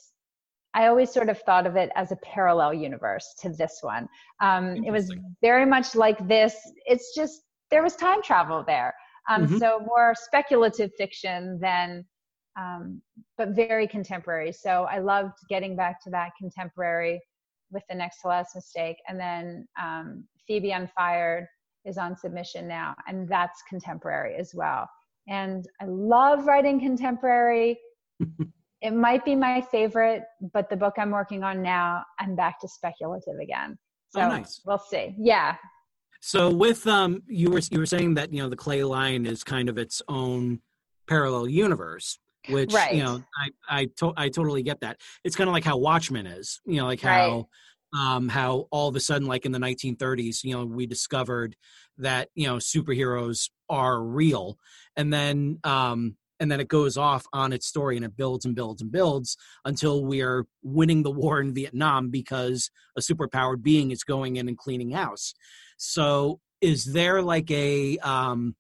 I 0.76 0.88
always 0.88 1.10
sort 1.10 1.30
of 1.30 1.40
thought 1.40 1.66
of 1.66 1.78
it 1.78 1.90
as 1.96 2.12
a 2.12 2.18
parallel 2.18 2.74
universe 2.74 3.34
to 3.40 3.50
this 3.50 3.80
one. 3.82 4.10
Um, 4.42 4.84
it 4.84 4.92
was 4.92 5.10
very 5.42 5.66
much 5.66 5.96
like 5.96 6.28
this. 6.28 6.54
It's 6.86 7.16
just 7.16 7.44
there 7.72 7.82
was 7.82 7.96
time 7.96 8.22
travel 8.22 8.64
there. 8.68 8.94
Um, 9.30 9.46
mm-hmm. 9.46 9.58
So 9.58 9.80
more 9.86 10.14
speculative 10.16 10.92
fiction 10.98 11.58
than, 11.62 12.06
um, 12.60 13.02
but 13.38 13.56
very 13.56 13.88
contemporary. 13.88 14.52
So 14.52 14.86
I 14.92 15.00
loved 15.00 15.34
getting 15.50 15.78
back 15.78 16.04
to 16.04 16.10
that 16.10 16.32
contemporary 16.38 17.22
with 17.72 17.84
the 17.90 17.96
next 17.96 18.22
to 18.22 18.28
last 18.28 18.54
mistake. 18.54 18.98
And 19.08 19.18
then 19.18 19.68
um, 19.82 20.26
Phoebe 20.46 20.72
Unfired 20.72 21.48
is 21.86 21.98
on 21.98 22.18
submission 22.18 22.68
now, 22.68 22.96
and 23.08 23.30
that's 23.30 23.62
contemporary 23.70 24.36
as 24.36 24.54
well. 24.54 24.90
And 25.28 25.66
I 25.82 25.86
love 25.86 26.46
writing 26.46 26.80
contemporary. 26.80 27.80
it 28.86 28.94
might 28.94 29.26
be 29.26 29.36
my 29.36 29.62
favorite, 29.62 30.24
but 30.54 30.70
the 30.70 30.78
book 30.78 30.94
I'm 30.98 31.10
working 31.10 31.44
on 31.44 31.64
now, 31.64 32.04
I'm 32.20 32.36
back 32.36 32.60
to 32.62 32.68
speculative 32.68 33.40
again. 33.42 33.78
Oh, 34.16 34.20
so 34.20 34.22
oh, 34.22 34.30
nice. 34.30 34.62
we'll 34.64 34.78
see. 34.78 35.16
Yeah. 35.18 35.56
So 36.22 36.52
with 36.52 36.86
um 36.88 37.24
you 37.28 37.50
were 37.50 37.62
you 37.72 37.80
were 37.80 37.86
saying 37.86 38.14
that 38.16 38.32
you 38.32 38.42
know 38.42 38.50
the 38.50 38.56
clay 38.56 38.84
lion 38.84 39.26
is 39.26 39.44
kind 39.44 39.70
of 39.70 39.78
its 39.78 40.02
own 40.08 40.62
parallel 41.08 41.48
universe 41.48 42.20
which 42.50 42.74
right. 42.74 42.94
you 42.94 43.04
know 43.04 43.24
I 43.40 43.50
I, 43.70 43.86
to- 43.98 44.14
I 44.16 44.30
totally 44.30 44.64
get 44.64 44.82
that. 44.82 45.00
It's 45.24 45.36
kind 45.36 45.48
of 45.50 45.54
like 45.54 45.64
how 45.64 45.78
Watchmen 45.78 46.28
is, 46.28 46.62
you 46.66 46.78
know, 46.78 46.86
like 46.86 47.02
how 47.02 47.48
right. 47.94 48.16
um 48.16 48.30
how 48.30 48.68
all 48.72 48.88
of 48.88 48.96
a 48.96 49.00
sudden 49.00 49.28
like 49.28 49.46
in 49.46 49.52
the 49.52 49.60
1930s, 49.60 50.44
you 50.44 50.56
know, 50.56 50.66
we 50.66 50.86
discovered 50.86 51.56
that, 51.98 52.30
you 52.36 52.48
know, 52.48 52.58
superheroes 52.58 53.50
are 53.70 54.02
real 54.02 54.58
and 54.96 55.12
then 55.12 55.60
um 55.64 56.18
and 56.40 56.52
then 56.52 56.60
it 56.60 56.68
goes 56.68 56.98
off 56.98 57.26
on 57.34 57.54
its 57.54 57.68
story 57.68 57.96
and 57.96 58.06
it 58.06 58.18
builds 58.18 58.46
and 58.46 58.56
builds 58.56 58.82
and 58.82 58.92
builds 58.92 59.38
until 59.64 60.04
we 60.06 60.22
are 60.22 60.46
winning 60.64 61.04
the 61.04 61.12
war 61.12 61.40
in 61.40 61.54
Vietnam 61.54 62.10
because 62.10 62.70
a 62.98 63.02
superpowered 63.02 63.62
being 63.62 63.92
is 63.92 64.04
going 64.04 64.36
in 64.36 64.48
and 64.48 64.58
cleaning 64.58 64.92
house. 64.92 65.34
So 65.78 66.40
is 66.62 66.86
there 66.86 67.22
like 67.22 67.50
a 67.52 67.98
um 68.00 68.56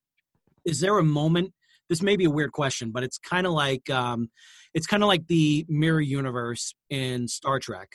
is 0.65 0.79
there 0.79 0.97
a 0.97 1.03
moment 1.03 1.53
this 1.87 2.01
may 2.01 2.15
be 2.15 2.25
a 2.25 2.31
weird 2.31 2.51
question, 2.51 2.89
but 2.91 3.03
it's 3.03 3.19
kind 3.19 3.45
of 3.45 3.53
like 3.53 3.89
um 3.89 4.29
it's 4.73 4.87
kind 4.87 5.03
of 5.03 5.07
like 5.07 5.27
the 5.27 5.65
mirror 5.69 6.01
universe 6.01 6.73
in 6.89 7.27
Star 7.27 7.59
Trek 7.59 7.89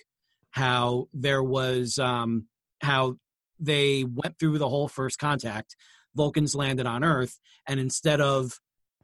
how 0.52 1.06
there 1.12 1.42
was 1.42 1.98
um 1.98 2.46
how 2.82 3.14
they 3.58 4.04
went 4.04 4.38
through 4.38 4.58
the 4.58 4.68
whole 4.68 4.88
first 4.88 5.18
contact 5.18 5.76
Vulcans 6.14 6.54
landed 6.54 6.86
on 6.86 7.04
Earth, 7.04 7.38
and 7.66 7.78
instead 7.78 8.20
of 8.20 8.58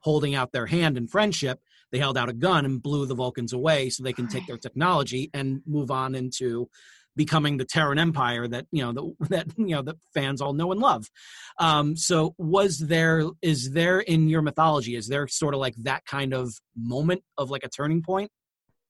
holding 0.06 0.36
out 0.36 0.52
their 0.52 0.66
hand 0.66 0.96
in 0.96 1.08
friendship, 1.08 1.58
they 1.90 1.98
held 1.98 2.16
out 2.16 2.28
a 2.28 2.32
gun 2.32 2.64
and 2.64 2.80
blew 2.80 3.06
the 3.06 3.14
Vulcans 3.16 3.52
away 3.52 3.90
so 3.90 4.04
they 4.04 4.12
can 4.12 4.28
take 4.28 4.46
their 4.46 4.56
technology 4.56 5.30
and 5.34 5.62
move 5.66 5.90
on 5.90 6.14
into 6.14 6.68
becoming 7.16 7.56
the 7.56 7.64
Terran 7.64 7.98
Empire 7.98 8.46
that 8.46 8.66
you 8.70 8.82
know 8.82 8.92
the, 8.92 9.26
that 9.30 9.46
you 9.56 9.74
know 9.74 9.82
that 9.82 9.96
fans 10.14 10.40
all 10.40 10.52
know 10.52 10.70
and 10.70 10.80
love. 10.80 11.10
Um, 11.58 11.96
so, 11.96 12.36
was 12.38 12.78
there 12.78 13.24
is 13.42 13.72
there 13.72 13.98
in 13.98 14.28
your 14.28 14.42
mythology 14.42 14.94
is 14.94 15.08
there 15.08 15.26
sort 15.26 15.54
of 15.54 15.60
like 15.60 15.74
that 15.78 16.04
kind 16.04 16.32
of 16.32 16.54
moment 16.76 17.22
of 17.36 17.50
like 17.50 17.64
a 17.64 17.68
turning 17.68 18.00
point, 18.00 18.30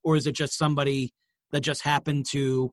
or 0.04 0.16
is 0.16 0.26
it 0.26 0.32
just 0.32 0.58
somebody 0.58 1.14
that 1.52 1.62
just 1.62 1.80
happened 1.80 2.26
to 2.32 2.70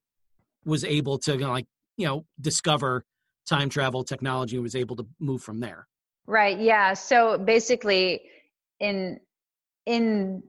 was 0.65 0.83
able 0.83 1.17
to 1.19 1.31
you 1.31 1.39
know, 1.39 1.51
like 1.51 1.67
you 1.95 2.07
know 2.07 2.25
discover 2.41 3.05
time 3.47 3.69
travel 3.69 4.03
technology 4.03 4.57
and 4.57 4.63
was 4.63 4.75
able 4.75 4.97
to 4.97 5.07
move 5.17 5.41
from 5.41 5.61
there? 5.61 5.87
Right. 6.25 6.59
Yeah. 6.59 6.93
So 6.93 7.37
basically, 7.37 8.21
in 8.79 9.19
in 9.85 10.43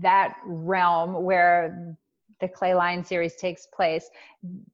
that 0.00 0.36
realm 0.46 1.24
where 1.24 1.96
the 2.40 2.48
clay 2.48 2.74
lion 2.74 3.02
series 3.02 3.34
takes 3.36 3.66
place 3.74 4.08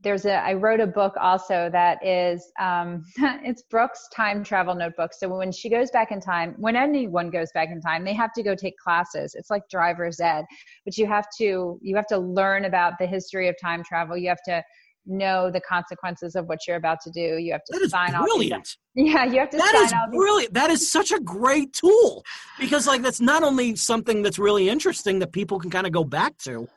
there's 0.02 0.24
a 0.26 0.34
i 0.44 0.52
wrote 0.52 0.80
a 0.80 0.86
book 0.86 1.14
also 1.20 1.70
that 1.70 2.04
is 2.04 2.50
um, 2.60 3.04
it's 3.44 3.62
brooks 3.62 4.08
time 4.14 4.42
travel 4.44 4.74
notebook 4.74 5.12
so 5.14 5.28
when 5.28 5.52
she 5.52 5.70
goes 5.70 5.90
back 5.90 6.10
in 6.10 6.20
time 6.20 6.54
when 6.58 6.76
anyone 6.76 7.30
goes 7.30 7.50
back 7.52 7.68
in 7.70 7.80
time 7.80 8.04
they 8.04 8.12
have 8.14 8.32
to 8.32 8.42
go 8.42 8.54
take 8.54 8.76
classes 8.78 9.34
it's 9.34 9.50
like 9.50 9.62
driver's 9.70 10.20
ed 10.20 10.44
but 10.84 10.98
you 10.98 11.06
have 11.06 11.26
to 11.38 11.78
you 11.80 11.94
have 11.96 12.06
to 12.06 12.18
learn 12.18 12.64
about 12.64 12.94
the 12.98 13.06
history 13.06 13.48
of 13.48 13.56
time 13.60 13.82
travel 13.84 14.16
you 14.16 14.28
have 14.28 14.42
to 14.44 14.62
know 15.06 15.50
the 15.50 15.60
consequences 15.60 16.34
of 16.34 16.46
what 16.46 16.60
you're 16.66 16.76
about 16.76 17.00
to 17.02 17.10
do. 17.10 17.38
You 17.38 17.52
have 17.52 17.64
to 17.64 17.78
that 17.78 17.90
sign 17.90 18.14
off. 18.14 18.24
Brilliant. 18.24 18.76
Yeah, 18.94 19.24
you 19.24 19.38
have 19.38 19.48
to 19.48 19.56
that 19.56 19.88
sign 19.90 20.10
is 20.10 20.14
brilliant. 20.14 20.52
That 20.52 20.68
is 20.68 20.92
such 20.92 21.12
a 21.12 21.20
great 21.20 21.72
tool 21.72 22.22
because, 22.60 22.86
like, 22.86 23.00
that's 23.00 23.22
not 23.22 23.42
only 23.42 23.74
something 23.74 24.20
that's 24.20 24.38
really 24.38 24.68
interesting 24.68 25.18
that 25.20 25.32
people 25.32 25.58
can 25.58 25.70
kind 25.70 25.86
of 25.86 25.94
go 25.94 26.04
back 26.04 26.36
to, 26.44 26.68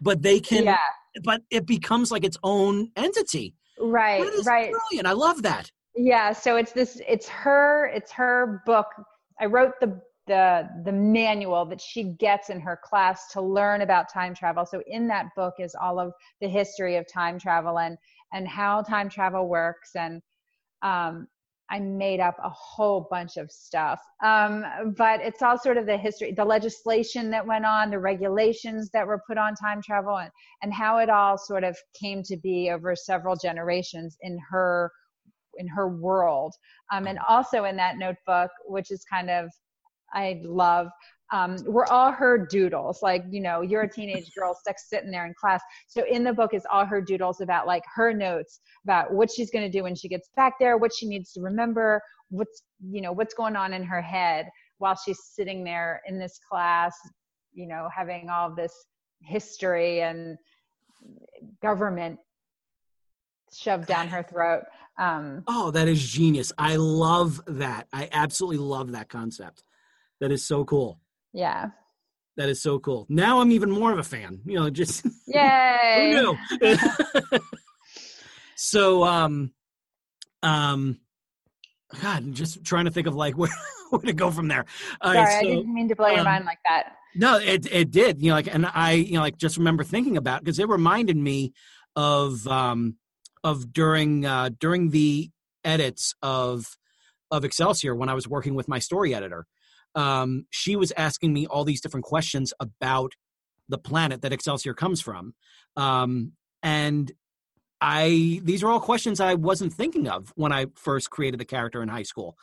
but 0.00 0.22
they 0.22 0.40
can. 0.40 0.64
Yeah. 0.64 0.76
But 1.22 1.42
it 1.52 1.64
becomes 1.64 2.10
like 2.10 2.24
its 2.24 2.36
own 2.42 2.90
entity. 2.96 3.54
Right. 3.78 4.28
right. 4.44 4.72
Brilliant. 4.72 5.06
I 5.06 5.12
love 5.12 5.42
that. 5.42 5.70
Yeah. 5.94 6.32
So 6.32 6.56
it's 6.56 6.72
this. 6.72 7.00
It's 7.06 7.28
her. 7.28 7.86
It's 7.94 8.10
her 8.10 8.60
book. 8.66 8.86
I 9.40 9.46
wrote 9.46 9.74
the 9.80 10.00
the 10.26 10.68
the 10.84 10.92
manual 10.92 11.64
that 11.66 11.80
she 11.80 12.04
gets 12.04 12.50
in 12.50 12.60
her 12.60 12.78
class 12.82 13.32
to 13.32 13.40
learn 13.40 13.82
about 13.82 14.12
time 14.12 14.34
travel. 14.34 14.64
So 14.64 14.82
in 14.86 15.08
that 15.08 15.34
book 15.36 15.54
is 15.58 15.74
all 15.74 15.98
of 15.98 16.12
the 16.40 16.48
history 16.48 16.96
of 16.96 17.06
time 17.12 17.38
travel 17.38 17.78
and 17.78 17.96
and 18.32 18.46
how 18.46 18.82
time 18.82 19.08
travel 19.08 19.48
works. 19.48 19.90
And 19.94 20.22
um, 20.82 21.26
i 21.72 21.80
made 21.80 22.20
up 22.20 22.36
a 22.44 22.50
whole 22.50 23.06
bunch 23.10 23.36
of 23.38 23.50
stuff. 23.50 23.98
Um, 24.22 24.64
but 24.96 25.20
it's 25.20 25.42
all 25.42 25.58
sort 25.58 25.78
of 25.78 25.86
the 25.86 25.96
history 25.96 26.32
the 26.32 26.44
legislation 26.44 27.30
that 27.30 27.46
went 27.46 27.64
on 27.64 27.90
the 27.90 27.98
regulations 27.98 28.90
that 28.92 29.06
were 29.06 29.22
put 29.26 29.38
on 29.38 29.54
time 29.54 29.80
travel 29.82 30.18
and, 30.18 30.30
and 30.62 30.72
how 30.72 30.98
it 30.98 31.08
all 31.08 31.38
sort 31.38 31.64
of 31.64 31.76
came 31.98 32.22
to 32.24 32.36
be 32.36 32.70
over 32.70 32.94
several 32.94 33.36
generations 33.36 34.18
in 34.20 34.38
her 34.50 34.92
in 35.56 35.66
her 35.68 35.88
world. 35.88 36.54
Um, 36.92 37.06
and 37.06 37.18
also 37.28 37.64
in 37.64 37.76
that 37.76 37.96
notebook 37.96 38.50
which 38.66 38.90
is 38.90 39.04
kind 39.04 39.30
of 39.30 39.50
I 40.12 40.40
love. 40.44 40.88
um, 41.32 41.56
we're 41.64 41.86
all 41.86 42.12
her 42.12 42.46
doodles. 42.46 43.00
Like, 43.02 43.24
you 43.30 43.40
know, 43.40 43.62
you're 43.62 43.82
a 43.82 43.90
teenage 43.90 44.30
girl 44.38 44.54
stuck 44.54 44.76
sitting 44.78 45.10
there 45.10 45.26
in 45.26 45.32
class. 45.40 45.62
So 45.86 46.04
in 46.04 46.22
the 46.24 46.32
book 46.32 46.52
is 46.52 46.66
all 46.70 46.84
her 46.84 47.00
doodles 47.00 47.40
about 47.40 47.66
like 47.66 47.82
her 47.94 48.12
notes 48.12 48.60
about 48.84 49.12
what 49.12 49.30
she's 49.30 49.50
going 49.50 49.64
to 49.64 49.70
do 49.70 49.84
when 49.84 49.94
she 49.94 50.08
gets 50.08 50.28
back 50.36 50.54
there, 50.60 50.76
what 50.76 50.92
she 50.94 51.08
needs 51.08 51.32
to 51.32 51.40
remember, 51.40 52.02
what's, 52.28 52.62
you 52.86 53.00
know, 53.00 53.12
what's 53.12 53.32
going 53.32 53.56
on 53.56 53.72
in 53.72 53.82
her 53.82 54.02
head 54.02 54.48
while 54.76 54.94
she's 54.94 55.18
sitting 55.32 55.64
there 55.64 56.02
in 56.06 56.18
this 56.18 56.38
class, 56.50 56.94
you 57.54 57.66
know, 57.66 57.88
having 57.94 58.28
all 58.28 58.54
this 58.54 58.74
history 59.22 60.02
and 60.02 60.36
government 61.62 62.18
shoved 63.54 63.86
down 63.86 64.08
her 64.08 64.22
throat. 64.22 64.64
Um, 64.98 65.44
oh, 65.46 65.70
that 65.70 65.88
is 65.88 66.02
genius. 66.06 66.52
I 66.58 66.76
love 66.76 67.40
that. 67.46 67.88
I 67.92 68.08
absolutely 68.12 68.58
love 68.58 68.92
that 68.92 69.08
concept. 69.08 69.64
That 70.22 70.30
is 70.30 70.46
so 70.46 70.64
cool. 70.64 71.00
Yeah. 71.32 71.70
That 72.36 72.48
is 72.48 72.62
so 72.62 72.78
cool. 72.78 73.06
Now 73.08 73.40
I'm 73.40 73.50
even 73.50 73.72
more 73.72 73.90
of 73.90 73.98
a 73.98 74.04
fan. 74.04 74.40
You 74.44 74.54
know, 74.54 74.70
just 74.70 75.04
yay. 75.26 76.12
who 76.14 76.36
knew? 76.60 76.76
so, 78.56 79.02
um, 79.02 79.52
um, 80.44 81.00
God, 82.00 82.18
I'm 82.18 82.34
just 82.34 82.62
trying 82.62 82.84
to 82.84 82.92
think 82.92 83.08
of 83.08 83.16
like 83.16 83.36
where, 83.36 83.50
where 83.90 84.02
to 84.02 84.12
go 84.12 84.30
from 84.30 84.46
there. 84.46 84.64
Sorry, 85.02 85.18
right, 85.18 85.28
so, 85.28 85.38
I 85.38 85.42
didn't 85.42 85.74
mean 85.74 85.88
to 85.88 85.96
blow 85.96 86.06
um, 86.06 86.14
your 86.14 86.24
mind 86.24 86.44
like 86.44 86.60
that. 86.68 86.92
No, 87.16 87.38
it 87.38 87.66
it 87.72 87.90
did. 87.90 88.22
You 88.22 88.28
know, 88.28 88.36
like, 88.36 88.54
and 88.54 88.64
I, 88.64 88.92
you 88.92 89.14
know, 89.14 89.22
like 89.22 89.38
just 89.38 89.56
remember 89.56 89.82
thinking 89.82 90.16
about 90.16 90.44
because 90.44 90.60
it, 90.60 90.62
it 90.62 90.68
reminded 90.68 91.16
me 91.16 91.52
of 91.96 92.46
um 92.46 92.94
of 93.42 93.72
during 93.72 94.24
uh 94.24 94.50
during 94.56 94.90
the 94.90 95.32
edits 95.64 96.14
of 96.22 96.78
of 97.32 97.44
Excelsior 97.44 97.96
when 97.96 98.08
I 98.08 98.14
was 98.14 98.28
working 98.28 98.54
with 98.54 98.68
my 98.68 98.78
story 98.78 99.16
editor 99.16 99.46
um, 99.94 100.46
she 100.50 100.76
was 100.76 100.92
asking 100.96 101.32
me 101.32 101.46
all 101.46 101.64
these 101.64 101.80
different 101.80 102.04
questions 102.04 102.52
about 102.60 103.12
the 103.68 103.78
planet 103.78 104.22
that 104.22 104.32
Excelsior 104.32 104.74
comes 104.74 105.00
from. 105.00 105.34
Um, 105.76 106.32
and 106.62 107.10
I 107.80 108.40
these 108.44 108.62
are 108.62 108.70
all 108.70 108.80
questions 108.80 109.20
I 109.20 109.34
wasn't 109.34 109.72
thinking 109.72 110.08
of 110.08 110.32
when 110.36 110.52
I 110.52 110.66
first 110.76 111.10
created 111.10 111.40
the 111.40 111.44
character 111.44 111.82
in 111.82 111.88
high 111.88 112.04
school. 112.04 112.36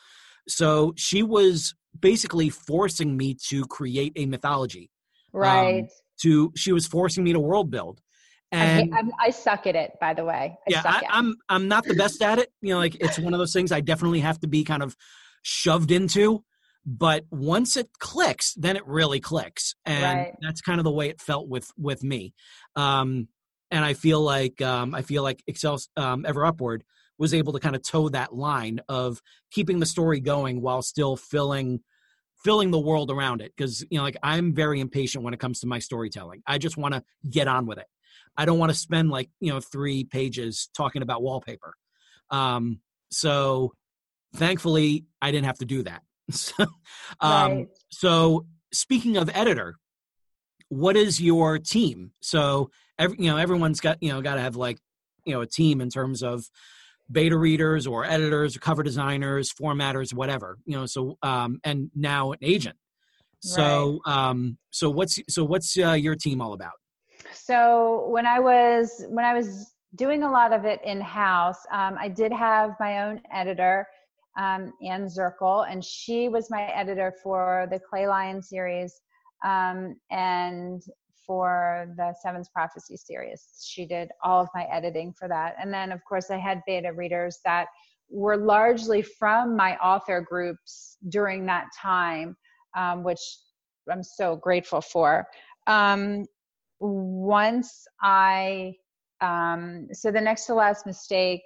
So 0.47 0.93
she 0.97 1.23
was 1.23 1.75
basically 1.97 2.49
forcing 2.49 3.15
me 3.15 3.37
to 3.47 3.65
create 3.65 4.13
a 4.15 4.25
mythology. 4.25 4.89
Um, 5.33 5.39
right. 5.39 5.83
Um, 5.83 5.87
to 6.21 6.51
she 6.55 6.73
was 6.73 6.85
forcing 6.85 7.23
me 7.23 7.31
to 7.33 7.39
world 7.39 7.71
build. 7.71 8.01
And 8.51 8.93
I, 8.95 9.27
I, 9.27 9.29
suck 9.29 9.67
at 9.67 9.75
it, 9.75 9.91
by 10.01 10.15
the 10.15 10.25
way. 10.25 10.57
I 10.57 10.71
yeah, 10.71 10.81
I, 10.83 11.03
I'm 11.09 11.35
I'm 11.47 11.67
not 11.67 11.85
the 11.85 11.93
best 11.93 12.21
at 12.21 12.39
it. 12.39 12.51
You 12.61 12.73
know, 12.73 12.79
like 12.79 12.95
it's 12.95 13.19
one 13.19 13.33
of 13.33 13.39
those 13.39 13.53
things 13.53 13.71
I 13.71 13.79
definitely 13.79 14.21
have 14.21 14.39
to 14.39 14.47
be 14.47 14.63
kind 14.63 14.81
of 14.81 14.97
shoved 15.43 15.91
into 15.91 16.43
but 16.85 17.25
once 17.29 17.75
it 17.77 17.89
clicks 17.99 18.53
then 18.55 18.75
it 18.75 18.85
really 18.87 19.19
clicks 19.19 19.75
and 19.85 20.19
right. 20.19 20.33
that's 20.41 20.61
kind 20.61 20.79
of 20.79 20.83
the 20.83 20.91
way 20.91 21.09
it 21.09 21.21
felt 21.21 21.47
with 21.47 21.69
with 21.77 22.03
me. 22.03 22.33
Um 22.75 23.27
and 23.71 23.85
i 23.85 23.93
feel 23.93 24.21
like 24.21 24.61
um 24.61 24.95
i 24.95 25.01
feel 25.01 25.23
like 25.23 25.43
excel 25.47 25.79
um 25.95 26.25
ever 26.25 26.45
upward 26.45 26.83
was 27.17 27.33
able 27.33 27.53
to 27.53 27.59
kind 27.59 27.75
of 27.75 27.83
toe 27.83 28.09
that 28.09 28.33
line 28.33 28.79
of 28.87 29.21
keeping 29.51 29.79
the 29.79 29.85
story 29.85 30.19
going 30.19 30.61
while 30.61 30.81
still 30.81 31.15
filling 31.15 31.81
filling 32.43 32.71
the 32.71 32.79
world 32.79 33.11
around 33.11 33.41
it 33.41 33.51
because 33.55 33.85
you 33.89 33.97
know 33.97 34.03
like 34.03 34.17
i'm 34.23 34.53
very 34.53 34.79
impatient 34.79 35.23
when 35.23 35.33
it 35.33 35.39
comes 35.39 35.59
to 35.59 35.67
my 35.67 35.79
storytelling. 35.79 36.41
I 36.47 36.57
just 36.57 36.77
want 36.77 36.93
to 36.93 37.03
get 37.29 37.47
on 37.47 37.65
with 37.65 37.77
it. 37.77 37.87
I 38.37 38.45
don't 38.45 38.57
want 38.57 38.71
to 38.71 38.77
spend 38.77 39.09
like 39.09 39.29
you 39.39 39.51
know 39.51 39.59
three 39.59 40.05
pages 40.05 40.69
talking 40.75 41.01
about 41.01 41.21
wallpaper. 41.21 41.73
Um 42.31 42.79
so 43.11 43.73
thankfully 44.35 45.05
i 45.21 45.31
didn't 45.31 45.47
have 45.47 45.57
to 45.57 45.65
do 45.65 45.81
that 45.83 46.03
so, 46.35 46.63
um, 47.19 47.51
right. 47.51 47.67
so 47.89 48.45
speaking 48.71 49.17
of 49.17 49.29
editor, 49.33 49.75
what 50.69 50.95
is 50.95 51.19
your 51.19 51.57
team? 51.57 52.11
So 52.21 52.69
every, 52.97 53.17
you 53.19 53.31
know, 53.31 53.37
everyone's 53.37 53.79
got, 53.79 54.01
you 54.01 54.11
know, 54.11 54.21
got 54.21 54.35
to 54.35 54.41
have 54.41 54.55
like, 54.55 54.77
you 55.25 55.33
know, 55.33 55.41
a 55.41 55.47
team 55.47 55.81
in 55.81 55.89
terms 55.89 56.23
of 56.23 56.45
beta 57.11 57.37
readers 57.37 57.87
or 57.87 58.05
editors 58.05 58.55
or 58.55 58.59
cover 58.59 58.83
designers, 58.83 59.51
formatters, 59.51 60.13
whatever, 60.13 60.57
you 60.65 60.77
know, 60.77 60.85
so, 60.85 61.17
um, 61.23 61.59
and 61.63 61.89
now 61.95 62.31
an 62.31 62.39
agent. 62.41 62.77
So, 63.41 64.01
right. 64.05 64.29
um, 64.29 64.57
so 64.69 64.89
what's, 64.89 65.17
so 65.29 65.43
what's 65.43 65.77
uh, 65.77 65.93
your 65.93 66.15
team 66.15 66.41
all 66.41 66.53
about? 66.53 66.73
So 67.33 68.07
when 68.09 68.25
I 68.27 68.39
was, 68.39 69.05
when 69.07 69.25
I 69.25 69.33
was 69.33 69.73
doing 69.95 70.23
a 70.23 70.31
lot 70.31 70.53
of 70.53 70.65
it 70.65 70.81
in 70.83 71.01
house, 71.01 71.57
um, 71.71 71.95
I 71.99 72.09
did 72.09 72.31
have 72.31 72.75
my 72.79 73.07
own 73.07 73.21
editor 73.33 73.87
um, 74.39 74.73
Anne 74.81 75.05
Zirkel, 75.05 75.69
and 75.69 75.83
she 75.83 76.29
was 76.29 76.49
my 76.49 76.63
editor 76.67 77.13
for 77.21 77.67
the 77.69 77.79
Clay 77.79 78.07
Lion 78.07 78.41
series 78.41 79.01
um, 79.45 79.95
and 80.11 80.81
for 81.27 81.93
the 81.97 82.15
Seven's 82.23 82.49
Prophecy 82.49 82.95
series. 82.95 83.61
She 83.63 83.85
did 83.85 84.09
all 84.23 84.41
of 84.41 84.47
my 84.55 84.63
editing 84.71 85.13
for 85.13 85.27
that. 85.27 85.55
And 85.61 85.73
then, 85.73 85.91
of 85.91 85.99
course, 86.07 86.31
I 86.31 86.37
had 86.37 86.63
beta 86.65 86.93
readers 86.93 87.39
that 87.43 87.67
were 88.09 88.37
largely 88.37 89.01
from 89.01 89.55
my 89.55 89.77
author 89.77 90.21
groups 90.21 90.97
during 91.09 91.45
that 91.45 91.65
time, 91.79 92.35
um, 92.77 93.03
which 93.03 93.21
I'm 93.91 94.03
so 94.03 94.37
grateful 94.37 94.81
for. 94.81 95.27
Um, 95.67 96.25
once 96.79 97.85
I, 98.01 98.73
um, 99.19 99.87
so 99.91 100.11
the 100.11 100.21
next 100.21 100.45
to 100.45 100.53
last 100.53 100.85
mistake 100.85 101.43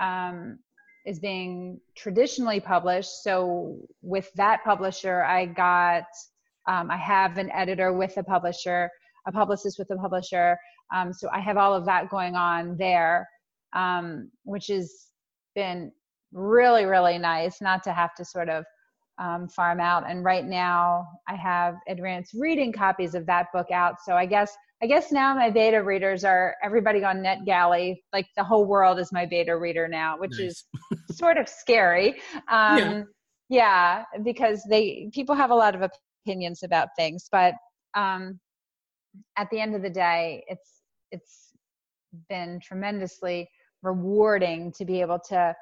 um, 0.00 0.58
is 1.04 1.18
being 1.18 1.80
traditionally 1.94 2.60
published. 2.60 3.22
So 3.22 3.78
with 4.02 4.32
that 4.34 4.64
publisher, 4.64 5.22
I 5.24 5.46
got, 5.46 6.04
um, 6.66 6.90
I 6.90 6.96
have 6.96 7.36
an 7.38 7.50
editor 7.52 7.92
with 7.92 8.16
a 8.16 8.22
publisher, 8.22 8.90
a 9.26 9.32
publicist 9.32 9.78
with 9.78 9.90
a 9.90 9.96
publisher. 9.96 10.56
Um, 10.94 11.12
so 11.12 11.28
I 11.32 11.40
have 11.40 11.56
all 11.56 11.74
of 11.74 11.84
that 11.86 12.08
going 12.08 12.36
on 12.36 12.76
there, 12.76 13.28
um, 13.74 14.30
which 14.44 14.68
has 14.68 15.08
been 15.54 15.92
really, 16.32 16.84
really 16.84 17.18
nice 17.18 17.60
not 17.60 17.82
to 17.84 17.92
have 17.92 18.14
to 18.16 18.24
sort 18.24 18.48
of 18.48 18.64
um, 19.18 19.48
farm 19.48 19.80
out. 19.80 20.08
And 20.08 20.24
right 20.24 20.44
now 20.44 21.06
I 21.28 21.36
have 21.36 21.76
advanced 21.88 22.34
reading 22.34 22.72
copies 22.72 23.14
of 23.14 23.26
that 23.26 23.46
book 23.52 23.70
out. 23.70 23.96
So 24.04 24.14
I 24.14 24.26
guess 24.26 24.52
I 24.84 24.86
guess 24.86 25.10
now 25.10 25.34
my 25.34 25.48
beta 25.48 25.82
readers 25.82 26.24
are 26.24 26.56
everybody 26.62 27.02
on 27.04 27.22
NetGalley. 27.22 28.02
Like 28.12 28.26
the 28.36 28.44
whole 28.44 28.66
world 28.66 28.98
is 28.98 29.12
my 29.12 29.24
beta 29.24 29.56
reader 29.56 29.88
now, 29.88 30.18
which 30.18 30.32
nice. 30.38 30.40
is 30.40 30.64
sort 31.16 31.38
of 31.38 31.48
scary. 31.48 32.16
Um, 32.50 33.06
yeah. 33.48 34.04
yeah, 34.12 34.20
because 34.22 34.62
they 34.68 35.08
people 35.14 35.34
have 35.34 35.50
a 35.50 35.54
lot 35.54 35.74
of 35.74 35.90
opinions 36.26 36.64
about 36.64 36.88
things, 36.98 37.30
but 37.32 37.54
um, 37.94 38.38
at 39.38 39.48
the 39.48 39.58
end 39.58 39.74
of 39.74 39.80
the 39.80 39.88
day, 39.88 40.44
it's 40.48 40.82
it's 41.10 41.52
been 42.28 42.60
tremendously 42.62 43.48
rewarding 43.82 44.70
to 44.72 44.84
be 44.84 45.00
able 45.00 45.18
to 45.30 45.56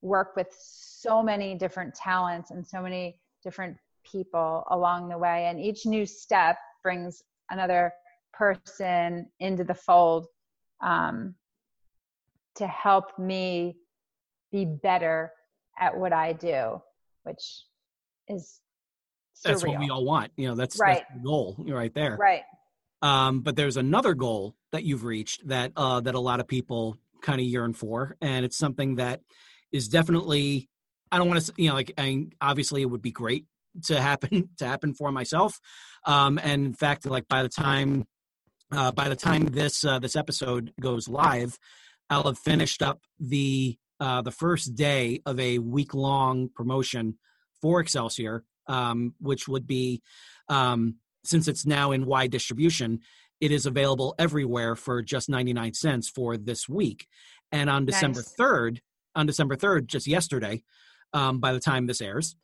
work 0.00 0.36
with 0.36 0.46
so 0.56 1.24
many 1.24 1.56
different 1.56 1.92
talents 1.92 2.52
and 2.52 2.64
so 2.64 2.80
many 2.80 3.18
different 3.42 3.76
people 4.08 4.62
along 4.70 5.08
the 5.08 5.18
way 5.18 5.46
and 5.46 5.60
each 5.60 5.86
new 5.86 6.06
step 6.06 6.56
brings 6.82 7.22
another 7.50 7.92
person 8.32 9.26
into 9.38 9.64
the 9.64 9.74
fold 9.74 10.26
um, 10.82 11.34
to 12.56 12.66
help 12.66 13.18
me 13.18 13.76
be 14.52 14.64
better 14.64 15.32
at 15.78 15.96
what 15.96 16.12
I 16.12 16.32
do, 16.32 16.80
which 17.24 17.64
is 18.28 18.60
surreal. 19.36 19.42
that's 19.44 19.64
what 19.64 19.78
we 19.78 19.90
all 19.90 20.04
want. 20.04 20.32
You 20.36 20.48
know, 20.48 20.54
that's, 20.54 20.78
right. 20.78 21.02
that's 21.08 21.14
the 21.14 21.26
goal 21.26 21.64
right 21.68 21.94
there. 21.94 22.16
Right. 22.16 22.42
Um, 23.02 23.40
but 23.40 23.56
there's 23.56 23.76
another 23.76 24.14
goal 24.14 24.54
that 24.72 24.84
you've 24.84 25.04
reached 25.04 25.48
that 25.48 25.72
uh, 25.76 26.00
that 26.00 26.14
a 26.14 26.20
lot 26.20 26.40
of 26.40 26.46
people 26.46 26.98
kind 27.22 27.40
of 27.40 27.46
yearn 27.46 27.72
for, 27.72 28.16
and 28.20 28.44
it's 28.44 28.58
something 28.58 28.96
that 28.96 29.20
is 29.72 29.88
definitely. 29.88 30.68
I 31.12 31.18
don't 31.18 31.28
want 31.28 31.44
to, 31.44 31.52
you 31.56 31.68
know, 31.68 31.74
like, 31.74 31.92
I 31.98 32.26
obviously, 32.40 32.82
it 32.82 32.84
would 32.84 33.02
be 33.02 33.10
great 33.10 33.46
to 33.84 34.00
happen 34.00 34.50
to 34.58 34.66
happen 34.66 34.94
for 34.94 35.10
myself. 35.12 35.58
Um, 36.06 36.38
and 36.42 36.66
in 36.66 36.74
fact, 36.74 37.06
like 37.06 37.26
by 37.28 37.42
the 37.42 37.48
time 37.48 38.06
uh, 38.72 38.92
by 38.92 39.08
the 39.08 39.16
time 39.16 39.46
this 39.46 39.84
uh, 39.84 39.98
this 39.98 40.16
episode 40.16 40.72
goes 40.80 41.08
live, 41.08 41.58
I'll 42.08 42.24
have 42.24 42.38
finished 42.38 42.82
up 42.82 43.00
the 43.18 43.78
uh, 43.98 44.22
the 44.22 44.30
first 44.30 44.74
day 44.74 45.20
of 45.26 45.38
a 45.38 45.58
week 45.58 45.94
long 45.94 46.48
promotion 46.54 47.18
for 47.60 47.80
Excelsior, 47.80 48.44
um, 48.66 49.14
which 49.20 49.48
would 49.48 49.66
be 49.66 50.02
um, 50.48 50.96
since 51.24 51.48
it's 51.48 51.66
now 51.66 51.92
in 51.92 52.06
wide 52.06 52.30
distribution, 52.30 53.00
it 53.40 53.52
is 53.52 53.66
available 53.66 54.14
everywhere 54.18 54.76
for 54.76 55.02
just 55.02 55.28
ninety 55.28 55.52
nine 55.52 55.74
cents 55.74 56.08
for 56.08 56.36
this 56.36 56.68
week. 56.68 57.06
And 57.52 57.68
on 57.68 57.86
December 57.86 58.22
third, 58.22 58.80
on 59.14 59.26
December 59.26 59.56
third, 59.56 59.88
just 59.88 60.06
yesterday, 60.06 60.62
um, 61.12 61.40
by 61.40 61.52
the 61.52 61.60
time 61.60 61.86
this 61.86 62.00
airs, 62.00 62.36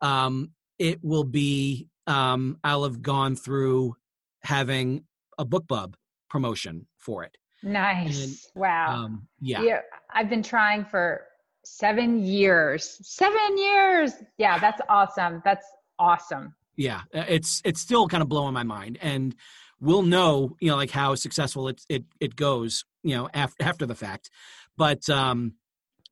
um, 0.00 0.50
it 0.78 1.00
will 1.02 1.24
be. 1.24 1.88
Um, 2.06 2.58
I'll 2.62 2.84
have 2.84 3.00
gone 3.00 3.34
through 3.34 3.96
having 4.42 5.04
a 5.38 5.44
BookBub 5.44 5.94
promotion 6.28 6.86
for 6.98 7.24
it. 7.24 7.36
Nice. 7.62 8.24
And, 8.24 8.62
wow. 8.62 8.94
Um, 8.94 9.28
yeah. 9.40 9.62
yeah. 9.62 9.80
I've 10.12 10.28
been 10.28 10.42
trying 10.42 10.84
for 10.84 11.22
seven 11.64 12.22
years. 12.22 12.98
Seven 13.02 13.58
years. 13.58 14.12
Yeah, 14.38 14.58
that's 14.58 14.80
awesome. 14.88 15.42
That's 15.44 15.66
awesome. 15.98 16.54
Yeah, 16.76 17.02
it's 17.12 17.62
it's 17.64 17.80
still 17.80 18.08
kind 18.08 18.22
of 18.22 18.28
blowing 18.28 18.52
my 18.52 18.64
mind, 18.64 18.98
and 19.00 19.34
we'll 19.80 20.02
know, 20.02 20.56
you 20.60 20.70
know, 20.70 20.76
like 20.76 20.90
how 20.90 21.14
successful 21.14 21.68
it 21.68 21.80
it 21.88 22.04
it 22.20 22.34
goes, 22.34 22.84
you 23.04 23.16
know, 23.16 23.28
after 23.32 23.62
after 23.62 23.86
the 23.86 23.94
fact. 23.94 24.28
But 24.76 25.08
um, 25.08 25.54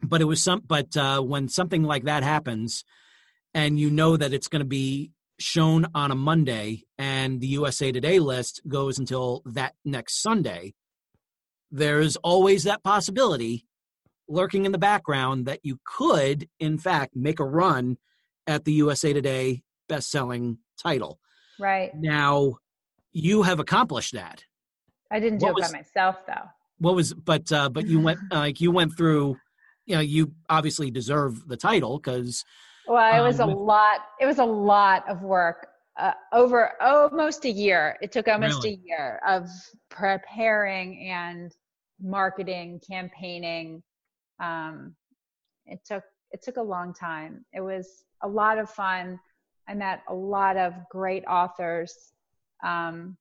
but 0.02 0.20
it 0.20 0.26
was 0.26 0.40
some. 0.40 0.62
But 0.64 0.96
uh, 0.96 1.20
when 1.20 1.48
something 1.48 1.82
like 1.82 2.04
that 2.04 2.22
happens, 2.22 2.84
and 3.54 3.78
you 3.78 3.90
know 3.90 4.16
that 4.16 4.32
it's 4.32 4.46
going 4.46 4.60
to 4.60 4.68
be 4.68 5.10
shown 5.38 5.86
on 5.94 6.10
a 6.10 6.14
Monday, 6.14 6.84
and 6.98 7.40
the 7.40 7.48
USA 7.48 7.92
Today 7.92 8.18
list 8.18 8.60
goes 8.68 8.98
until 8.98 9.42
that 9.46 9.74
next 9.84 10.22
Sunday, 10.22 10.74
there's 11.70 12.16
always 12.16 12.64
that 12.64 12.82
possibility 12.82 13.66
lurking 14.28 14.64
in 14.64 14.72
the 14.72 14.78
background 14.78 15.46
that 15.46 15.60
you 15.62 15.78
could, 15.84 16.48
in 16.60 16.78
fact, 16.78 17.16
make 17.16 17.40
a 17.40 17.44
run 17.44 17.96
at 18.46 18.64
the 18.64 18.72
USA 18.72 19.12
Today 19.12 19.62
best-selling 19.88 20.58
title. 20.80 21.18
Right. 21.58 21.90
Now, 21.94 22.56
you 23.12 23.42
have 23.42 23.60
accomplished 23.60 24.14
that. 24.14 24.44
I 25.10 25.20
didn't 25.20 25.38
do 25.38 25.46
what 25.46 25.50
it 25.50 25.62
was, 25.62 25.72
by 25.72 25.78
myself, 25.78 26.26
though. 26.26 26.48
What 26.78 26.94
was? 26.94 27.12
But 27.12 27.52
uh, 27.52 27.68
but 27.68 27.86
you 27.86 28.00
went 28.00 28.18
like 28.30 28.60
you 28.60 28.70
went 28.70 28.96
through. 28.96 29.36
You 29.84 29.96
know, 29.96 30.00
you 30.00 30.32
obviously 30.48 30.90
deserve 30.90 31.46
the 31.46 31.56
title 31.56 31.98
because. 31.98 32.44
Well, 32.86 33.22
it 33.22 33.26
was 33.26 33.40
um, 33.40 33.50
a 33.50 33.54
lot. 33.54 34.00
It 34.20 34.26
was 34.26 34.38
a 34.38 34.44
lot 34.44 35.08
of 35.08 35.22
work. 35.22 35.68
Uh, 35.98 36.12
over 36.32 36.72
almost 36.80 37.44
a 37.44 37.50
year. 37.50 37.98
It 38.00 38.12
took 38.12 38.26
almost 38.26 38.64
really? 38.64 38.80
a 38.82 38.88
year 38.88 39.20
of 39.28 39.50
preparing 39.90 41.06
and 41.06 41.54
marketing, 42.00 42.80
campaigning. 42.88 43.82
Um, 44.40 44.94
it 45.66 45.80
took 45.84 46.02
it 46.30 46.42
took 46.42 46.56
a 46.56 46.62
long 46.62 46.94
time. 46.94 47.44
It 47.52 47.60
was 47.60 48.04
a 48.22 48.28
lot 48.28 48.58
of 48.58 48.70
fun. 48.70 49.20
I 49.68 49.74
met 49.74 50.02
a 50.08 50.14
lot 50.14 50.56
of 50.56 50.74
great 50.90 51.24
authors. 51.26 52.12
Um, 52.64 53.16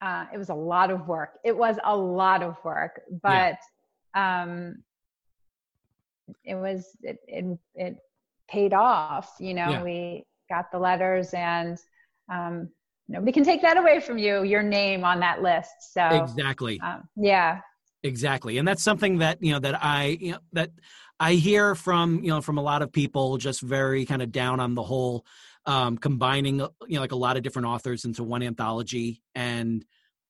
uh, 0.00 0.26
it 0.32 0.38
was 0.38 0.48
a 0.48 0.54
lot 0.54 0.90
of 0.90 1.08
work. 1.08 1.38
It 1.44 1.56
was 1.56 1.76
a 1.84 1.96
lot 1.96 2.42
of 2.42 2.56
work, 2.64 3.02
but 3.22 3.56
yeah. 4.14 4.42
um, 4.42 4.82
it 6.44 6.54
was 6.54 6.86
it, 7.02 7.18
it, 7.26 7.58
it 7.74 7.96
paid 8.48 8.72
off. 8.72 9.34
You 9.38 9.54
know, 9.54 9.70
yeah. 9.70 9.82
we 9.82 10.24
got 10.50 10.70
the 10.72 10.78
letters, 10.78 11.32
and 11.34 11.78
um, 12.32 12.68
nobody 13.08 13.32
can 13.32 13.44
take 13.44 13.62
that 13.62 13.76
away 13.76 14.00
from 14.00 14.18
you. 14.18 14.42
Your 14.42 14.62
name 14.62 15.04
on 15.04 15.20
that 15.20 15.42
list. 15.42 15.70
So 15.92 16.02
exactly. 16.02 16.80
Um, 16.80 17.08
yeah. 17.16 17.60
Exactly, 18.04 18.58
and 18.58 18.68
that's 18.68 18.82
something 18.82 19.18
that 19.18 19.42
you 19.42 19.52
know 19.52 19.58
that 19.58 19.82
I 19.84 20.18
you 20.20 20.32
know 20.32 20.38
that 20.52 20.70
I 21.18 21.34
hear 21.34 21.74
from 21.74 22.22
you 22.22 22.30
know 22.30 22.40
from 22.40 22.56
a 22.56 22.62
lot 22.62 22.82
of 22.82 22.92
people 22.92 23.38
just 23.38 23.60
very 23.60 24.06
kind 24.06 24.22
of 24.22 24.30
down 24.30 24.60
on 24.60 24.76
the 24.76 24.84
whole 24.84 25.26
um, 25.66 25.98
combining 25.98 26.60
you 26.60 26.70
know 26.88 27.00
like 27.00 27.10
a 27.10 27.16
lot 27.16 27.36
of 27.36 27.42
different 27.42 27.66
authors 27.66 28.04
into 28.04 28.22
one 28.22 28.44
anthology 28.44 29.20
and 29.34 29.84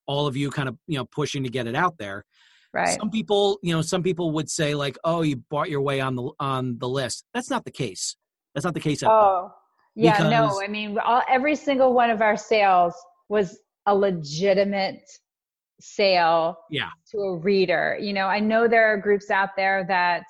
all 0.07 0.26
of 0.26 0.36
you 0.36 0.51
kind 0.51 0.68
of 0.68 0.78
you 0.86 0.96
know 0.96 1.05
pushing 1.05 1.44
to 1.44 1.51
get 1.51 1.66
it 1.66 1.74
out 1.74 1.99
there. 1.99 2.24
Right. 2.73 2.99
Some 2.99 3.11
people 3.11 3.59
you 3.62 3.75
know 3.75 3.83
some 3.83 4.03
people 4.03 4.33
would 4.33 4.51
say 4.51 4.75
like 4.75 4.99
oh 5.05 5.23
you 5.23 5.37
bought 5.51 5.71
your 5.71 5.81
way 5.81 6.01
on 6.01 6.16
the 6.16 6.31
on 6.39 6.79
the 6.79 6.89
list. 6.89 7.25
That's 7.35 7.51
not 7.51 7.64
the 7.64 7.71
case. 7.71 8.16
That's 8.55 8.64
not 8.64 8.75
the 8.75 8.81
case. 8.81 9.03
At 9.03 9.11
oh 9.11 9.53
yeah 9.95 10.12
because, 10.12 10.31
no 10.31 10.62
I 10.62 10.69
mean 10.69 10.99
all, 10.99 11.23
every 11.29 11.57
single 11.57 11.95
one 11.95 12.11
of 12.11 12.21
our 12.21 12.37
sales 12.37 12.95
was 13.29 13.59
a 13.87 13.95
legitimate 13.95 15.09
sale 15.81 16.59
yeah. 16.71 16.91
to 17.11 17.19
a 17.19 17.37
reader. 17.37 17.97
You 18.01 18.12
know, 18.12 18.27
I 18.27 18.41
know 18.41 18.69
there 18.69 18.93
are 18.93 18.97
groups 18.99 19.31
out 19.31 19.51
there 19.57 19.85
that 19.89 20.25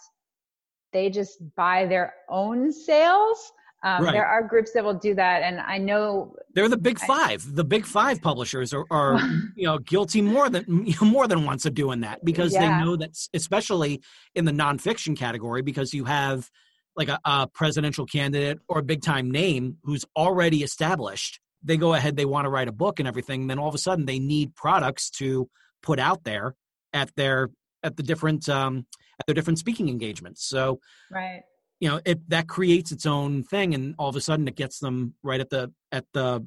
they 0.92 1.10
just 1.10 1.38
buy 1.56 1.86
their 1.86 2.14
own 2.28 2.72
sales. 2.72 3.52
Um, 3.84 4.04
right. 4.04 4.12
There 4.12 4.26
are 4.26 4.42
groups 4.42 4.72
that 4.72 4.82
will 4.82 4.94
do 4.94 5.14
that, 5.14 5.42
and 5.42 5.60
I 5.60 5.78
know 5.78 6.34
they're 6.52 6.68
the 6.68 6.76
big 6.76 6.98
five. 6.98 7.44
I, 7.46 7.50
the 7.52 7.64
big 7.64 7.86
five 7.86 8.20
publishers 8.20 8.72
are, 8.72 8.84
are 8.90 9.20
you 9.56 9.66
know 9.66 9.78
guilty 9.78 10.20
more 10.20 10.50
than 10.50 10.64
more 11.00 11.28
than 11.28 11.44
once 11.44 11.64
of 11.64 11.74
doing 11.74 12.00
that 12.00 12.24
because 12.24 12.52
yeah. 12.52 12.60
they 12.60 12.84
know 12.84 12.96
that, 12.96 13.10
especially 13.34 14.02
in 14.34 14.44
the 14.44 14.52
nonfiction 14.52 15.16
category, 15.16 15.62
because 15.62 15.94
you 15.94 16.04
have 16.04 16.50
like 16.96 17.08
a, 17.08 17.20
a 17.24 17.46
presidential 17.46 18.04
candidate 18.04 18.58
or 18.68 18.80
a 18.80 18.82
big 18.82 19.02
time 19.02 19.30
name 19.30 19.76
who's 19.84 20.04
already 20.16 20.64
established 20.64 21.40
they 21.62 21.76
go 21.76 21.94
ahead 21.94 22.16
they 22.16 22.24
want 22.24 22.44
to 22.44 22.50
write 22.50 22.68
a 22.68 22.72
book 22.72 22.98
and 22.98 23.08
everything 23.08 23.46
then 23.46 23.58
all 23.58 23.68
of 23.68 23.74
a 23.74 23.78
sudden 23.78 24.04
they 24.06 24.18
need 24.18 24.54
products 24.54 25.10
to 25.10 25.48
put 25.82 25.98
out 25.98 26.24
there 26.24 26.54
at 26.92 27.14
their 27.16 27.50
at 27.82 27.96
the 27.96 28.02
different 28.02 28.48
um 28.48 28.86
at 29.18 29.26
their 29.26 29.34
different 29.34 29.58
speaking 29.58 29.88
engagements 29.88 30.44
so 30.46 30.80
right 31.10 31.42
you 31.80 31.88
know 31.88 32.00
it 32.04 32.28
that 32.28 32.48
creates 32.48 32.92
its 32.92 33.06
own 33.06 33.42
thing 33.42 33.74
and 33.74 33.94
all 33.98 34.08
of 34.08 34.16
a 34.16 34.20
sudden 34.20 34.48
it 34.48 34.56
gets 34.56 34.78
them 34.78 35.14
right 35.22 35.40
at 35.40 35.50
the 35.50 35.72
at 35.92 36.04
the 36.12 36.46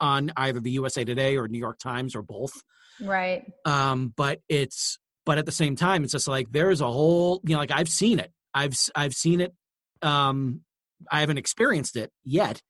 on 0.00 0.32
either 0.36 0.60
the 0.60 0.70
usa 0.70 1.04
today 1.04 1.36
or 1.36 1.48
new 1.48 1.58
york 1.58 1.78
times 1.78 2.14
or 2.14 2.22
both 2.22 2.62
right 3.00 3.44
um 3.64 4.12
but 4.16 4.40
it's 4.48 4.98
but 5.26 5.38
at 5.38 5.46
the 5.46 5.52
same 5.52 5.76
time 5.76 6.04
it's 6.04 6.12
just 6.12 6.28
like 6.28 6.50
there's 6.50 6.80
a 6.80 6.90
whole 6.90 7.40
you 7.44 7.54
know 7.54 7.60
like 7.60 7.72
i've 7.72 7.88
seen 7.88 8.18
it 8.18 8.32
i've 8.54 8.76
i've 8.94 9.14
seen 9.14 9.40
it 9.40 9.52
um 10.02 10.60
i 11.10 11.20
haven't 11.20 11.38
experienced 11.38 11.96
it 11.96 12.10
yet 12.24 12.62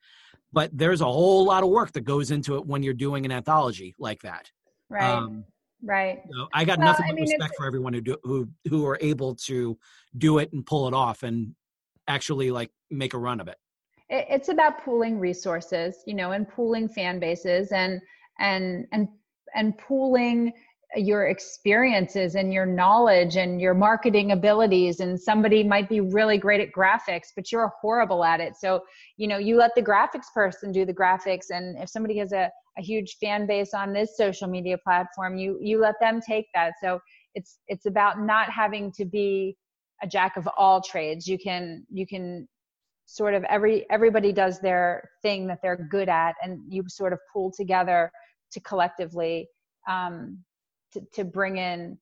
but 0.53 0.71
there's 0.73 1.01
a 1.01 1.07
whole 1.07 1.45
lot 1.45 1.63
of 1.63 1.69
work 1.69 1.93
that 1.93 2.03
goes 2.03 2.31
into 2.31 2.57
it 2.57 2.67
when 2.67 2.83
you're 2.83 2.95
doing 2.95 3.25
an 3.25 3.33
anthology 3.33 3.95
like 3.99 4.23
that. 4.23 4.51
Right. 4.89 5.15
Um, 5.15 5.45
right. 5.83 6.21
So 6.31 6.49
I 6.53 6.65
got 6.65 6.79
well, 6.79 6.87
nothing 6.87 7.07
but 7.07 7.13
I 7.13 7.15
mean, 7.15 7.31
respect 7.31 7.55
for 7.57 7.67
everyone 7.67 7.93
who 7.93 8.01
do 8.01 8.17
who 8.23 8.49
who 8.69 8.87
are 8.87 8.99
able 9.01 9.35
to 9.47 9.79
do 10.17 10.39
it 10.39 10.53
and 10.53 10.65
pull 10.65 10.89
it 10.89 10.95
off 10.95 11.23
and 11.23 11.55
actually 12.09 12.51
like 12.51 12.71
make 12.91 13.15
a 13.15 13.19
run 13.19 13.41
of 13.41 13.49
it. 13.49 13.59
It's 14.11 14.49
about 14.49 14.83
pooling 14.85 15.19
resources, 15.19 16.03
you 16.07 16.15
know, 16.15 16.33
and 16.33 16.49
pooling 16.49 16.89
fan 16.89 17.21
bases 17.21 17.71
and 17.73 18.01
and 18.41 18.87
and 18.93 19.09
and 19.55 19.77
pooling 19.77 20.53
your 20.97 21.27
experiences 21.27 22.35
and 22.35 22.51
your 22.51 22.65
knowledge 22.65 23.37
and 23.37 23.61
your 23.61 23.75
marketing 23.75 24.33
abilities. 24.33 25.01
And 25.01 25.21
somebody 25.21 25.63
might 25.63 25.91
be 25.91 26.01
really 26.01 26.39
great 26.39 26.63
at 26.63 26.73
graphics 26.73 27.29
but 27.37 27.53
you're 27.53 27.71
horrible 27.83 28.25
at 28.25 28.41
it. 28.41 28.57
So 28.57 28.81
you 29.19 29.29
know 29.29 29.37
you 29.37 29.57
let 29.57 29.75
the 29.75 29.83
graphics 29.83 30.33
person 30.33 30.73
do 30.73 30.87
the 30.87 30.95
graphics. 30.95 31.51
And 31.51 31.77
if 31.79 31.91
somebody 31.91 32.17
has 32.19 32.33
a, 32.33 32.51
a 32.79 32.83
huge 32.83 33.19
fan 33.21 33.47
base 33.47 33.75
on 33.75 33.93
this 33.93 34.17
social 34.17 34.49
media 34.49 34.79
platform 34.79 35.37
you 35.37 35.59
you 35.61 35.79
let 35.79 35.97
them 36.01 36.21
take 36.27 36.47
that. 36.55 36.75
So 36.83 36.99
it's 37.35 37.59
it's 37.69 37.85
about 37.85 38.23
not 38.23 38.51
having 38.51 38.91
to 38.93 39.05
be 39.05 39.59
a 40.03 40.07
jack 40.07 40.37
of 40.37 40.49
all 40.57 40.81
trades 40.81 41.27
you 41.27 41.39
can 41.39 41.85
you 41.91 42.07
can 42.07 42.47
sort 43.09 43.33
of 43.33 43.43
every 43.45 43.87
everybody 43.91 44.33
does 44.33 44.61
their 44.61 45.11
thing 45.23 45.47
that 45.47 45.59
they're 45.63 45.89
good 45.91 46.11
at 46.11 46.35
and 46.43 46.61
you 46.69 46.85
sort 46.89 47.13
of 47.13 47.19
pull 47.33 47.51
together 47.51 48.11
to 48.53 48.61
collectively 48.61 49.49
um, 49.89 50.39
to, 50.93 51.01
to 51.15 51.25
bring 51.25 51.57
in 51.57 51.99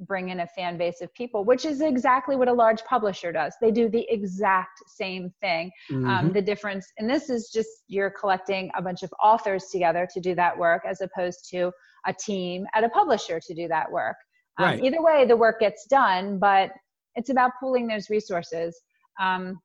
bring 0.00 0.28
in 0.28 0.40
a 0.40 0.46
fan 0.48 0.76
base 0.76 1.00
of 1.00 1.12
people 1.14 1.44
which 1.44 1.64
is 1.64 1.80
exactly 1.80 2.34
what 2.34 2.48
a 2.48 2.52
large 2.52 2.82
publisher 2.84 3.32
does 3.32 3.54
they 3.60 3.70
do 3.70 3.88
the 3.88 4.06
exact 4.10 4.80
same 4.86 5.32
thing 5.40 5.70
um, 5.90 5.96
mm-hmm. 5.96 6.10
um, 6.10 6.32
the 6.32 6.42
difference 6.42 6.86
and 6.98 7.08
this 7.08 7.30
is 7.30 7.50
just 7.52 7.68
you're 7.86 8.10
collecting 8.10 8.70
a 8.76 8.82
bunch 8.82 9.02
of 9.02 9.12
authors 9.22 9.66
together 9.72 10.08
to 10.12 10.20
do 10.20 10.34
that 10.34 10.56
work 10.56 10.82
as 10.88 11.00
opposed 11.00 11.48
to 11.48 11.70
a 12.06 12.12
team 12.12 12.64
at 12.74 12.84
a 12.84 12.88
publisher 12.88 13.40
to 13.40 13.54
do 13.54 13.68
that 13.68 13.90
work 13.90 14.16
um, 14.58 14.66
right. 14.66 14.84
either 14.84 15.02
way 15.02 15.24
the 15.24 15.36
work 15.36 15.60
gets 15.60 15.86
done 15.86 16.38
but 16.38 16.70
it's 17.18 17.30
about 17.30 17.50
pooling 17.60 17.86
those 17.88 18.08
resources. 18.08 18.80
Um, 19.20 19.60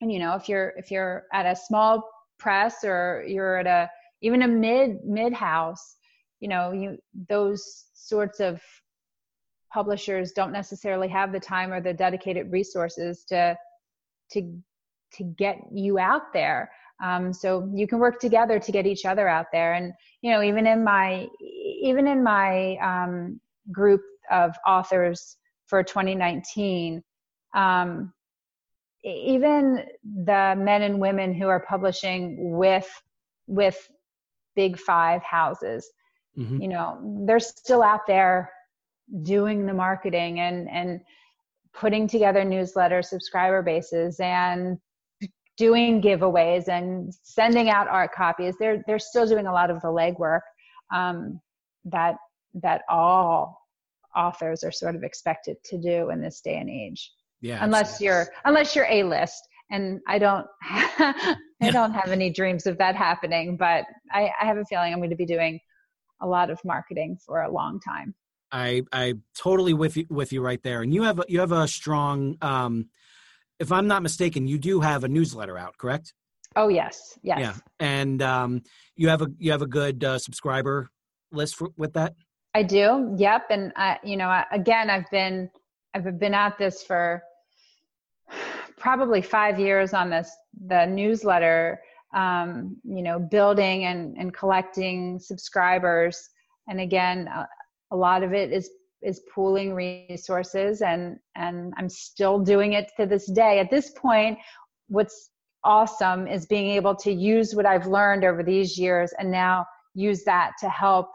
and 0.00 0.12
you 0.12 0.18
know 0.18 0.34
if 0.34 0.48
you're 0.48 0.72
if 0.76 0.90
you're 0.90 1.24
at 1.32 1.46
a 1.46 1.56
small 1.56 2.08
press 2.38 2.84
or 2.84 3.24
you're 3.26 3.58
at 3.58 3.66
a 3.66 3.90
even 4.22 4.42
a 4.42 4.48
mid 4.48 4.98
mid 5.04 5.32
house 5.32 5.96
you 6.40 6.48
know 6.48 6.72
you 6.72 6.98
those 7.28 7.86
sorts 7.94 8.40
of 8.40 8.60
publishers 9.72 10.32
don't 10.32 10.52
necessarily 10.52 11.08
have 11.08 11.32
the 11.32 11.40
time 11.40 11.72
or 11.72 11.80
the 11.80 11.92
dedicated 11.92 12.50
resources 12.52 13.24
to 13.24 13.56
to 14.32 14.58
to 15.12 15.24
get 15.38 15.56
you 15.72 15.98
out 15.98 16.32
there. 16.32 16.70
Um, 17.02 17.32
so 17.32 17.70
you 17.72 17.86
can 17.86 17.98
work 17.98 18.18
together 18.18 18.58
to 18.58 18.72
get 18.72 18.86
each 18.86 19.04
other 19.04 19.28
out 19.28 19.46
there. 19.52 19.74
And 19.74 19.92
you 20.22 20.30
know 20.32 20.42
even 20.42 20.66
in 20.66 20.84
my 20.84 21.26
even 21.42 22.06
in 22.06 22.22
my 22.22 22.76
um, 22.76 23.40
group 23.72 24.02
of 24.30 24.54
authors 24.66 25.36
for 25.66 25.82
2019 25.82 27.02
um, 27.54 28.12
even 29.04 29.84
the 30.24 30.54
men 30.58 30.82
and 30.82 30.98
women 30.98 31.32
who 31.32 31.46
are 31.46 31.60
publishing 31.60 32.56
with 32.56 32.88
with 33.46 33.88
big 34.56 34.78
five 34.78 35.22
houses 35.22 35.90
mm-hmm. 36.36 36.60
you 36.60 36.68
know 36.68 36.98
they're 37.26 37.40
still 37.40 37.82
out 37.82 38.06
there 38.06 38.50
doing 39.22 39.66
the 39.66 39.74
marketing 39.74 40.40
and 40.40 40.68
and 40.68 41.00
putting 41.72 42.08
together 42.08 42.44
newsletter 42.44 43.02
subscriber 43.02 43.62
bases 43.62 44.18
and 44.18 44.78
doing 45.56 46.02
giveaways 46.02 46.68
and 46.68 47.14
sending 47.22 47.70
out 47.70 47.88
ARC 47.88 48.14
copies 48.14 48.56
they're 48.58 48.82
they're 48.86 48.98
still 48.98 49.26
doing 49.26 49.46
a 49.46 49.52
lot 49.52 49.70
of 49.70 49.80
the 49.82 49.88
legwork 49.88 50.40
um, 50.92 51.40
that 51.84 52.16
that 52.54 52.82
all 52.88 53.65
authors 54.16 54.64
are 54.64 54.72
sort 54.72 54.96
of 54.96 55.02
expected 55.02 55.56
to 55.64 55.78
do 55.78 56.10
in 56.10 56.20
this 56.20 56.40
day 56.40 56.56
and 56.56 56.70
age 56.70 57.12
yeah 57.40 57.58
unless 57.62 58.00
you're 58.00 58.26
unless 58.44 58.74
you're 58.74 58.86
a 58.90 59.02
list 59.02 59.42
and 59.70 60.00
I 60.06 60.18
don't 60.18 60.46
I 60.62 61.70
don't 61.70 61.92
have 61.92 62.10
any 62.10 62.30
dreams 62.30 62.66
of 62.66 62.78
that 62.78 62.94
happening, 62.94 63.56
but 63.56 63.86
I, 64.12 64.30
I 64.40 64.46
have 64.46 64.58
a 64.58 64.64
feeling 64.64 64.92
I'm 64.92 64.98
going 64.98 65.10
to 65.10 65.16
be 65.16 65.26
doing 65.26 65.58
a 66.20 66.26
lot 66.26 66.50
of 66.50 66.60
marketing 66.64 67.18
for 67.24 67.42
a 67.42 67.50
long 67.50 67.80
time. 67.80 68.14
I 68.52 68.82
I 68.92 69.14
totally 69.36 69.74
with 69.74 69.96
you 69.96 70.06
with 70.08 70.32
you 70.32 70.40
right 70.40 70.62
there. 70.62 70.82
And 70.82 70.94
you 70.94 71.02
have 71.02 71.20
you 71.28 71.40
have 71.40 71.52
a 71.52 71.66
strong 71.66 72.36
um 72.42 72.86
if 73.58 73.72
I'm 73.72 73.86
not 73.86 74.02
mistaken, 74.02 74.46
you 74.46 74.58
do 74.58 74.80
have 74.80 75.04
a 75.04 75.08
newsletter 75.08 75.56
out, 75.56 75.78
correct? 75.78 76.12
Oh 76.54 76.68
yes, 76.68 77.18
yes. 77.22 77.38
Yeah, 77.40 77.54
and 77.80 78.20
um, 78.22 78.62
you 78.96 79.08
have 79.08 79.22
a 79.22 79.28
you 79.38 79.50
have 79.50 79.62
a 79.62 79.66
good 79.66 80.04
uh, 80.04 80.18
subscriber 80.18 80.90
list 81.32 81.56
for, 81.56 81.70
with 81.76 81.94
that. 81.94 82.14
I 82.56 82.62
do. 82.62 83.14
Yep, 83.18 83.48
and 83.50 83.70
I, 83.76 83.98
you 84.02 84.16
know, 84.16 84.42
again, 84.50 84.88
I've 84.88 85.10
been 85.10 85.50
I've 85.92 86.18
been 86.18 86.32
at 86.32 86.56
this 86.56 86.82
for 86.82 87.22
probably 88.78 89.20
five 89.20 89.60
years 89.60 89.92
on 89.92 90.08
this 90.08 90.34
the 90.66 90.86
newsletter. 90.86 91.82
Um, 92.14 92.78
you 92.82 93.02
know, 93.02 93.18
building 93.18 93.84
and 93.84 94.16
and 94.16 94.32
collecting 94.32 95.18
subscribers, 95.18 96.30
and 96.66 96.80
again, 96.80 97.28
a, 97.28 97.46
a 97.90 97.96
lot 97.96 98.22
of 98.22 98.32
it 98.32 98.54
is 98.54 98.70
is 99.02 99.20
pooling 99.34 99.74
resources 99.74 100.80
and 100.80 101.18
and 101.34 101.74
I'm 101.76 101.90
still 101.90 102.38
doing 102.38 102.72
it 102.72 102.90
to 102.96 103.04
this 103.04 103.30
day. 103.30 103.58
At 103.58 103.70
this 103.70 103.90
point, 103.90 104.38
what's 104.88 105.28
awesome 105.62 106.26
is 106.26 106.46
being 106.46 106.70
able 106.70 106.94
to 106.96 107.12
use 107.12 107.54
what 107.54 107.66
I've 107.66 107.86
learned 107.86 108.24
over 108.24 108.42
these 108.42 108.78
years 108.78 109.12
and 109.18 109.30
now 109.30 109.66
use 109.94 110.24
that 110.24 110.52
to 110.60 110.70
help 110.70 111.08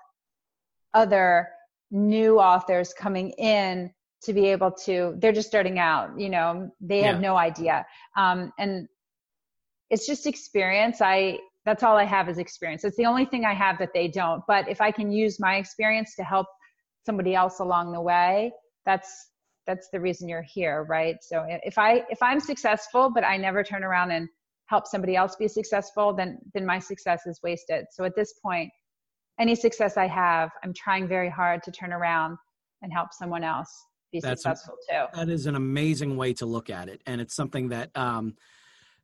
other 0.93 1.47
new 1.91 2.39
authors 2.39 2.93
coming 2.93 3.31
in 3.31 3.91
to 4.23 4.33
be 4.33 4.47
able 4.47 4.71
to 4.71 5.15
they're 5.17 5.31
just 5.31 5.47
starting 5.47 5.79
out 5.79 6.17
you 6.17 6.29
know 6.29 6.69
they 6.79 7.01
yeah. 7.01 7.11
have 7.11 7.21
no 7.21 7.35
idea. 7.35 7.85
Um, 8.15 8.51
and 8.59 8.87
it's 9.89 10.07
just 10.07 10.25
experience. 10.25 11.01
I 11.01 11.39
that's 11.65 11.83
all 11.83 11.97
i 11.97 12.05
have 12.05 12.29
is 12.29 12.37
experience. 12.37 12.83
It's 12.83 12.97
the 12.97 13.05
only 13.05 13.25
thing 13.25 13.45
i 13.45 13.53
have 13.53 13.77
that 13.79 13.89
they 13.93 14.07
don't. 14.07 14.41
But 14.47 14.69
if 14.69 14.79
i 14.81 14.91
can 14.91 15.11
use 15.11 15.39
my 15.39 15.55
experience 15.55 16.15
to 16.15 16.23
help 16.23 16.47
somebody 17.05 17.35
else 17.35 17.59
along 17.59 17.91
the 17.91 18.01
way 18.01 18.51
that's 18.85 19.29
that's 19.67 19.89
the 19.91 19.99
reason 19.99 20.29
you're 20.29 20.41
here 20.43 20.85
right? 20.89 21.17
So 21.21 21.45
if 21.47 21.77
i 21.77 22.03
if 22.09 22.21
i'm 22.21 22.39
successful 22.39 23.11
but 23.13 23.23
i 23.23 23.37
never 23.37 23.63
turn 23.63 23.83
around 23.83 24.11
and 24.11 24.27
help 24.67 24.87
somebody 24.87 25.15
else 25.15 25.35
be 25.35 25.47
successful 25.47 26.13
then 26.13 26.37
then 26.53 26.65
my 26.65 26.79
success 26.79 27.25
is 27.25 27.39
wasted. 27.43 27.85
So 27.91 28.03
at 28.03 28.15
this 28.15 28.33
point 28.43 28.69
any 29.39 29.55
success 29.55 29.97
i 29.97 30.07
have 30.07 30.49
i'm 30.63 30.73
trying 30.73 31.07
very 31.07 31.29
hard 31.29 31.61
to 31.63 31.71
turn 31.71 31.93
around 31.93 32.37
and 32.81 32.91
help 32.91 33.13
someone 33.13 33.43
else 33.43 33.71
be 34.11 34.19
That's, 34.19 34.43
successful 34.43 34.75
too. 34.89 35.05
that 35.13 35.29
is 35.29 35.45
an 35.45 35.55
amazing 35.55 36.17
way 36.17 36.33
to 36.33 36.45
look 36.45 36.69
at 36.69 36.89
it 36.89 37.01
and 37.05 37.21
it's 37.21 37.35
something 37.35 37.69
that 37.69 37.89
um 37.95 38.35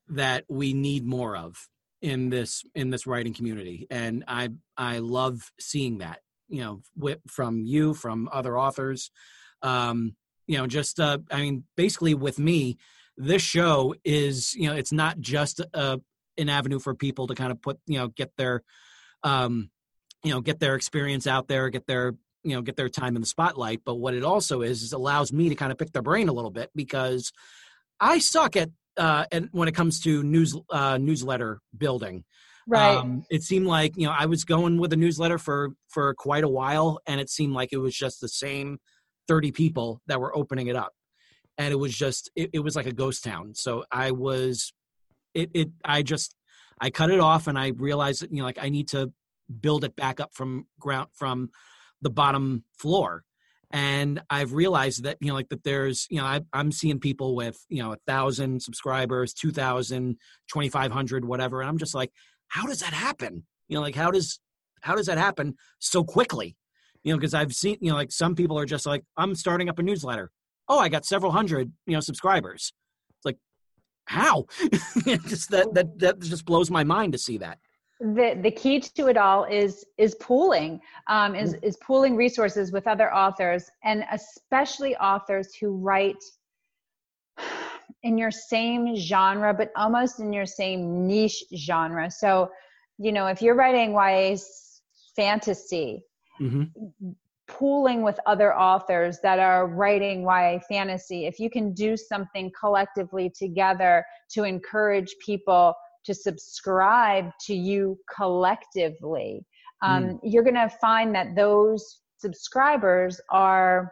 that 0.09 0.45
we 0.49 0.73
need 0.73 1.05
more 1.05 1.35
of 1.35 1.57
in 2.01 2.29
this 2.29 2.63
in 2.75 2.89
this 2.89 3.07
writing 3.07 3.33
community 3.33 3.87
and 3.89 4.23
i 4.27 4.49
i 4.77 4.99
love 4.99 5.51
seeing 5.59 5.99
that 5.99 6.19
you 6.47 6.61
know 6.61 6.81
with, 6.95 7.19
from 7.27 7.61
you 7.65 7.93
from 7.93 8.29
other 8.31 8.57
authors. 8.57 9.11
Um 9.61 10.15
you 10.45 10.57
know 10.57 10.67
just 10.67 10.99
uh 10.99 11.17
i 11.31 11.41
mean 11.41 11.63
basically 11.75 12.13
with 12.13 12.39
me 12.39 12.77
this 13.17 13.41
show 13.41 13.93
is 14.05 14.53
you 14.53 14.67
know 14.67 14.75
it's 14.75 14.91
not 14.93 15.19
just 15.19 15.59
a, 15.59 15.67
uh, 15.73 15.97
an 16.37 16.49
avenue 16.49 16.79
for 16.79 16.93
people 16.95 17.27
to 17.27 17.35
kind 17.35 17.51
of 17.51 17.61
put 17.61 17.79
you 17.85 17.97
know 17.97 18.07
get 18.07 18.31
their 18.37 18.63
um 19.23 19.69
you 20.23 20.31
know 20.31 20.41
get 20.41 20.59
their 20.59 20.75
experience 20.75 21.27
out 21.27 21.47
there 21.47 21.69
get 21.69 21.87
their 21.87 22.13
you 22.43 22.55
know 22.55 22.61
get 22.61 22.75
their 22.75 22.89
time 22.89 23.15
in 23.15 23.21
the 23.21 23.27
spotlight. 23.27 23.81
But 23.85 23.95
what 23.95 24.13
it 24.13 24.23
also 24.23 24.61
is 24.61 24.81
is 24.81 24.93
allows 24.93 25.33
me 25.33 25.49
to 25.49 25.55
kind 25.55 25.71
of 25.71 25.77
pick 25.77 25.91
their 25.91 26.01
brain 26.01 26.29
a 26.29 26.33
little 26.33 26.51
bit 26.51 26.69
because 26.75 27.31
i 27.99 28.19
suck 28.19 28.55
at 28.55 28.69
uh 28.97 29.25
and 29.31 29.49
when 29.51 29.67
it 29.67 29.75
comes 29.75 29.99
to 30.01 30.23
news 30.23 30.55
uh 30.69 30.97
newsletter 30.97 31.59
building. 31.77 32.23
Right. 32.69 32.97
Um, 32.97 33.23
it 33.29 33.43
seemed 33.43 33.65
like 33.65 33.95
you 33.97 34.07
know 34.07 34.15
i 34.17 34.25
was 34.25 34.43
going 34.43 34.77
with 34.77 34.93
a 34.93 34.97
newsletter 34.97 35.37
for 35.37 35.71
for 35.89 36.13
quite 36.13 36.43
a 36.43 36.49
while 36.49 36.99
and 37.07 37.19
it 37.19 37.29
seemed 37.29 37.53
like 37.53 37.69
it 37.71 37.77
was 37.77 37.95
just 37.95 38.21
the 38.21 38.29
same 38.29 38.79
30 39.27 39.51
people 39.51 40.01
that 40.07 40.19
were 40.19 40.35
opening 40.35 40.67
it 40.67 40.75
up. 40.75 40.93
And 41.57 41.73
it 41.73 41.77
was 41.77 41.93
just 41.93 42.31
it, 42.35 42.51
it 42.53 42.59
was 42.59 42.75
like 42.75 42.85
a 42.85 42.93
ghost 42.93 43.23
town. 43.23 43.55
So 43.55 43.83
i 43.91 44.11
was 44.11 44.73
it 45.33 45.49
it 45.53 45.69
i 45.83 46.01
just 46.01 46.35
i 46.79 46.89
cut 46.89 47.11
it 47.11 47.19
off 47.19 47.47
and 47.47 47.59
i 47.59 47.67
realized 47.69 48.21
that 48.21 48.31
you 48.31 48.37
know 48.37 48.45
like 48.45 48.59
i 48.61 48.69
need 48.69 48.87
to 48.87 49.11
build 49.61 49.83
it 49.83 49.95
back 49.95 50.19
up 50.19 50.33
from 50.33 50.65
ground 50.79 51.07
from 51.13 51.49
the 52.01 52.09
bottom 52.09 52.63
floor 52.77 53.23
and 53.71 54.21
i've 54.29 54.53
realized 54.53 55.03
that 55.03 55.17
you 55.19 55.27
know 55.27 55.33
like 55.33 55.49
that 55.49 55.63
there's 55.63 56.07
you 56.09 56.17
know 56.17 56.25
I, 56.25 56.41
i'm 56.53 56.71
seeing 56.71 56.99
people 56.99 57.35
with 57.35 57.57
you 57.69 57.83
know 57.83 57.93
a 57.93 57.97
thousand 58.07 58.61
subscribers 58.61 59.33
2000 59.33 60.17
2500 60.51 61.25
whatever 61.25 61.61
and 61.61 61.69
i'm 61.69 61.77
just 61.77 61.95
like 61.95 62.11
how 62.47 62.65
does 62.65 62.79
that 62.79 62.93
happen 62.93 63.45
you 63.67 63.75
know 63.75 63.81
like 63.81 63.95
how 63.95 64.11
does 64.11 64.39
how 64.81 64.95
does 64.95 65.07
that 65.07 65.17
happen 65.17 65.55
so 65.79 66.03
quickly 66.03 66.55
you 67.03 67.11
know 67.11 67.17
because 67.17 67.33
i've 67.33 67.53
seen 67.53 67.77
you 67.81 67.89
know 67.89 67.97
like 67.97 68.11
some 68.11 68.35
people 68.35 68.57
are 68.57 68.65
just 68.65 68.85
like 68.85 69.03
i'm 69.17 69.35
starting 69.35 69.69
up 69.69 69.79
a 69.79 69.83
newsletter 69.83 70.31
oh, 70.69 70.79
I 70.79 70.89
got 70.89 71.05
several 71.05 71.31
hundred, 71.31 71.71
you 71.85 71.93
know, 71.93 71.99
subscribers. 71.99 72.73
It's 73.17 73.25
like, 73.25 73.37
how? 74.05 74.45
just 75.27 75.51
that 75.51 75.73
that 75.73 75.99
that 75.99 76.19
just 76.19 76.45
blows 76.45 76.69
my 76.69 76.83
mind 76.83 77.13
to 77.13 77.19
see 77.19 77.37
that. 77.39 77.59
The 77.99 78.39
the 78.41 78.51
key 78.51 78.79
to 78.79 79.07
it 79.07 79.17
all 79.17 79.45
is 79.45 79.85
is 79.97 80.15
pooling, 80.15 80.79
um, 81.07 81.35
is 81.35 81.55
mm. 81.55 81.63
is 81.63 81.77
pooling 81.77 82.15
resources 82.15 82.71
with 82.71 82.87
other 82.87 83.13
authors, 83.13 83.69
and 83.83 84.03
especially 84.11 84.95
authors 84.97 85.55
who 85.55 85.77
write 85.77 86.23
in 88.03 88.17
your 88.17 88.31
same 88.31 88.95
genre, 88.95 89.53
but 89.53 89.71
almost 89.75 90.19
in 90.19 90.31
your 90.31 90.45
same 90.45 91.07
niche 91.07 91.43
genre. 91.55 92.11
So, 92.11 92.51
you 92.99 93.11
know, 93.11 93.27
if 93.27 93.41
you're 93.41 93.55
writing 93.55 93.93
YA 93.93 94.37
fantasy, 95.15 96.03
mm-hmm 96.39 96.63
pooling 97.47 98.01
with 98.01 98.19
other 98.25 98.55
authors 98.55 99.19
that 99.23 99.39
are 99.39 99.67
writing 99.67 100.23
YA 100.23 100.59
fantasy, 100.67 101.25
if 101.25 101.39
you 101.39 101.49
can 101.49 101.73
do 101.73 101.95
something 101.95 102.51
collectively 102.59 103.29
together 103.29 104.05
to 104.29 104.43
encourage 104.43 105.15
people 105.25 105.73
to 106.07 106.13
subscribe 106.13 107.29
to 107.45 107.53
you 107.53 107.97
collectively, 108.15 109.45
um, 109.83 110.03
mm. 110.03 110.19
you're 110.23 110.43
going 110.43 110.55
to 110.55 110.69
find 110.81 111.13
that 111.13 111.35
those 111.35 112.01
subscribers 112.17 113.21
are 113.29 113.91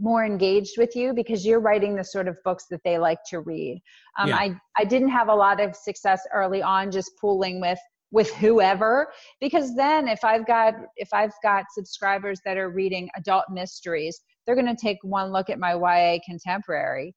more 0.00 0.24
engaged 0.24 0.78
with 0.78 0.94
you 0.96 1.12
because 1.12 1.44
you're 1.44 1.60
writing 1.60 1.94
the 1.94 2.04
sort 2.04 2.28
of 2.28 2.36
books 2.44 2.66
that 2.70 2.80
they 2.84 2.98
like 2.98 3.18
to 3.28 3.40
read. 3.40 3.80
Um, 4.18 4.28
yeah. 4.28 4.36
I, 4.36 4.60
I 4.76 4.84
didn't 4.84 5.10
have 5.10 5.28
a 5.28 5.34
lot 5.34 5.60
of 5.60 5.74
success 5.76 6.20
early 6.32 6.62
on 6.62 6.90
just 6.90 7.12
pooling 7.20 7.60
with 7.60 7.78
with 8.10 8.32
whoever 8.36 9.12
because 9.38 9.76
then 9.76 10.08
if 10.08 10.24
i've 10.24 10.46
got 10.46 10.72
if 10.96 11.08
i've 11.12 11.34
got 11.42 11.64
subscribers 11.70 12.40
that 12.42 12.56
are 12.56 12.70
reading 12.70 13.06
adult 13.16 13.44
mysteries 13.50 14.18
they're 14.46 14.54
going 14.54 14.66
to 14.66 14.74
take 14.74 14.96
one 15.02 15.30
look 15.30 15.50
at 15.50 15.58
my 15.58 15.72
ya 15.74 16.18
contemporary 16.24 17.14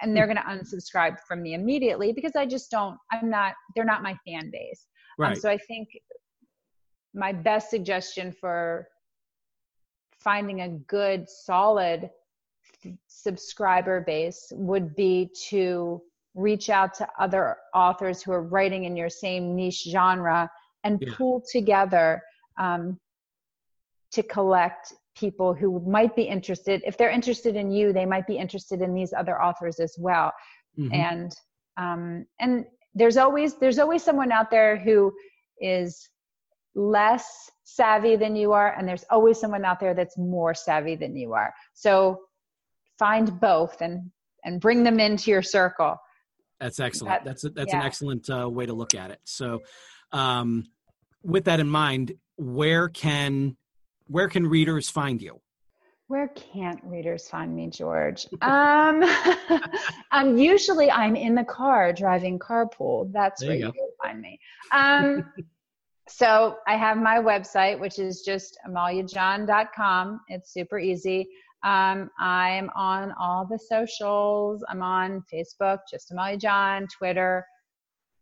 and 0.00 0.16
they're 0.16 0.26
going 0.26 0.36
to 0.36 0.42
unsubscribe 0.42 1.18
from 1.26 1.42
me 1.42 1.54
immediately 1.54 2.12
because 2.12 2.32
i 2.36 2.46
just 2.46 2.70
don't 2.70 2.96
i'm 3.12 3.30
not 3.30 3.54
they're 3.74 3.84
not 3.84 4.02
my 4.02 4.16
fan 4.26 4.50
base 4.50 4.86
um, 5.18 5.24
right. 5.24 5.32
Um, 5.32 5.40
so 5.40 5.48
i 5.48 5.58
think 5.58 5.88
my 7.14 7.32
best 7.32 7.70
suggestion 7.70 8.32
for 8.32 8.86
finding 10.18 10.60
a 10.60 10.68
good 10.68 11.28
solid 11.28 12.10
subscriber 13.06 14.00
base 14.00 14.52
would 14.54 14.94
be 14.94 15.30
to 15.48 16.00
reach 16.34 16.70
out 16.70 16.94
to 16.94 17.08
other 17.18 17.56
authors 17.74 18.22
who 18.22 18.32
are 18.32 18.42
writing 18.42 18.84
in 18.84 18.96
your 18.96 19.08
same 19.08 19.56
niche 19.56 19.86
genre 19.90 20.48
and 20.84 20.98
yeah. 21.00 21.12
pool 21.14 21.42
together 21.50 22.22
um, 22.58 22.98
to 24.12 24.22
collect 24.22 24.92
people 25.16 25.54
who 25.54 25.80
might 25.80 26.14
be 26.14 26.22
interested 26.22 26.82
if 26.86 26.96
they're 26.96 27.10
interested 27.10 27.56
in 27.56 27.70
you 27.70 27.92
they 27.92 28.06
might 28.06 28.26
be 28.26 28.36
interested 28.36 28.80
in 28.80 28.94
these 28.94 29.12
other 29.12 29.42
authors 29.42 29.80
as 29.80 29.94
well 29.98 30.32
mm-hmm. 30.78 30.94
and 30.94 31.32
um, 31.76 32.26
and 32.40 32.64
there's 32.94 33.16
always 33.16 33.56
there's 33.56 33.78
always 33.78 34.02
someone 34.02 34.32
out 34.32 34.50
there 34.50 34.78
who 34.78 35.12
is 35.60 36.08
less 36.74 37.50
savvy 37.64 38.16
than 38.16 38.36
you 38.36 38.52
are 38.52 38.74
and 38.76 38.88
there's 38.88 39.04
always 39.10 39.38
someone 39.38 39.64
out 39.64 39.80
there 39.80 39.94
that's 39.94 40.16
more 40.16 40.54
savvy 40.54 40.94
than 40.94 41.16
you 41.16 41.32
are 41.32 41.52
so 41.74 42.18
find 42.98 43.40
both 43.40 43.80
and 43.80 44.10
and 44.44 44.60
bring 44.60 44.82
them 44.84 45.00
into 45.00 45.30
your 45.30 45.42
circle 45.42 45.96
that's 46.60 46.78
excellent. 46.78 47.10
That, 47.10 47.24
that's 47.24 47.44
a, 47.44 47.50
that's 47.50 47.72
yeah. 47.72 47.80
an 47.80 47.86
excellent 47.86 48.28
uh, 48.28 48.48
way 48.48 48.66
to 48.66 48.74
look 48.74 48.94
at 48.94 49.10
it. 49.10 49.18
So, 49.24 49.62
um, 50.12 50.64
with 51.22 51.46
that 51.46 51.58
in 51.58 51.68
mind, 51.68 52.12
where 52.36 52.88
can 52.88 53.56
where 54.10 54.28
can 54.28 54.46
readers 54.46 54.90
find 54.90 55.22
you? 55.22 55.40
Where 56.08 56.28
can't 56.28 56.80
readers 56.82 57.28
find 57.28 57.54
me, 57.54 57.68
George? 57.68 58.26
Um, 58.42 59.04
um, 60.10 60.36
usually 60.36 60.90
I'm 60.90 61.14
in 61.14 61.36
the 61.36 61.44
car 61.44 61.92
driving 61.92 62.36
carpool. 62.38 63.12
That's 63.12 63.40
there 63.40 63.50
where 63.50 63.58
you, 63.58 63.66
you 63.66 63.72
can 63.72 63.88
find 64.02 64.20
me. 64.20 64.40
Um, 64.72 65.32
so 66.08 66.56
I 66.66 66.76
have 66.76 66.96
my 66.96 67.18
website, 67.18 67.78
which 67.78 68.00
is 68.00 68.22
just 68.22 68.58
amaliejahn.com. 68.68 70.20
It's 70.26 70.52
super 70.52 70.80
easy. 70.80 71.28
Um, 71.62 72.10
I'm 72.18 72.70
on 72.74 73.12
all 73.12 73.46
the 73.48 73.58
socials. 73.58 74.64
I'm 74.68 74.82
on 74.82 75.22
Facebook, 75.32 75.78
just 75.88 76.10
Amalie 76.10 76.38
Jahn, 76.38 76.88
Twitter, 76.88 77.46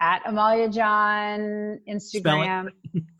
at 0.00 0.20
Amalie 0.26 0.68
Jahn, 0.68 1.80
Instagram. 1.88 2.68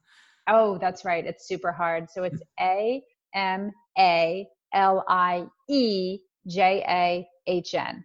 oh, 0.48 0.78
that's 0.78 1.04
right. 1.04 1.24
It's 1.24 1.46
super 1.46 1.72
hard. 1.72 2.10
So 2.10 2.24
it's 2.24 2.40
A 2.60 3.02
M 3.34 3.70
A 3.98 4.46
L 4.74 5.04
I 5.08 5.44
E 5.68 6.18
J 6.46 6.84
A 6.88 7.26
H 7.46 7.74
N. 7.74 8.04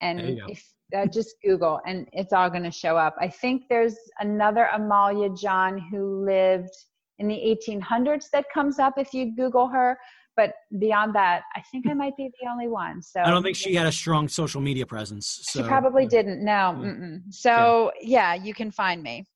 And 0.00 0.40
if 0.48 0.64
uh, 0.96 1.06
just 1.06 1.36
Google 1.44 1.80
and 1.86 2.08
it's 2.12 2.32
all 2.32 2.50
going 2.50 2.64
to 2.64 2.70
show 2.70 2.96
up. 2.96 3.14
I 3.20 3.28
think 3.28 3.64
there's 3.68 3.96
another 4.20 4.68
Amalie 4.74 5.30
Jahn 5.34 5.78
who 5.90 6.24
lived 6.24 6.74
in 7.18 7.28
the 7.28 7.34
1800s 7.34 8.26
that 8.32 8.46
comes 8.52 8.78
up 8.78 8.94
if 8.98 9.14
you 9.14 9.34
Google 9.34 9.68
her. 9.68 9.98
But 10.34 10.54
beyond 10.78 11.14
that, 11.14 11.42
I 11.54 11.62
think 11.70 11.86
I 11.86 11.92
might 11.92 12.16
be 12.16 12.30
the 12.40 12.48
only 12.48 12.66
one. 12.66 13.02
So 13.02 13.20
I 13.20 13.30
don't 13.30 13.42
think 13.42 13.56
she 13.56 13.74
had 13.74 13.86
a 13.86 13.92
strong 13.92 14.28
social 14.28 14.62
media 14.62 14.86
presence. 14.86 15.40
So. 15.42 15.60
She 15.60 15.68
probably 15.68 16.06
didn't. 16.06 16.42
No. 16.42 17.20
So 17.30 17.92
yeah. 18.00 18.34
yeah, 18.34 18.42
you 18.42 18.54
can 18.54 18.70
find 18.70 19.02
me. 19.02 19.26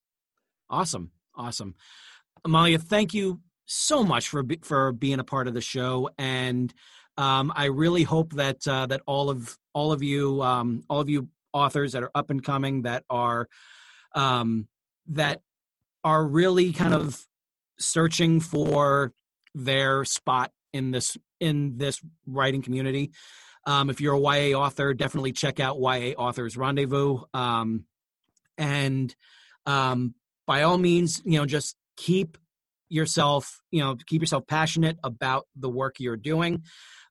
Awesome, 0.70 1.10
awesome, 1.34 1.74
Amalie. 2.46 2.76
Thank 2.78 3.12
you 3.12 3.40
so 3.64 4.04
much 4.04 4.28
for 4.28 4.44
for 4.62 4.92
being 4.92 5.18
a 5.18 5.24
part 5.24 5.48
of 5.48 5.54
the 5.54 5.60
show, 5.60 6.08
and 6.16 6.72
um, 7.18 7.52
I 7.54 7.64
really 7.66 8.04
hope 8.04 8.34
that 8.34 8.66
uh, 8.68 8.86
that 8.86 9.02
all 9.04 9.30
of 9.30 9.58
all 9.74 9.90
of 9.90 10.02
you 10.02 10.40
um, 10.42 10.84
all 10.88 11.00
of 11.00 11.08
you 11.08 11.28
authors 11.52 11.92
that 11.92 12.04
are 12.04 12.10
up 12.14 12.30
and 12.30 12.44
coming 12.44 12.82
that 12.82 13.04
are 13.10 13.48
um, 14.14 14.68
that 15.08 15.40
are 16.04 16.24
really 16.24 16.72
kind 16.72 16.94
of 16.94 17.26
searching 17.80 18.38
for 18.38 19.12
their 19.52 20.04
spot 20.04 20.52
in 20.72 20.92
this 20.92 21.16
in 21.40 21.78
this 21.78 22.00
writing 22.28 22.62
community. 22.62 23.10
Um, 23.66 23.90
if 23.90 24.00
you're 24.00 24.14
a 24.14 24.20
YA 24.20 24.56
author, 24.56 24.94
definitely 24.94 25.32
check 25.32 25.58
out 25.58 25.80
YA 25.80 26.12
Authors 26.16 26.56
Rendezvous. 26.56 27.22
Um, 27.34 27.86
and 28.56 29.12
um, 29.66 30.14
by 30.46 30.62
all 30.62 30.78
means, 30.78 31.20
you 31.24 31.38
know, 31.40 31.46
just 31.46 31.76
keep 31.96 32.38
yourself, 32.88 33.60
you 33.70 33.80
know, 33.80 33.96
keep 34.06 34.22
yourself 34.22 34.46
passionate 34.46 34.96
about 35.02 35.46
the 35.56 35.68
work 35.68 35.96
you're 35.98 36.16
doing. 36.16 36.62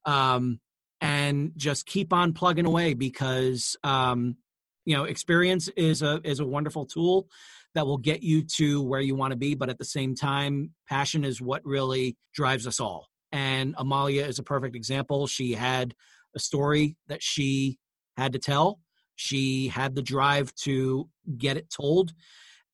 Um, 0.06 0.60
and 1.02 1.52
just 1.56 1.86
keep 1.86 2.14
on 2.14 2.34
plugging 2.34 2.66
away 2.66 2.94
because 2.94 3.76
um, 3.84 4.38
you 4.86 4.96
know 4.96 5.04
experience 5.04 5.68
is 5.76 6.02
a 6.02 6.22
is 6.24 6.40
a 6.40 6.46
wonderful 6.46 6.86
tool 6.86 7.28
that 7.74 7.86
will 7.86 7.98
get 7.98 8.24
you 8.24 8.44
to 8.44 8.82
where 8.82 9.02
you 9.02 9.16
want 9.16 9.32
to 9.32 9.38
be 9.38 9.54
but 9.54 9.70
at 9.70 9.78
the 9.78 9.86
same 9.86 10.16
time 10.16 10.72
passion 10.88 11.26
is 11.26 11.42
what 11.42 11.66
really 11.66 12.18
drives 12.34 12.66
us 12.66 12.80
all. 12.80 13.08
And 13.32 13.76
Amalie 13.78 14.20
is 14.20 14.40
a 14.40 14.44
perfect 14.44 14.76
example. 14.76 15.28
She 15.28 15.54
had 15.54 15.94
a 16.36 16.40
story 16.40 16.96
that 17.08 17.22
she 17.22 17.78
had 18.16 18.34
to 18.34 18.40
tell. 18.40 18.80
She 19.16 19.68
had 19.68 19.94
the 19.94 20.02
drive 20.02 20.54
to 20.64 21.10
get 21.38 21.58
it 21.58 21.70
told 21.70 22.14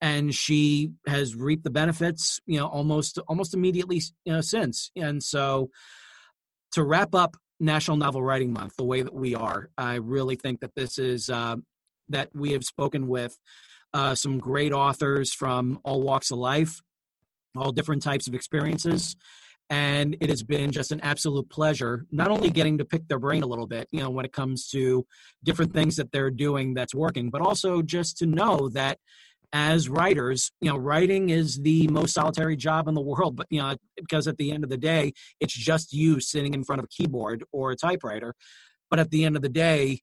and 0.01 0.33
she 0.33 0.91
has 1.07 1.35
reaped 1.35 1.63
the 1.63 1.69
benefits 1.69 2.39
you 2.45 2.59
know 2.59 2.67
almost 2.67 3.19
almost 3.27 3.53
immediately 3.53 4.01
you 4.25 4.33
know 4.33 4.41
since 4.41 4.91
and 4.95 5.21
so 5.21 5.69
to 6.71 6.83
wrap 6.83 7.13
up 7.13 7.35
National 7.61 7.95
Novel 7.95 8.23
Writing 8.23 8.51
Month 8.51 8.75
the 8.75 8.83
way 8.83 9.03
that 9.03 9.13
we 9.13 9.35
are. 9.35 9.69
I 9.77 9.95
really 9.95 10.35
think 10.35 10.61
that 10.61 10.75
this 10.75 10.97
is 10.97 11.29
uh, 11.29 11.57
that 12.09 12.29
we 12.33 12.51
have 12.53 12.63
spoken 12.63 13.07
with 13.07 13.37
uh, 13.93 14.15
some 14.15 14.39
great 14.39 14.73
authors 14.73 15.33
from 15.33 15.79
all 15.83 16.01
walks 16.01 16.31
of 16.31 16.39
life, 16.39 16.81
all 17.55 17.71
different 17.71 18.01
types 18.01 18.27
of 18.27 18.33
experiences. 18.33 19.15
And 19.69 20.17
it 20.19 20.29
has 20.29 20.43
been 20.43 20.71
just 20.71 20.91
an 20.91 20.99
absolute 20.99 21.49
pleasure, 21.49 22.05
not 22.11 22.29
only 22.29 22.49
getting 22.49 22.79
to 22.79 22.85
pick 22.85 23.07
their 23.07 23.19
brain 23.19 23.41
a 23.41 23.47
little 23.47 23.67
bit, 23.67 23.87
you 23.91 24.01
know, 24.01 24.09
when 24.09 24.25
it 24.25 24.33
comes 24.33 24.67
to 24.71 25.05
different 25.45 25.71
things 25.71 25.95
that 25.95 26.11
they're 26.11 26.31
doing 26.31 26.73
that's 26.73 26.95
working, 26.95 27.29
but 27.29 27.41
also 27.41 27.81
just 27.81 28.17
to 28.17 28.25
know 28.25 28.67
that 28.69 28.97
as 29.53 29.89
writers, 29.89 30.51
you 30.61 30.69
know, 30.69 30.77
writing 30.77 31.29
is 31.29 31.57
the 31.57 31.87
most 31.89 32.13
solitary 32.13 32.55
job 32.55 32.87
in 32.87 32.93
the 32.93 33.01
world, 33.01 33.35
but, 33.35 33.47
you 33.49 33.61
know, 33.61 33.75
because 33.97 34.27
at 34.27 34.37
the 34.37 34.51
end 34.51 34.63
of 34.63 34.69
the 34.69 34.77
day, 34.77 35.13
it's 35.39 35.53
just 35.53 35.93
you 35.93 36.19
sitting 36.19 36.53
in 36.53 36.63
front 36.63 36.79
of 36.79 36.85
a 36.85 36.87
keyboard 36.87 37.43
or 37.51 37.71
a 37.71 37.75
typewriter. 37.75 38.33
But 38.89 38.99
at 38.99 39.11
the 39.11 39.25
end 39.25 39.35
of 39.35 39.41
the 39.41 39.49
day, 39.49 40.01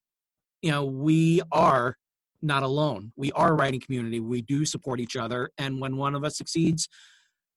you 0.63 0.71
know, 0.71 0.85
we 0.85 1.41
are 1.53 1.97
not 2.43 2.63
alone. 2.63 3.13
We 3.17 3.33
are 3.33 3.51
a 3.51 3.55
writing 3.55 3.81
community. 3.81 4.21
We 4.21 4.43
do 4.43 4.65
support 4.65 5.01
each 5.01 5.17
other. 5.17 5.51
And 5.59 5.81
when 5.81 5.97
one 5.97 6.15
of 6.15 6.25
us 6.25 6.37
succeeds, 6.37 6.89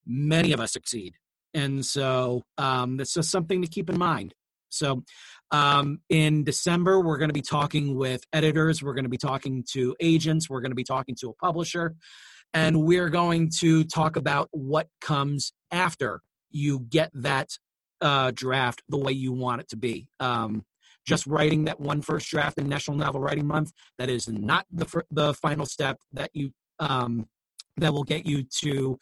many 0.06 0.54
of 0.54 0.60
us 0.60 0.74
succeed. 0.74 1.16
And 1.54 1.86
so 1.86 2.44
um, 2.58 2.98
that's 2.98 3.14
just 3.14 3.32
something 3.32 3.62
to 3.62 3.68
keep 3.68 3.90
in 3.90 3.98
mind. 3.98 4.34
So 4.72 5.04
um, 5.52 6.00
in 6.10 6.44
December, 6.44 7.02
we're 7.02 7.18
going 7.18 7.30
to 7.30 7.34
be 7.34 7.42
talking 7.42 7.96
with 7.96 8.24
editors, 8.34 8.82
we're 8.82 8.94
going 8.94 9.06
to 9.06 9.10
be 9.10 9.18
talking 9.18 9.64
to 9.72 9.96
agents, 10.00 10.50
we're 10.50 10.62
going 10.62 10.72
to 10.72 10.76
be 10.76 10.84
talking 10.84 11.16
to 11.22 11.30
a 11.30 11.34
publisher, 11.34 11.96
and 12.54 12.84
we're 12.84 13.10
going 13.10 13.50
to 13.60 13.84
talk 13.84 14.16
about 14.16 14.50
what 14.52 14.88
comes 15.02 15.54
after 15.72 16.22
you 16.50 16.80
get 16.80 17.12
that 17.14 17.50
uh, 18.02 18.32
draft 18.34 18.82
the 18.90 18.98
way 18.98 19.12
you 19.12 19.32
want 19.32 19.62
it 19.62 19.70
to 19.70 19.78
be. 19.78 20.08
Um, 20.20 20.66
just 21.06 21.26
writing 21.26 21.66
that 21.66 21.80
one 21.80 22.02
first 22.02 22.30
draft 22.30 22.58
in 22.58 22.70
National 22.70 22.98
Novel 22.98 23.22
Writing 23.22 23.48
Month 23.48 23.72
that 23.98 24.10
is 24.10 24.28
not 24.28 24.66
the 24.72 25.04
the 25.10 25.34
final 25.34 25.66
step 25.66 25.98
that 26.14 26.30
you 26.34 26.52
um, 26.80 27.28
that 27.78 27.94
will 27.94 28.04
get 28.04 28.26
you 28.26 28.44
to 28.62 29.00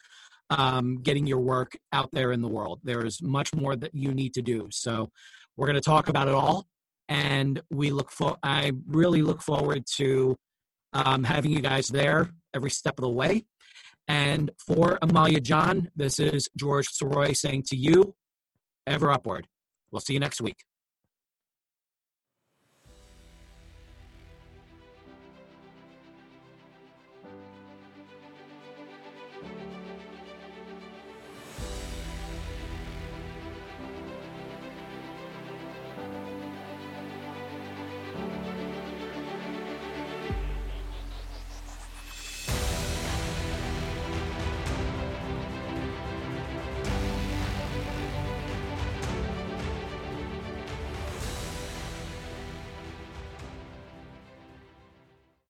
um, 0.50 1.00
getting 1.02 1.26
your 1.26 1.40
work 1.40 1.76
out 1.92 2.10
there 2.12 2.32
in 2.32 2.42
the 2.42 2.48
world. 2.48 2.80
There 2.82 3.04
is 3.04 3.22
much 3.22 3.54
more 3.54 3.76
that 3.76 3.94
you 3.94 4.12
need 4.12 4.34
to 4.34 4.42
do. 4.42 4.68
So 4.70 5.10
we're 5.56 5.66
going 5.66 5.74
to 5.74 5.80
talk 5.80 6.08
about 6.08 6.28
it 6.28 6.34
all, 6.34 6.66
and 7.08 7.60
we 7.70 7.90
look 7.90 8.10
for. 8.10 8.36
I 8.42 8.72
really 8.86 9.22
look 9.22 9.42
forward 9.42 9.84
to 9.96 10.36
um, 10.92 11.24
having 11.24 11.50
you 11.50 11.60
guys 11.60 11.88
there 11.88 12.30
every 12.54 12.70
step 12.70 12.98
of 12.98 13.02
the 13.02 13.10
way. 13.10 13.44
And 14.08 14.50
for 14.66 14.98
Amalie 15.02 15.40
Jahn, 15.40 15.90
this 15.94 16.18
is 16.18 16.48
George 16.56 16.88
Sirois 16.88 17.36
saying 17.36 17.64
to 17.68 17.76
you, 17.76 18.14
ever 18.86 19.10
upward. 19.12 19.46
We'll 19.92 20.00
see 20.00 20.14
you 20.14 20.20
next 20.20 20.40
week. 20.40 20.56